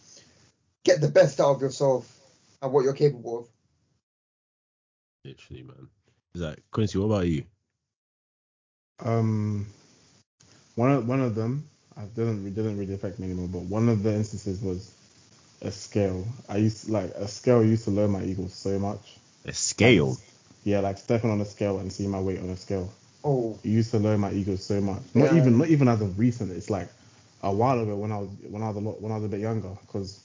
get 0.84 1.00
the 1.00 1.08
best 1.08 1.40
out 1.40 1.56
of 1.56 1.60
yourself 1.60 2.10
and 2.62 2.72
what 2.72 2.84
you're 2.84 2.94
capable 2.94 3.40
of. 3.40 3.48
Literally, 5.24 5.62
man. 5.62 5.88
Is 6.34 6.40
that 6.40 6.58
Quincy? 6.70 6.98
What 6.98 7.06
about 7.06 7.26
you? 7.26 7.44
Um, 9.00 9.66
one 10.74 10.92
of 10.92 11.08
one 11.08 11.20
of 11.20 11.34
them, 11.34 11.68
I 11.96 12.02
didn't 12.04 12.46
it 12.46 12.54
didn't 12.54 12.78
really 12.78 12.94
affect 12.94 13.18
me 13.18 13.26
anymore. 13.26 13.48
But 13.48 13.62
one 13.62 13.88
of 13.88 14.02
the 14.02 14.12
instances 14.12 14.60
was 14.60 14.92
a 15.64 15.70
scale. 15.72 16.24
I 16.48 16.58
used 16.58 16.88
like 16.88 17.10
a 17.14 17.28
scale 17.28 17.64
used 17.64 17.84
to 17.84 17.90
lower 17.90 18.08
my 18.08 18.22
ego 18.24 18.46
so 18.48 18.78
much. 18.78 19.18
A 19.46 19.52
scale. 19.52 20.16
Yeah, 20.64 20.80
like 20.80 20.98
stepping 20.98 21.30
on 21.30 21.40
a 21.40 21.44
scale 21.44 21.78
and 21.78 21.92
seeing 21.92 22.10
my 22.10 22.20
weight 22.20 22.38
on 22.40 22.50
a 22.50 22.56
scale. 22.56 22.90
Oh, 23.24 23.58
It 23.64 23.68
used 23.68 23.90
to 23.92 23.98
lower 23.98 24.18
my 24.18 24.32
ego 24.32 24.56
so 24.56 24.80
much. 24.80 25.02
Not 25.14 25.32
Yeah. 25.32 25.36
even 25.36 25.58
not 25.58 25.68
even 25.68 25.88
as 25.88 26.00
of 26.00 26.18
recent. 26.18 26.50
It's 26.52 26.70
like 26.70 26.88
a 27.42 27.52
while 27.52 27.80
ago 27.80 27.96
when 27.96 28.12
I 28.12 28.18
was 28.18 28.28
when 28.48 28.62
I 28.62 28.68
was 28.68 28.76
a 28.76 28.80
lot 28.80 29.00
when 29.00 29.12
I 29.12 29.16
was 29.16 29.24
a 29.24 29.28
bit 29.28 29.40
younger. 29.40 29.70
Because 29.86 30.20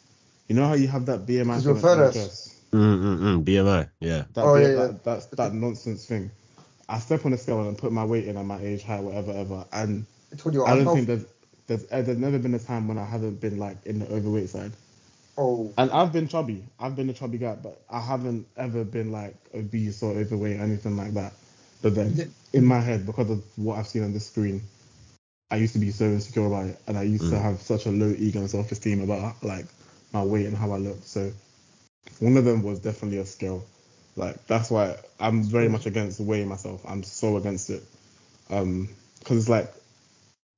you 0.48 0.56
know 0.56 0.68
how 0.68 0.74
you 0.74 0.88
have 0.88 1.06
that 1.08 1.26
BMI 1.26 1.56
'Cause 1.56 1.66
thing 1.66 1.74
you're 1.74 1.82
fat 1.82 2.00
ass. 2.00 2.56
Mm 2.72 3.00
mm 3.02 3.20
mm. 3.20 3.44
BMI. 3.44 3.88
Yeah. 4.00 4.24
That, 4.34 4.46
Oh, 4.46 4.56
B- 4.56 4.62
yeah, 4.62 4.68
that, 4.68 4.92
yeah. 4.92 4.98
that's 5.04 5.26
that 5.28 5.54
nonsense 5.54 6.06
thing. 6.06 6.30
I 6.88 7.00
step 7.00 7.26
on 7.26 7.34
a 7.34 7.38
scale 7.38 7.68
and 7.68 7.78
put 7.78 7.92
my 7.92 8.06
weight 8.06 8.28
in 8.28 8.38
at 8.38 8.46
my 8.46 8.60
age, 8.62 8.84
height, 8.84 9.04
whatever, 9.04 9.32
ever, 9.32 9.66
and 9.72 10.06
I 10.32 10.36
I 10.36 10.76
don't 10.76 10.78
unhealthy. 10.80 11.06
think 11.06 11.08
there's 11.08 11.26
there's 11.68 11.84
uh, 11.92 12.02
there's 12.02 12.18
never 12.18 12.40
been 12.40 12.54
a 12.56 12.60
time 12.60 12.88
when 12.88 12.98
I 12.98 13.06
haven't 13.06 13.40
been 13.42 13.58
like 13.60 13.78
in 13.86 14.00
the 14.00 14.08
overweight 14.12 14.50
side. 14.50 14.72
Oh, 15.40 15.74
And 15.78 15.90
I've 15.92 16.12
been 16.12 16.28
chubby. 16.28 16.64
I've 16.80 16.96
been 16.98 17.10
a 17.10 17.14
chubby 17.14 17.38
guy, 17.38 17.56
but 17.56 17.82
I 17.90 18.02
haven't 18.02 18.46
ever 18.58 18.84
been 18.84 19.12
like 19.14 19.36
obese 19.56 20.04
or 20.04 20.12
overweight 20.12 20.60
or 20.60 20.64
anything 20.64 20.98
like 20.98 21.14
that. 21.14 21.34
But 21.82 21.96
then 21.96 22.34
in 22.52 22.66
my 22.66 22.82
head, 22.82 23.06
because 23.06 23.30
of 23.30 23.42
what 23.56 23.78
I've 23.80 23.88
seen 23.88 24.04
on 24.04 24.12
the 24.12 24.20
screen, 24.20 24.62
I 25.50 25.56
used 25.56 25.74
to 25.74 25.80
be 25.80 25.92
so 25.92 26.06
insecure 26.06 26.46
about 26.46 26.66
it, 26.66 26.80
and 26.88 26.98
I 26.98 27.04
used 27.04 27.30
to 27.30 27.36
Mm. 27.38 27.42
have 27.42 27.62
such 27.62 27.86
a 27.86 27.92
low 27.92 28.14
ego 28.18 28.40
and 28.40 28.50
self-esteem 28.50 29.02
about 29.02 29.42
like 29.42 29.66
my 30.12 30.24
weight 30.24 30.46
and 30.46 30.58
how 30.58 30.72
I 30.74 30.78
looked. 30.78 31.08
So 31.08 31.32
one 32.20 32.36
of 32.38 32.44
them 32.46 32.62
was 32.64 32.80
definitely 32.80 33.20
a 33.20 33.26
scale. 33.26 33.64
Like 34.18 34.46
that's 34.48 34.70
why 34.70 34.98
I'm 35.22 35.44
very 35.44 35.70
much 35.70 35.86
against 35.86 36.20
weighing 36.20 36.50
myself. 36.50 36.82
I'm 36.86 37.04
so 37.04 37.38
against 37.38 37.70
it. 37.70 37.84
Um, 38.50 38.90
because 39.20 39.38
it's 39.38 39.50
like, 39.50 39.72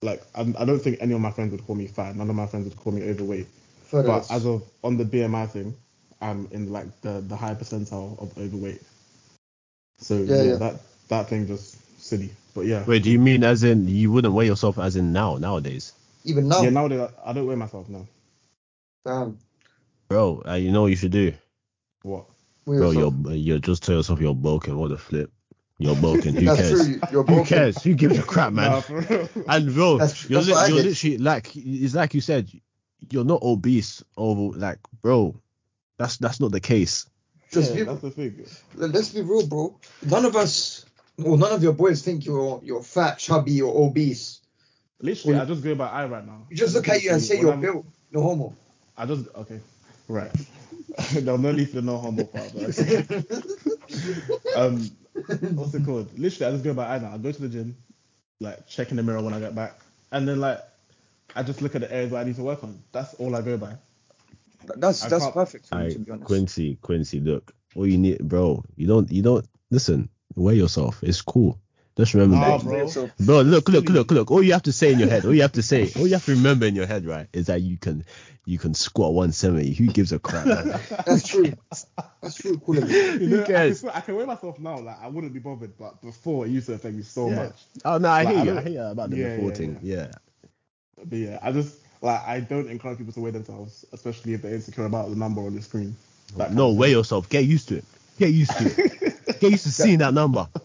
like 0.02 0.24
I, 0.34 0.42
I 0.58 0.66
don't 0.66 0.80
think 0.82 0.98
any 1.02 1.14
of 1.14 1.22
my 1.22 1.32
friends 1.32 1.52
would 1.52 1.66
call 1.68 1.76
me 1.76 1.88
fat. 1.88 2.16
None 2.16 2.30
of 2.30 2.36
my 2.36 2.48
friends 2.48 2.66
would 2.68 2.78
call 2.78 2.94
me 2.94 3.08
overweight. 3.08 3.48
Further. 3.92 4.08
But 4.08 4.32
as 4.32 4.46
of 4.46 4.64
on 4.84 4.98
the 4.98 5.04
BMI 5.06 5.50
thing, 5.50 5.76
I'm 6.22 6.48
in 6.52 6.72
like 6.72 6.88
the 7.02 7.22
the 7.22 7.36
high 7.36 7.54
percentile 7.56 8.20
of 8.22 8.36
overweight. 8.38 8.82
So 10.00 10.16
Yeah, 10.18 10.36
yeah, 10.36 10.44
yeah. 10.44 10.56
that 10.56 10.82
that 11.10 11.30
thing 11.30 11.48
just 11.48 11.78
silly. 12.02 12.32
But 12.54 12.66
yeah, 12.66 12.84
Wait, 12.86 13.04
do 13.04 13.12
you 13.12 13.20
mean 13.20 13.44
as 13.44 13.64
in 13.64 13.88
you 13.88 14.12
wouldn't 14.12 14.34
weigh 14.34 14.46
yourself 14.48 14.78
as 14.80 14.96
in 14.96 15.14
now 15.14 15.38
nowadays? 15.38 15.94
Even 16.26 16.48
now, 16.48 16.62
yeah. 16.62 16.70
Nowadays 16.70 17.02
I- 17.24 17.30
I 17.30 17.34
don't 17.34 17.48
weigh 17.48 17.56
myself 17.56 17.88
now. 17.90 18.06
damn, 19.06 19.38
Bro, 20.10 20.44
uh, 20.48 20.54
you 20.56 20.72
know 20.72 20.82
what 20.84 20.88
you 20.92 20.96
should 20.98 21.12
do? 21.14 21.34
What? 22.04 22.26
we 22.66 22.78
Bro, 22.78 22.92
yourself. 22.92 23.14
you're 23.26 23.34
you're 23.36 23.60
just 23.60 23.84
tell 23.84 23.96
yourself 23.96 24.20
you're 24.20 24.36
broken. 24.36 24.78
What 24.78 24.90
the 24.90 24.98
flip? 24.98 25.32
You're 25.78 25.96
broken. 25.96 26.36
Who 26.36 26.46
That's 26.46 26.60
cares? 26.62 26.86
true. 26.88 27.00
You're 27.12 27.24
Who 27.24 27.44
cares? 27.46 27.82
Who 27.84 27.94
gives 27.96 28.20
a 28.20 28.24
crap, 28.24 28.54
man? 28.54 28.72
Nah, 28.72 28.82
for 28.82 29.02
real. 29.02 29.30
And 29.48 29.74
bro, 29.74 29.98
That's- 29.98 30.30
you're, 30.30 30.42
that's 30.42 30.70
li- 30.70 30.76
you're 30.76 30.84
literally 30.86 31.18
like 31.18 31.56
it's 31.56 31.96
like 31.96 32.14
you 32.14 32.22
said, 32.22 32.52
you're 33.10 33.26
not 33.26 33.42
obese 33.42 34.04
or 34.16 34.54
like, 34.54 34.80
bro. 35.02 35.36
That's 35.98 36.18
that's 36.18 36.40
not 36.40 36.52
the 36.52 36.60
case. 36.60 37.08
Just 37.52 37.72
yeah, 37.72 37.78
be, 37.78 37.84
that's 37.84 38.02
the 38.02 38.12
thing. 38.12 38.46
let's 38.76 39.10
be 39.10 39.22
real, 39.22 39.46
bro. 39.46 39.76
None 40.08 40.26
of 40.26 40.36
us, 40.36 40.86
well, 41.18 41.38
none 41.38 41.52
of 41.52 41.62
your 41.62 41.74
boys 41.74 42.02
think 42.02 42.26
you're 42.26 42.60
you're 42.64 42.82
fat, 42.82 43.20
chubby, 43.20 43.62
or 43.62 43.88
obese. 43.88 44.40
Literally, 45.02 45.34
Well, 45.36 45.44
I 45.44 45.46
just 45.46 45.64
go 45.64 45.76
by 45.76 45.88
eye 45.90 46.06
right 46.06 46.26
now. 46.26 46.46
You 46.50 46.56
just 46.56 46.74
look 46.76 46.88
at 46.90 47.04
you 47.04 47.12
and 47.12 47.22
say 47.22 47.36
When 47.36 47.42
you're 47.42 47.52
I'm- 47.52 47.62
built. 47.62 47.86
No 48.12 48.22
homo. 48.24 48.56
I 48.98 49.06
just 49.06 49.28
okay, 49.36 49.60
right. 50.08 50.32
There's 51.12 51.24
no 51.24 51.38
need 51.38 51.70
for 51.70 51.76
the 51.78 51.82
no 51.82 51.98
homo 51.98 52.24
part. 52.26 52.52
But 52.54 52.80
okay. 52.80 53.06
um, 54.56 54.90
what's 55.56 55.74
it 55.74 55.86
called? 55.86 56.18
Literally, 56.18 56.46
I 56.48 56.52
just 56.52 56.64
go 56.64 56.74
by 56.74 56.96
eye 56.96 57.00
now. 57.00 57.14
I 57.14 57.18
go 57.18 57.32
to 57.32 57.42
the 57.42 57.48
gym, 57.50 57.76
like 58.40 58.68
check 58.68 58.92
in 58.92 58.98
the 58.98 59.04
mirror 59.04 59.22
when 59.22 59.34
I 59.34 59.40
get 59.40 59.56
back, 59.56 59.80
and 60.12 60.28
then 60.28 60.40
like 60.40 60.60
I 61.36 61.44
just 61.44 61.62
look 61.62 61.76
at 61.76 61.82
the 61.82 61.92
areas 61.94 62.12
where 62.12 62.22
I 62.22 62.24
need 62.26 62.36
to 62.36 62.44
work 62.44 62.64
on. 62.64 62.82
That's 62.92 63.14
all 63.16 63.36
I 63.36 63.42
go 63.42 63.58
by. 63.58 63.76
That's 64.78 65.04
I 65.04 65.10
that's 65.10 65.24
can't- 65.24 65.34
perfect 65.34 65.66
for 65.68 65.76
me, 65.76 65.86
I 65.86 65.90
to 65.92 66.00
be 66.00 66.12
honest. 66.12 66.26
Quincy, 66.26 66.76
Quincy, 66.82 67.20
look, 67.20 67.54
all 67.76 67.88
you 67.88 67.98
need, 67.98 68.20
bro. 68.20 68.64
You 68.76 68.88
don't, 68.88 69.12
you 69.12 69.22
don't 69.24 69.46
listen. 69.70 70.10
Wear 70.36 70.54
yourself. 70.56 71.04
It's 71.04 71.22
cool. 71.22 71.60
Just 71.98 72.14
remember 72.14 72.38
Nah, 72.38 72.58
that, 72.58 72.64
bro. 72.64 72.88
So, 72.88 73.10
bro. 73.20 73.42
Look, 73.42 73.68
look, 73.68 73.86
Silly. 73.88 74.00
look, 74.00 74.12
look. 74.12 74.32
All 74.32 74.42
you 74.42 74.54
have 74.54 74.64
to 74.64 74.72
say 74.72 74.94
in 74.94 75.00
your 75.00 75.10
head, 75.10 75.26
all 75.26 75.34
you 75.34 75.42
have 75.42 75.52
to 75.54 75.62
say, 75.62 75.92
all 75.98 76.08
you 76.08 76.14
have 76.14 76.24
to 76.26 76.32
remember 76.32 76.66
in 76.66 76.76
your 76.76 76.86
head, 76.86 77.06
right, 77.06 77.28
is 77.34 77.48
that 77.48 77.62
you 77.62 77.78
can, 77.78 78.06
you 78.46 78.58
can 78.58 78.74
squat 78.74 79.14
170. 79.14 79.74
Who 79.74 79.88
gives 79.88 80.14
a 80.14 80.20
crap? 80.20 80.46
Man? 80.46 80.68
that's 81.06 81.28
true. 81.28 81.52
That's 82.22 82.36
true. 82.36 82.58
Cool 82.60 82.76
you. 82.76 82.88
You 82.88 83.28
know, 83.28 83.36
Who 83.38 83.42
I 83.42 83.46
can, 83.46 83.46
cares? 83.46 83.80
swear- 83.82 83.96
I 83.96 84.00
can 84.02 84.16
weigh 84.16 84.26
myself 84.26 84.58
now. 84.60 84.80
Like 84.80 85.02
I 85.02 85.08
wouldn't 85.10 85.34
be 85.34 85.40
bothered, 85.40 85.78
but 85.78 86.02
before 86.02 86.46
it 86.46 86.50
used 86.52 86.68
to 86.68 86.74
affect 86.76 86.96
me 86.96 87.04
so 87.04 87.28
Yeah. 87.30 87.36
much. 87.36 87.62
Oh 87.84 87.98
no, 87.98 88.08
I 88.10 88.24
Like, 88.24 88.36
hear 88.36 88.40
I 88.40 88.44
you. 88.46 88.58
I 88.58 88.62
hear 88.62 88.72
you 88.72 88.82
about 88.84 89.10
the 89.10 89.18
Yeah, 89.18 89.36
before 89.36 89.50
yeah, 89.50 89.56
thing. 89.56 89.80
Yeah. 89.82 90.12
But 91.06 91.18
yeah, 91.18 91.40
I 91.42 91.52
just 91.52 91.78
like 92.02 92.22
I 92.26 92.40
don't 92.40 92.70
encourage 92.70 92.98
people 92.98 93.14
to 93.14 93.20
weigh 93.22 93.32
themselves, 93.32 93.86
especially 93.94 94.34
if 94.34 94.42
they're 94.42 94.54
insecure 94.54 94.86
about 94.86 95.10
the 95.10 95.16
number 95.16 95.42
on 95.42 95.56
the 95.56 95.62
screen. 95.62 95.96
Like, 96.36 96.52
No, 96.52 96.72
weigh 96.72 96.92
yourself. 96.92 97.30
Get 97.30 97.46
used 97.46 97.68
to 97.70 97.78
it. 97.78 97.86
Get 98.20 98.30
used 98.32 98.58
to 98.58 98.66
it. 98.66 99.40
Get 99.40 99.52
used 99.52 99.64
to 99.64 99.72
seeing 99.72 100.00
that 100.00 100.14
number. 100.14 100.48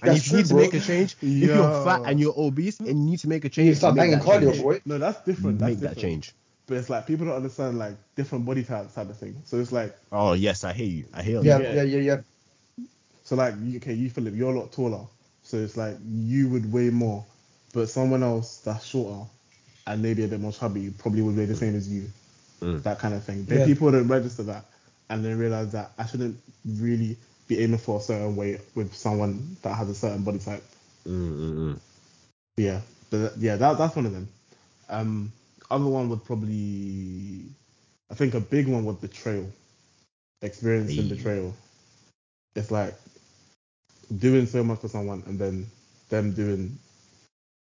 And 0.00 0.12
That's 0.12 0.20
if 0.20 0.28
you 0.28 0.36
need 0.36 0.42
true, 0.42 0.48
to 0.50 0.54
bro. 0.54 0.62
make 0.62 0.74
a 0.74 0.80
change, 0.80 1.16
if 1.20 1.50
Yo. 1.50 1.54
you're 1.56 1.82
fat 1.82 2.02
and 2.04 2.20
you're 2.20 2.32
obese 2.36 2.78
and 2.78 2.88
you 2.88 2.94
need 2.94 3.18
to 3.18 3.28
make 3.28 3.44
a 3.44 3.48
You 3.48 3.50
change, 3.50 3.76
start 3.78 3.96
make 3.96 4.12
banging 4.12 4.18
that 4.20 4.24
cardio, 4.24 4.52
change. 4.52 4.62
boy. 4.62 4.80
No, 4.86 4.98
that's 4.98 5.20
different. 5.24 5.58
That's 5.58 5.70
Make 5.70 5.80
that 5.80 5.96
different. 5.96 6.08
change. 6.12 6.34
But 6.68 6.76
it's 6.76 6.88
like 6.88 7.06
people 7.08 7.26
don't 7.26 7.34
understand 7.34 7.78
like 7.80 7.94
different 8.14 8.46
body 8.46 8.62
types 8.62 8.94
type 8.94 9.10
of 9.10 9.16
thing. 9.18 9.42
So 9.44 9.58
it's 9.58 9.72
like 9.72 9.96
Oh 10.12 10.34
yes, 10.34 10.62
I 10.62 10.72
hear 10.72 10.86
you. 10.86 11.04
I 11.12 11.22
hear 11.22 11.42
Yeah, 11.42 11.58
you. 11.58 11.64
Yeah. 11.64 11.72
yeah, 11.74 11.82
yeah, 11.82 11.98
yeah. 11.98 12.86
so 13.24 13.34
like 13.34 13.54
you- 13.60 13.78
okay, 13.78 13.94
you 13.94 14.08
Philip, 14.08 14.34
you're 14.36 14.54
a 14.54 14.58
lot 14.60 14.70
taller. 14.70 15.04
So 15.42 15.56
it's 15.56 15.76
like 15.76 15.96
you 16.06 16.48
would 16.50 16.72
weigh 16.72 16.90
more, 16.90 17.24
but 17.72 17.88
someone 17.88 18.22
else 18.22 18.58
that's 18.58 18.84
shorter 18.86 19.24
and 19.88 20.02
maybe 20.02 20.22
a 20.24 20.28
bit 20.28 20.40
more 20.40 20.52
chubby 20.52 20.90
probably 20.90 21.22
would 21.22 21.36
weigh 21.36 21.46
the 21.46 21.56
same 21.56 21.74
as 21.74 21.88
you. 21.88 22.04
Mm. 22.60 22.82
That 22.82 22.98
kind 22.98 23.14
of 23.14 23.24
thing. 23.24 23.44
Then 23.46 23.60
Yeah. 23.60 23.66
people 23.66 23.90
don't 23.90 24.06
register 24.06 24.42
that 24.44 24.64
and 25.08 25.24
then 25.24 25.38
realize 25.38 25.72
that 25.72 25.92
I 25.98 26.06
shouldn't 26.06 26.38
really 26.66 27.16
be 27.48 27.60
aiming 27.60 27.78
for 27.78 27.98
a 27.98 28.02
certain 28.02 28.36
weight 28.36 28.60
with 28.74 28.94
someone 28.94 29.56
that 29.62 29.74
has 29.74 29.88
a 29.88 29.94
certain 29.94 30.22
body 30.22 30.38
type. 30.38 30.62
Mm, 31.06 31.38
mm, 31.38 31.54
mm. 31.54 31.78
Yeah, 32.58 32.80
but 33.10 33.36
yeah, 33.38 33.56
that, 33.56 33.78
that's 33.78 33.96
one 33.96 34.04
of 34.06 34.12
them. 34.12 34.28
Um, 34.90 35.32
other 35.70 35.86
one 35.86 36.10
would 36.10 36.24
probably, 36.24 37.44
I 38.10 38.14
think 38.14 38.34
a 38.34 38.40
big 38.40 38.68
one 38.68 38.84
would 38.84 39.00
betrayal, 39.00 39.50
experiencing 40.42 41.08
Hey. 41.08 41.14
betrayal. 41.14 41.54
It's 42.56 42.70
like 42.70 42.94
doing 44.18 44.46
so 44.46 44.62
much 44.64 44.80
for 44.80 44.88
someone 44.88 45.22
and 45.26 45.38
then 45.38 45.66
them 46.10 46.32
doing 46.32 46.78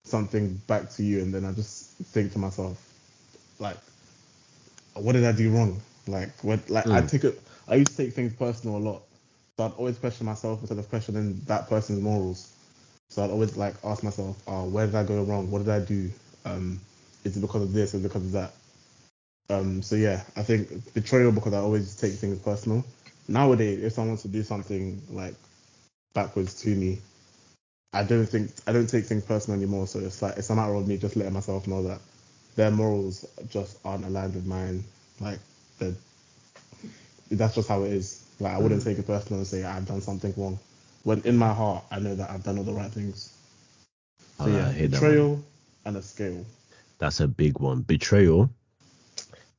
something 0.07 0.55
back 0.67 0.89
to 0.91 1.03
you, 1.03 1.21
and 1.21 1.33
then 1.33 1.45
I 1.45 1.53
just 1.53 1.91
think 1.97 2.31
to 2.33 2.39
myself, 2.39 2.77
like, 3.59 3.77
what 4.95 5.13
did 5.13 5.25
I 5.25 5.31
do 5.31 5.49
wrong? 5.51 5.79
Like, 6.07 6.29
what? 6.43 6.69
Like, 6.69 6.87
I 6.91 7.01
Mm. 7.01 7.09
take 7.09 7.23
it. 7.23 7.39
I 7.67 7.75
used 7.75 7.95
to 7.97 8.03
take 8.05 8.13
things 8.13 8.33
personal 8.33 8.77
a 8.77 8.79
lot, 8.79 9.01
so 9.57 9.65
I'd 9.65 9.73
always 9.73 9.97
question 9.97 10.25
myself 10.25 10.59
instead 10.61 10.79
of 10.79 10.89
questioning 10.89 11.41
that 11.47 11.67
person's 11.69 12.01
morals. 12.01 12.53
So 13.09 13.23
I'd 13.23 13.31
always 13.31 13.57
like 13.57 13.75
ask 13.83 14.03
myself, 14.03 14.37
oh, 14.47 14.65
where 14.69 14.85
did 14.85 14.95
I 14.95 15.03
go 15.03 15.23
wrong? 15.23 15.49
What 15.51 15.59
did 15.59 15.69
I 15.69 15.79
do? 15.79 16.09
Um, 16.45 16.79
is 17.23 17.37
it 17.37 17.41
because 17.41 17.63
of 17.63 17.73
this? 17.73 17.93
Is 17.93 18.01
it 18.03 18.07
because 18.07 18.25
of 18.25 18.31
that? 18.33 18.53
Um, 19.49 19.81
so 19.81 19.95
yeah, 19.95 20.23
I 20.35 20.43
think 20.43 20.93
betrayal 20.93 21.31
because 21.31 21.53
I 21.53 21.59
always 21.59 21.95
take 21.95 22.13
things 22.13 22.39
personal. 22.39 22.83
Nowadays, 23.27 23.83
if 23.83 23.93
someone 23.93 24.09
wants 24.11 24.23
to 24.23 24.29
do 24.29 24.43
something 24.43 25.01
like 25.11 25.35
backwards 26.13 26.53
to 26.61 26.75
me, 26.75 26.99
I 27.93 28.03
don't 28.03 28.25
think 28.25 28.51
I 28.67 28.73
don't 28.73 28.87
take 28.87 29.05
things 29.05 29.23
personal 29.23 29.59
anymore. 29.59 29.87
So 29.87 29.99
it's 29.99 30.21
like 30.21 30.37
it's 30.37 30.49
a 30.49 30.55
matter 30.55 30.73
of 30.73 30.87
me 30.87 30.97
just 30.97 31.15
letting 31.15 31.33
myself 31.33 31.67
know 31.67 31.83
that 31.83 31.99
their 32.55 32.71
morals 32.71 33.25
just 33.49 33.77
aren't 33.85 34.05
aligned 34.05 34.35
with 34.35 34.45
mine. 34.45 34.83
Like 35.19 35.39
that's 37.31 37.55
just 37.55 37.69
how 37.69 37.83
it 37.83 37.91
is. 37.91 38.23
Like 38.39 38.53
I 38.53 38.57
wouldn't 38.59 38.81
mm. 38.81 38.85
take 38.85 38.99
it 38.99 39.07
personal 39.07 39.39
and 39.39 39.47
say 39.47 39.63
I've 39.63 39.87
done 39.87 40.01
something 40.01 40.33
wrong. 40.37 40.59
When 41.03 41.21
in 41.21 41.37
my 41.37 41.53
heart 41.53 41.83
I 41.91 41.99
know 41.99 42.15
that 42.15 42.29
I've 42.29 42.43
done 42.43 42.57
all 42.57 42.63
the 42.63 42.73
right 42.73 42.91
things. 42.91 43.33
So 44.37 44.45
Oh, 44.45 44.47
yeah, 44.47 44.67
I 44.67 44.71
hear 44.71 44.89
betrayal 44.89 45.43
and 45.85 45.97
a 45.97 46.01
scale. 46.01 46.45
That's 46.99 47.19
a 47.19 47.27
big 47.27 47.59
one. 47.59 47.81
Betrayal. 47.81 48.49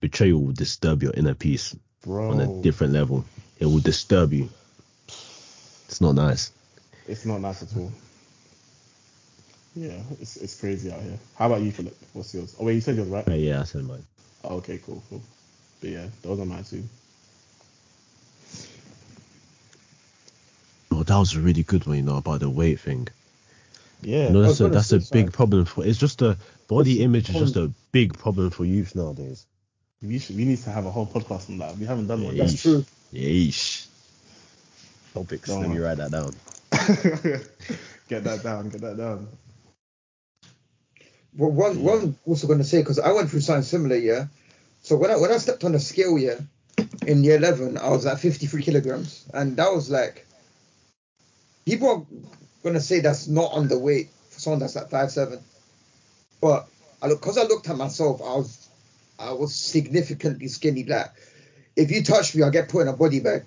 Betrayal 0.00 0.40
will 0.40 0.52
disturb 0.52 1.02
your 1.02 1.12
inner 1.14 1.34
peace 1.34 1.74
Bro, 2.02 2.30
on 2.30 2.40
a 2.40 2.62
different 2.62 2.92
level. 2.92 3.24
It 3.58 3.66
will 3.66 3.80
disturb 3.80 4.32
you. 4.32 4.48
It's 5.88 6.00
not 6.00 6.14
nice. 6.14 6.52
it's 7.08 7.24
not 7.24 7.40
nice 7.40 7.62
at 7.62 7.76
all. 7.76 7.90
Yeah, 9.78 10.02
it's 10.20 10.36
it's 10.36 10.58
crazy 10.60 10.90
out 10.90 11.00
here. 11.00 11.18
How 11.36 11.46
about 11.46 11.62
you, 11.62 11.70
Philip? 11.70 11.96
What's 12.12 12.34
yours? 12.34 12.56
Oh 12.58 12.64
wait, 12.64 12.74
you 12.74 12.80
said 12.80 12.96
yours, 12.96 13.08
right? 13.08 13.28
Uh, 13.28 13.34
yeah, 13.34 13.60
I 13.60 13.64
said 13.64 13.84
mine. 13.84 14.04
Oh, 14.42 14.56
okay, 14.56 14.78
cool, 14.84 15.02
cool. 15.08 15.22
But 15.80 15.90
yeah, 15.90 16.06
those 16.22 16.40
are 16.40 16.46
mine 16.46 16.64
too. 16.64 16.82
Oh, 20.90 21.02
that 21.04 21.16
was 21.16 21.34
a 21.34 21.40
really 21.40 21.62
good 21.62 21.86
one, 21.86 21.96
you 21.96 22.02
know, 22.02 22.16
about 22.16 22.40
the 22.40 22.50
weight 22.50 22.80
thing. 22.80 23.08
Yeah, 24.02 24.28
You 24.28 24.34
know, 24.34 24.42
that's 24.42 24.60
a 24.60 24.68
that's 24.68 24.92
a 24.92 24.98
big 24.98 25.04
something. 25.04 25.32
problem 25.32 25.64
for. 25.64 25.84
It's 25.84 25.98
just 25.98 26.22
a 26.22 26.36
body 26.66 26.94
What's 26.94 27.00
image 27.00 27.30
is 27.30 27.38
just 27.38 27.56
a 27.56 27.70
big 27.92 28.18
problem 28.18 28.50
for 28.50 28.64
youth 28.64 28.94
nowadays. 28.96 29.46
we 30.02 30.18
should 30.18 30.36
we 30.36 30.44
need 30.44 30.58
to 30.58 30.70
have 30.70 30.86
a 30.86 30.90
whole 30.90 31.06
podcast 31.06 31.48
on 31.50 31.58
that. 31.58 31.76
We 31.76 31.86
haven't 31.86 32.06
done 32.08 32.24
one 32.24 32.34
Yeah. 32.34 32.44
yet. 32.44 32.48
That's 32.48 32.62
true. 32.62 32.84
Yeesh. 33.12 33.86
Topics. 35.14 35.48
Don't 35.48 35.62
Let 35.62 35.70
me 35.70 35.78
write 35.78 35.98
that 35.98 36.10
down. 36.10 36.34
get 38.08 38.24
that 38.24 38.42
down, 38.42 38.68
get 38.68 38.80
that 38.80 38.96
down. 38.96 39.28
Well, 41.36 41.50
one, 41.50 41.74
hmm. 41.76 41.82
one 41.82 42.18
also 42.26 42.46
going 42.46 42.58
to 42.58 42.64
say 42.64 42.80
because 42.80 42.98
I 42.98 43.12
went 43.12 43.30
through 43.30 43.40
something 43.40 43.62
similar, 43.62 43.96
yeah. 43.96 44.26
So 44.82 44.96
when 44.96 45.10
I 45.10 45.16
when 45.16 45.32
I 45.32 45.38
stepped 45.38 45.64
on 45.64 45.72
the 45.72 45.80
scale, 45.80 46.18
yeah, 46.18 46.38
in 47.06 47.24
year 47.24 47.36
eleven, 47.36 47.76
I 47.78 47.90
was 47.90 48.06
at 48.06 48.20
53 48.20 48.62
kilograms, 48.62 49.26
and 49.34 49.56
that 49.56 49.72
was 49.72 49.90
like, 49.90 50.26
people 51.66 51.88
are 51.88 52.18
gonna 52.62 52.80
say 52.80 53.00
that's 53.00 53.28
not 53.28 53.52
underweight 53.52 54.08
for 54.30 54.40
someone 54.40 54.60
that's 54.60 54.76
at 54.76 54.90
five 54.90 55.10
seven, 55.10 55.40
but 56.40 56.68
I 57.02 57.08
look 57.08 57.20
because 57.20 57.38
I 57.38 57.42
looked 57.42 57.68
at 57.68 57.76
myself, 57.76 58.20
I 58.22 58.36
was 58.36 58.68
I 59.18 59.32
was 59.32 59.54
significantly 59.54 60.48
skinny. 60.48 60.84
Like, 60.84 61.10
if 61.76 61.90
you 61.90 62.02
touch 62.04 62.34
me, 62.34 62.42
I 62.42 62.50
get 62.50 62.68
put 62.68 62.82
in 62.82 62.88
a 62.88 62.96
body 62.96 63.20
bag. 63.20 63.44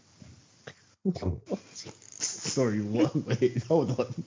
Sorry, 2.19 2.82
what? 2.82 3.15
Wait, 3.41 3.63
hold 3.63 3.99
on. 3.99 4.23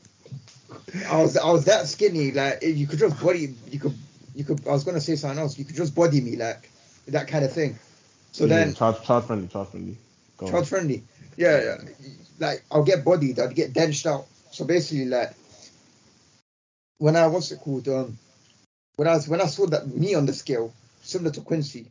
I 1.08 1.22
was 1.22 1.36
I 1.36 1.50
was 1.50 1.64
that 1.66 1.86
skinny, 1.86 2.32
like 2.32 2.62
you 2.62 2.86
could 2.86 2.98
just 2.98 3.20
body 3.22 3.54
you 3.70 3.78
could 3.78 3.94
you 4.34 4.44
could 4.44 4.66
I 4.66 4.72
was 4.72 4.84
gonna 4.84 5.00
say 5.00 5.16
something 5.16 5.38
else. 5.38 5.58
You 5.58 5.64
could 5.64 5.76
just 5.76 5.94
body 5.94 6.20
me 6.20 6.36
like 6.36 6.70
that 7.08 7.28
kind 7.28 7.44
of 7.44 7.52
thing. 7.52 7.78
So 8.32 8.44
Yeah, 8.44 8.56
then 8.56 8.74
child 8.74 9.02
child 9.04 9.26
friendly, 9.26 9.48
child 9.48 9.68
friendly. 9.70 9.96
Go 10.36 10.46
on. 10.46 10.52
child 10.52 10.68
friendly. 10.68 11.04
Yeah, 11.36 11.62
yeah. 11.62 11.76
Like 12.38 12.64
I'll 12.70 12.84
get 12.84 13.04
bodied, 13.04 13.38
I'd 13.38 13.54
get 13.54 13.72
denched 13.72 14.06
out. 14.06 14.26
So 14.50 14.64
basically 14.64 15.06
like 15.06 15.34
when 16.98 17.16
I 17.16 17.26
what's 17.26 17.50
it 17.52 17.60
called? 17.60 17.88
Um 17.88 18.18
when 18.96 19.08
I 19.08 19.14
was 19.14 19.28
when 19.28 19.40
I 19.40 19.46
saw 19.46 19.66
that 19.66 19.86
me 19.88 20.14
on 20.14 20.26
the 20.26 20.32
scale, 20.32 20.72
similar 21.02 21.30
to 21.32 21.40
Quincy, 21.40 21.86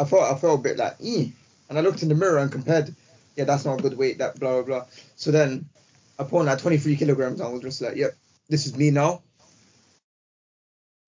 I 0.00 0.04
felt 0.04 0.24
I 0.24 0.38
felt 0.38 0.60
a 0.60 0.62
bit 0.62 0.76
like 0.76 0.96
eh. 1.02 1.28
And 1.68 1.78
I 1.78 1.80
looked 1.80 2.02
in 2.02 2.08
the 2.08 2.14
mirror 2.14 2.38
and 2.38 2.52
compared, 2.52 2.94
yeah, 3.34 3.42
that's 3.44 3.64
not 3.64 3.80
a 3.80 3.82
good 3.82 3.98
weight, 3.98 4.18
that 4.18 4.38
blah 4.38 4.54
blah 4.54 4.62
blah. 4.62 4.86
So 5.16 5.30
then 5.30 5.68
I 6.18 6.24
put 6.24 6.40
on 6.40 6.46
like 6.46 6.58
23 6.58 6.96
kilograms 6.96 7.40
and 7.40 7.48
I 7.48 7.52
was 7.52 7.62
just 7.62 7.80
like, 7.82 7.96
yep, 7.96 8.12
this 8.48 8.66
is 8.66 8.76
me 8.76 8.90
now. 8.90 9.22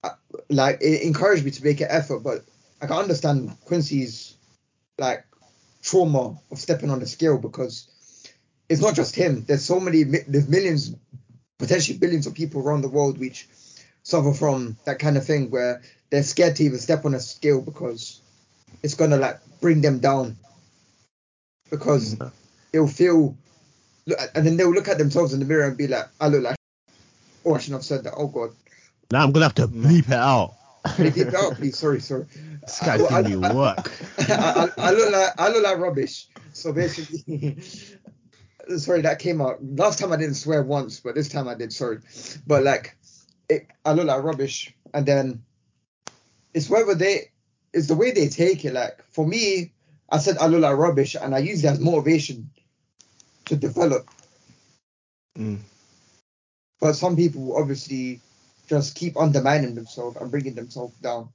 I- 0.05 0.15
Like 0.51 0.79
it 0.81 1.03
encouraged 1.03 1.45
me 1.45 1.51
to 1.53 1.65
make 1.65 1.81
an 1.81 1.89
effort, 1.91 2.21
but 2.21 2.45
I 2.81 2.87
can 2.87 2.97
understand 2.97 3.57
Quincy's 3.65 4.37
like 4.99 5.25
trauma 5.83 6.39
of 6.51 6.59
stepping 6.59 6.91
on 6.91 7.01
the 7.01 7.07
scale 7.07 7.39
because 7.39 7.89
it's 8.69 8.81
not 8.81 8.95
just 8.95 9.15
him. 9.15 9.45
There's 9.45 9.65
so 9.65 9.81
many, 9.81 10.03
there's 10.05 10.49
millions, 10.49 10.95
potentially 11.59 11.99
billions 11.99 12.27
of 12.27 12.35
people 12.35 12.61
around 12.61 12.83
the 12.83 12.89
world 12.89 13.19
which 13.19 13.49
suffer 14.03 14.33
from 14.33 14.77
that 14.85 14.99
kind 14.99 15.17
of 15.17 15.25
thing 15.25 15.51
where 15.51 15.83
they're 16.11 16.23
scared 16.23 16.57
to 16.57 16.65
even 16.65 16.79
step 16.79 17.05
on 17.05 17.15
a 17.15 17.21
scale 17.21 17.61
because 17.61 18.21
it's 18.83 18.95
gonna 18.95 19.17
like 19.17 19.41
bring 19.61 19.81
them 19.81 19.99
down 19.99 20.37
because 21.71 22.17
they'll 22.73 22.89
feel 22.89 23.37
look, 24.09 24.19
and 24.35 24.47
then 24.47 24.57
they'll 24.57 24.73
look 24.73 24.89
at 24.89 24.99
themselves 24.99 25.33
in 25.33 25.41
the 25.41 25.47
mirror 25.47 25.67
and 25.67 25.77
be 25.77 25.87
like, 25.87 26.09
I 26.21 26.29
look 26.29 26.43
like 26.43 26.57
oh 27.45 27.55
I 27.55 27.59
shouldn't 27.59 27.79
have 27.79 27.85
said 27.85 28.05
that. 28.05 28.15
Oh 28.17 28.27
god. 28.27 28.51
Now 29.11 29.23
I'm 29.23 29.33
gonna 29.33 29.47
have 29.47 29.55
to 29.57 29.69
mm. 29.69 29.83
bleep 29.85 30.09
it 30.09 30.13
out. 30.13 30.55
Bleep 30.85 31.17
it 31.17 31.35
out, 31.35 31.55
please. 31.55 31.79
Sorry, 31.79 32.01
sorry. 32.01 32.27
This 32.63 32.81
guy's 32.81 33.03
I- 33.03 33.23
giving 33.23 33.41
me 33.41 33.51
work. 33.51 33.93
I, 34.29 34.71
I, 34.77 34.89
I 34.89 34.91
look 34.93 35.13
like 35.13 35.31
I 35.39 35.49
look 35.49 35.65
like 35.65 35.79
rubbish. 35.79 36.29
So 36.53 36.73
basically, 36.73 37.59
sorry 38.77 39.03
that 39.03 39.19
came 39.19 39.41
out. 39.41 39.59
Last 39.63 39.99
time 39.99 40.13
I 40.13 40.17
didn't 40.17 40.35
swear 40.35 40.63
once, 40.63 41.01
but 41.01 41.15
this 41.15 41.29
time 41.29 41.49
I 41.49 41.55
did. 41.55 41.73
Sorry, 41.73 41.99
but 42.47 42.65
like, 42.65 42.97
it, 43.49 43.67
I 43.85 43.93
look 43.93 44.07
like 44.07 44.23
rubbish, 44.23 44.75
and 44.95 45.07
then 45.07 45.43
it's 46.55 46.69
whether 46.69 46.95
they, 46.95 47.31
it's 47.73 47.89
the 47.89 47.95
way 47.95 48.11
they 48.11 48.29
take 48.29 48.65
it. 48.65 48.73
Like 48.73 49.03
for 49.11 49.27
me, 49.27 49.73
I 50.11 50.19
said 50.19 50.39
I 50.39 50.47
look 50.47 50.63
like 50.63 50.77
rubbish, 50.77 51.17
and 51.21 51.35
I 51.35 51.39
use 51.39 51.63
that 51.63 51.75
as 51.75 51.81
motivation 51.81 52.51
to 53.49 53.57
develop. 53.57 54.09
Mm. 55.36 55.59
But 56.80 56.94
some 56.94 57.16
people 57.16 57.57
obviously 57.57 58.20
just 58.68 58.94
keep 58.94 59.16
undermining 59.16 59.74
themselves 59.74 60.16
and 60.16 60.30
bringing 60.30 60.55
themselves 60.55 60.94
down. 60.99 61.30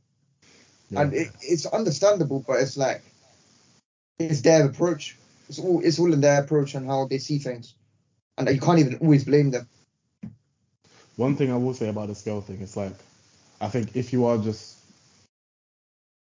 Yeah. 0.90 1.02
And 1.02 1.14
it, 1.14 1.30
it's 1.42 1.66
understandable, 1.66 2.44
but 2.46 2.60
it's 2.60 2.78
like 2.78 3.02
it's 4.20 4.42
their 4.42 4.66
approach. 4.66 5.18
It's 5.50 5.60
all 5.60 5.82
it's 5.84 6.00
all 6.00 6.14
in 6.14 6.22
their 6.22 6.42
approach 6.42 6.76
and 6.76 6.86
how 6.86 7.08
they 7.08 7.18
see 7.18 7.40
things, 7.40 7.74
and 8.38 8.48
you 8.50 8.60
can't 8.60 8.80
even 8.80 8.96
always 8.96 9.26
blame 9.26 9.52
them. 9.52 9.68
One 11.16 11.36
thing 11.36 11.52
I 11.52 11.58
will 11.58 11.74
say 11.74 11.90
about 11.90 12.08
the 12.08 12.16
scale 12.16 12.42
thing 12.42 12.62
is 12.62 12.76
like, 12.76 12.94
I 13.62 13.68
think 13.68 13.96
if 13.96 14.14
you 14.14 14.26
are 14.26 14.38
just, 14.38 14.78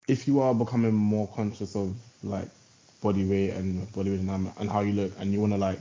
if 0.07 0.29
you 0.29 0.41
are 0.41 0.55
becoming 0.55 0.95
more 0.95 1.29
conscious 1.35 1.75
of 1.75 1.95
like 2.23 2.49
body 3.07 3.25
weight 3.33 3.51
and 3.59 3.91
body 3.93 4.11
weight 4.11 4.21
and, 4.21 4.53
and 4.61 4.69
how 4.71 4.81
you 4.89 4.93
look, 5.01 5.13
and 5.19 5.33
you 5.33 5.41
want 5.41 5.53
to 5.53 5.59
like 5.59 5.81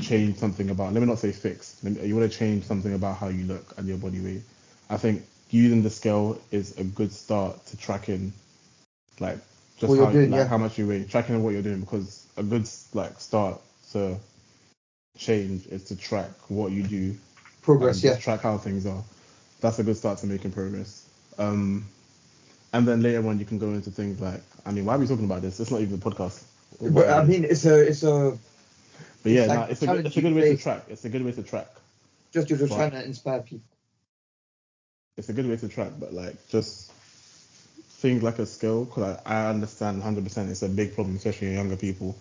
change 0.00 0.36
something 0.38 0.70
about, 0.70 0.92
let 0.92 1.00
me 1.00 1.06
not 1.06 1.18
say 1.18 1.32
fix, 1.32 1.76
let 1.82 1.92
me- 1.94 2.06
you 2.08 2.16
want 2.16 2.30
to 2.30 2.38
change 2.38 2.64
something 2.64 2.94
about 2.94 3.16
how 3.16 3.28
you 3.28 3.44
look 3.52 3.66
and 3.78 3.88
your 3.88 3.98
body 3.98 4.20
weight, 4.20 4.42
I 4.90 4.96
think 4.96 5.22
using 5.50 5.82
the 5.82 5.90
scale 5.90 6.38
is 6.50 6.76
a 6.78 6.84
good 6.84 7.12
start 7.12 7.64
to 7.66 7.76
tracking 7.76 8.32
like 9.20 9.38
just 9.78 9.90
What 9.90 9.98
how, 10.06 10.12
doing, 10.12 10.30
like, 10.30 10.40
yeah. 10.40 10.48
how 10.48 10.58
much 10.58 10.78
you 10.78 10.86
weigh, 10.88 11.04
tracking 11.04 11.42
what 11.42 11.52
you're 11.54 11.62
doing 11.70 11.80
because 11.80 12.26
a 12.36 12.42
good 12.42 12.68
like 12.94 13.20
start 13.20 13.60
to 13.92 14.16
change 15.18 15.66
is 15.66 15.84
to 15.84 15.96
track 15.96 16.30
what 16.48 16.72
you 16.72 16.82
do 16.82 17.16
Progress, 17.62 18.02
yeah. 18.04 18.16
track 18.16 18.42
how 18.42 18.58
things 18.58 18.86
are. 18.86 19.02
That's 19.60 19.78
a 19.78 19.84
good 19.84 19.96
start 19.96 20.18
to 20.20 20.26
making 20.26 20.52
progress. 20.52 21.04
Um, 21.38 21.86
and 22.76 22.86
then 22.86 23.02
later 23.02 23.26
on, 23.28 23.38
you 23.38 23.44
can 23.44 23.58
go 23.58 23.70
into 23.70 23.90
things 23.90 24.20
like, 24.20 24.40
I 24.64 24.72
mean, 24.72 24.84
why 24.84 24.94
are 24.94 24.98
we 24.98 25.06
talking 25.06 25.24
about 25.24 25.42
this? 25.42 25.60
It's 25.60 25.70
not 25.70 25.80
even 25.80 25.94
a 25.94 25.98
podcast. 25.98 26.44
But 26.80 27.08
I 27.08 27.24
mean, 27.24 27.44
it's 27.44 27.64
a, 27.64 27.80
it's 27.88 28.02
a, 28.02 28.36
but 29.22 29.32
yeah, 29.32 29.42
it's 29.42 29.48
nah, 29.52 29.60
like 29.60 29.70
it's, 29.70 29.82
a 29.82 29.86
good, 29.86 30.06
it's 30.06 30.16
a 30.16 30.20
good 30.20 30.28
challenging 30.28 30.50
way 30.50 30.56
to 30.56 30.62
track. 30.62 30.82
It's 30.88 31.04
a 31.04 31.08
good 31.08 31.24
way 31.24 31.32
to 31.32 31.42
track. 31.42 31.68
just 32.32 32.50
you're 32.50 32.58
just 32.58 32.70
But- 32.70 32.76
trying 32.76 32.90
to 32.90 33.04
inspire 33.04 33.40
people. 33.40 33.64
It's 35.16 35.30
a 35.30 35.32
good 35.32 35.48
way 35.48 35.56
to 35.56 35.68
track, 35.68 35.92
but 35.98 36.12
like 36.12 36.34
just 36.48 36.92
things 36.92 38.22
like 38.22 38.38
a 38.38 38.44
skill, 38.44 38.84
because 38.84 39.18
I, 39.24 39.46
I 39.46 39.48
understand 39.48 40.02
100% 40.02 40.50
it's 40.50 40.62
a 40.62 40.68
big 40.68 40.94
problem, 40.94 41.16
especially 41.16 41.48
in 41.48 41.54
younger 41.54 41.76
people. 41.76 42.14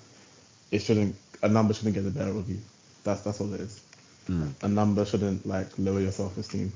It 0.72 0.80
shouldn't, 0.80 1.16
a 1.44 1.50
number 1.50 1.74
shouldn't 1.74 1.96
get 1.96 2.06
the 2.06 2.12
better 2.12 2.32
of 2.32 2.50
you. 2.50 2.60
That's 3.04 3.22
that's 3.22 3.42
all 3.42 3.54
it 3.54 3.60
is. 3.60 3.82
Mm. 4.30 4.54
A 4.64 4.68
number 4.70 5.06
shouldn't 5.06 5.46
like 5.46 5.68
lower 5.78 6.00
your 6.00 6.12
self 6.14 6.38
esteem. 6.38 6.72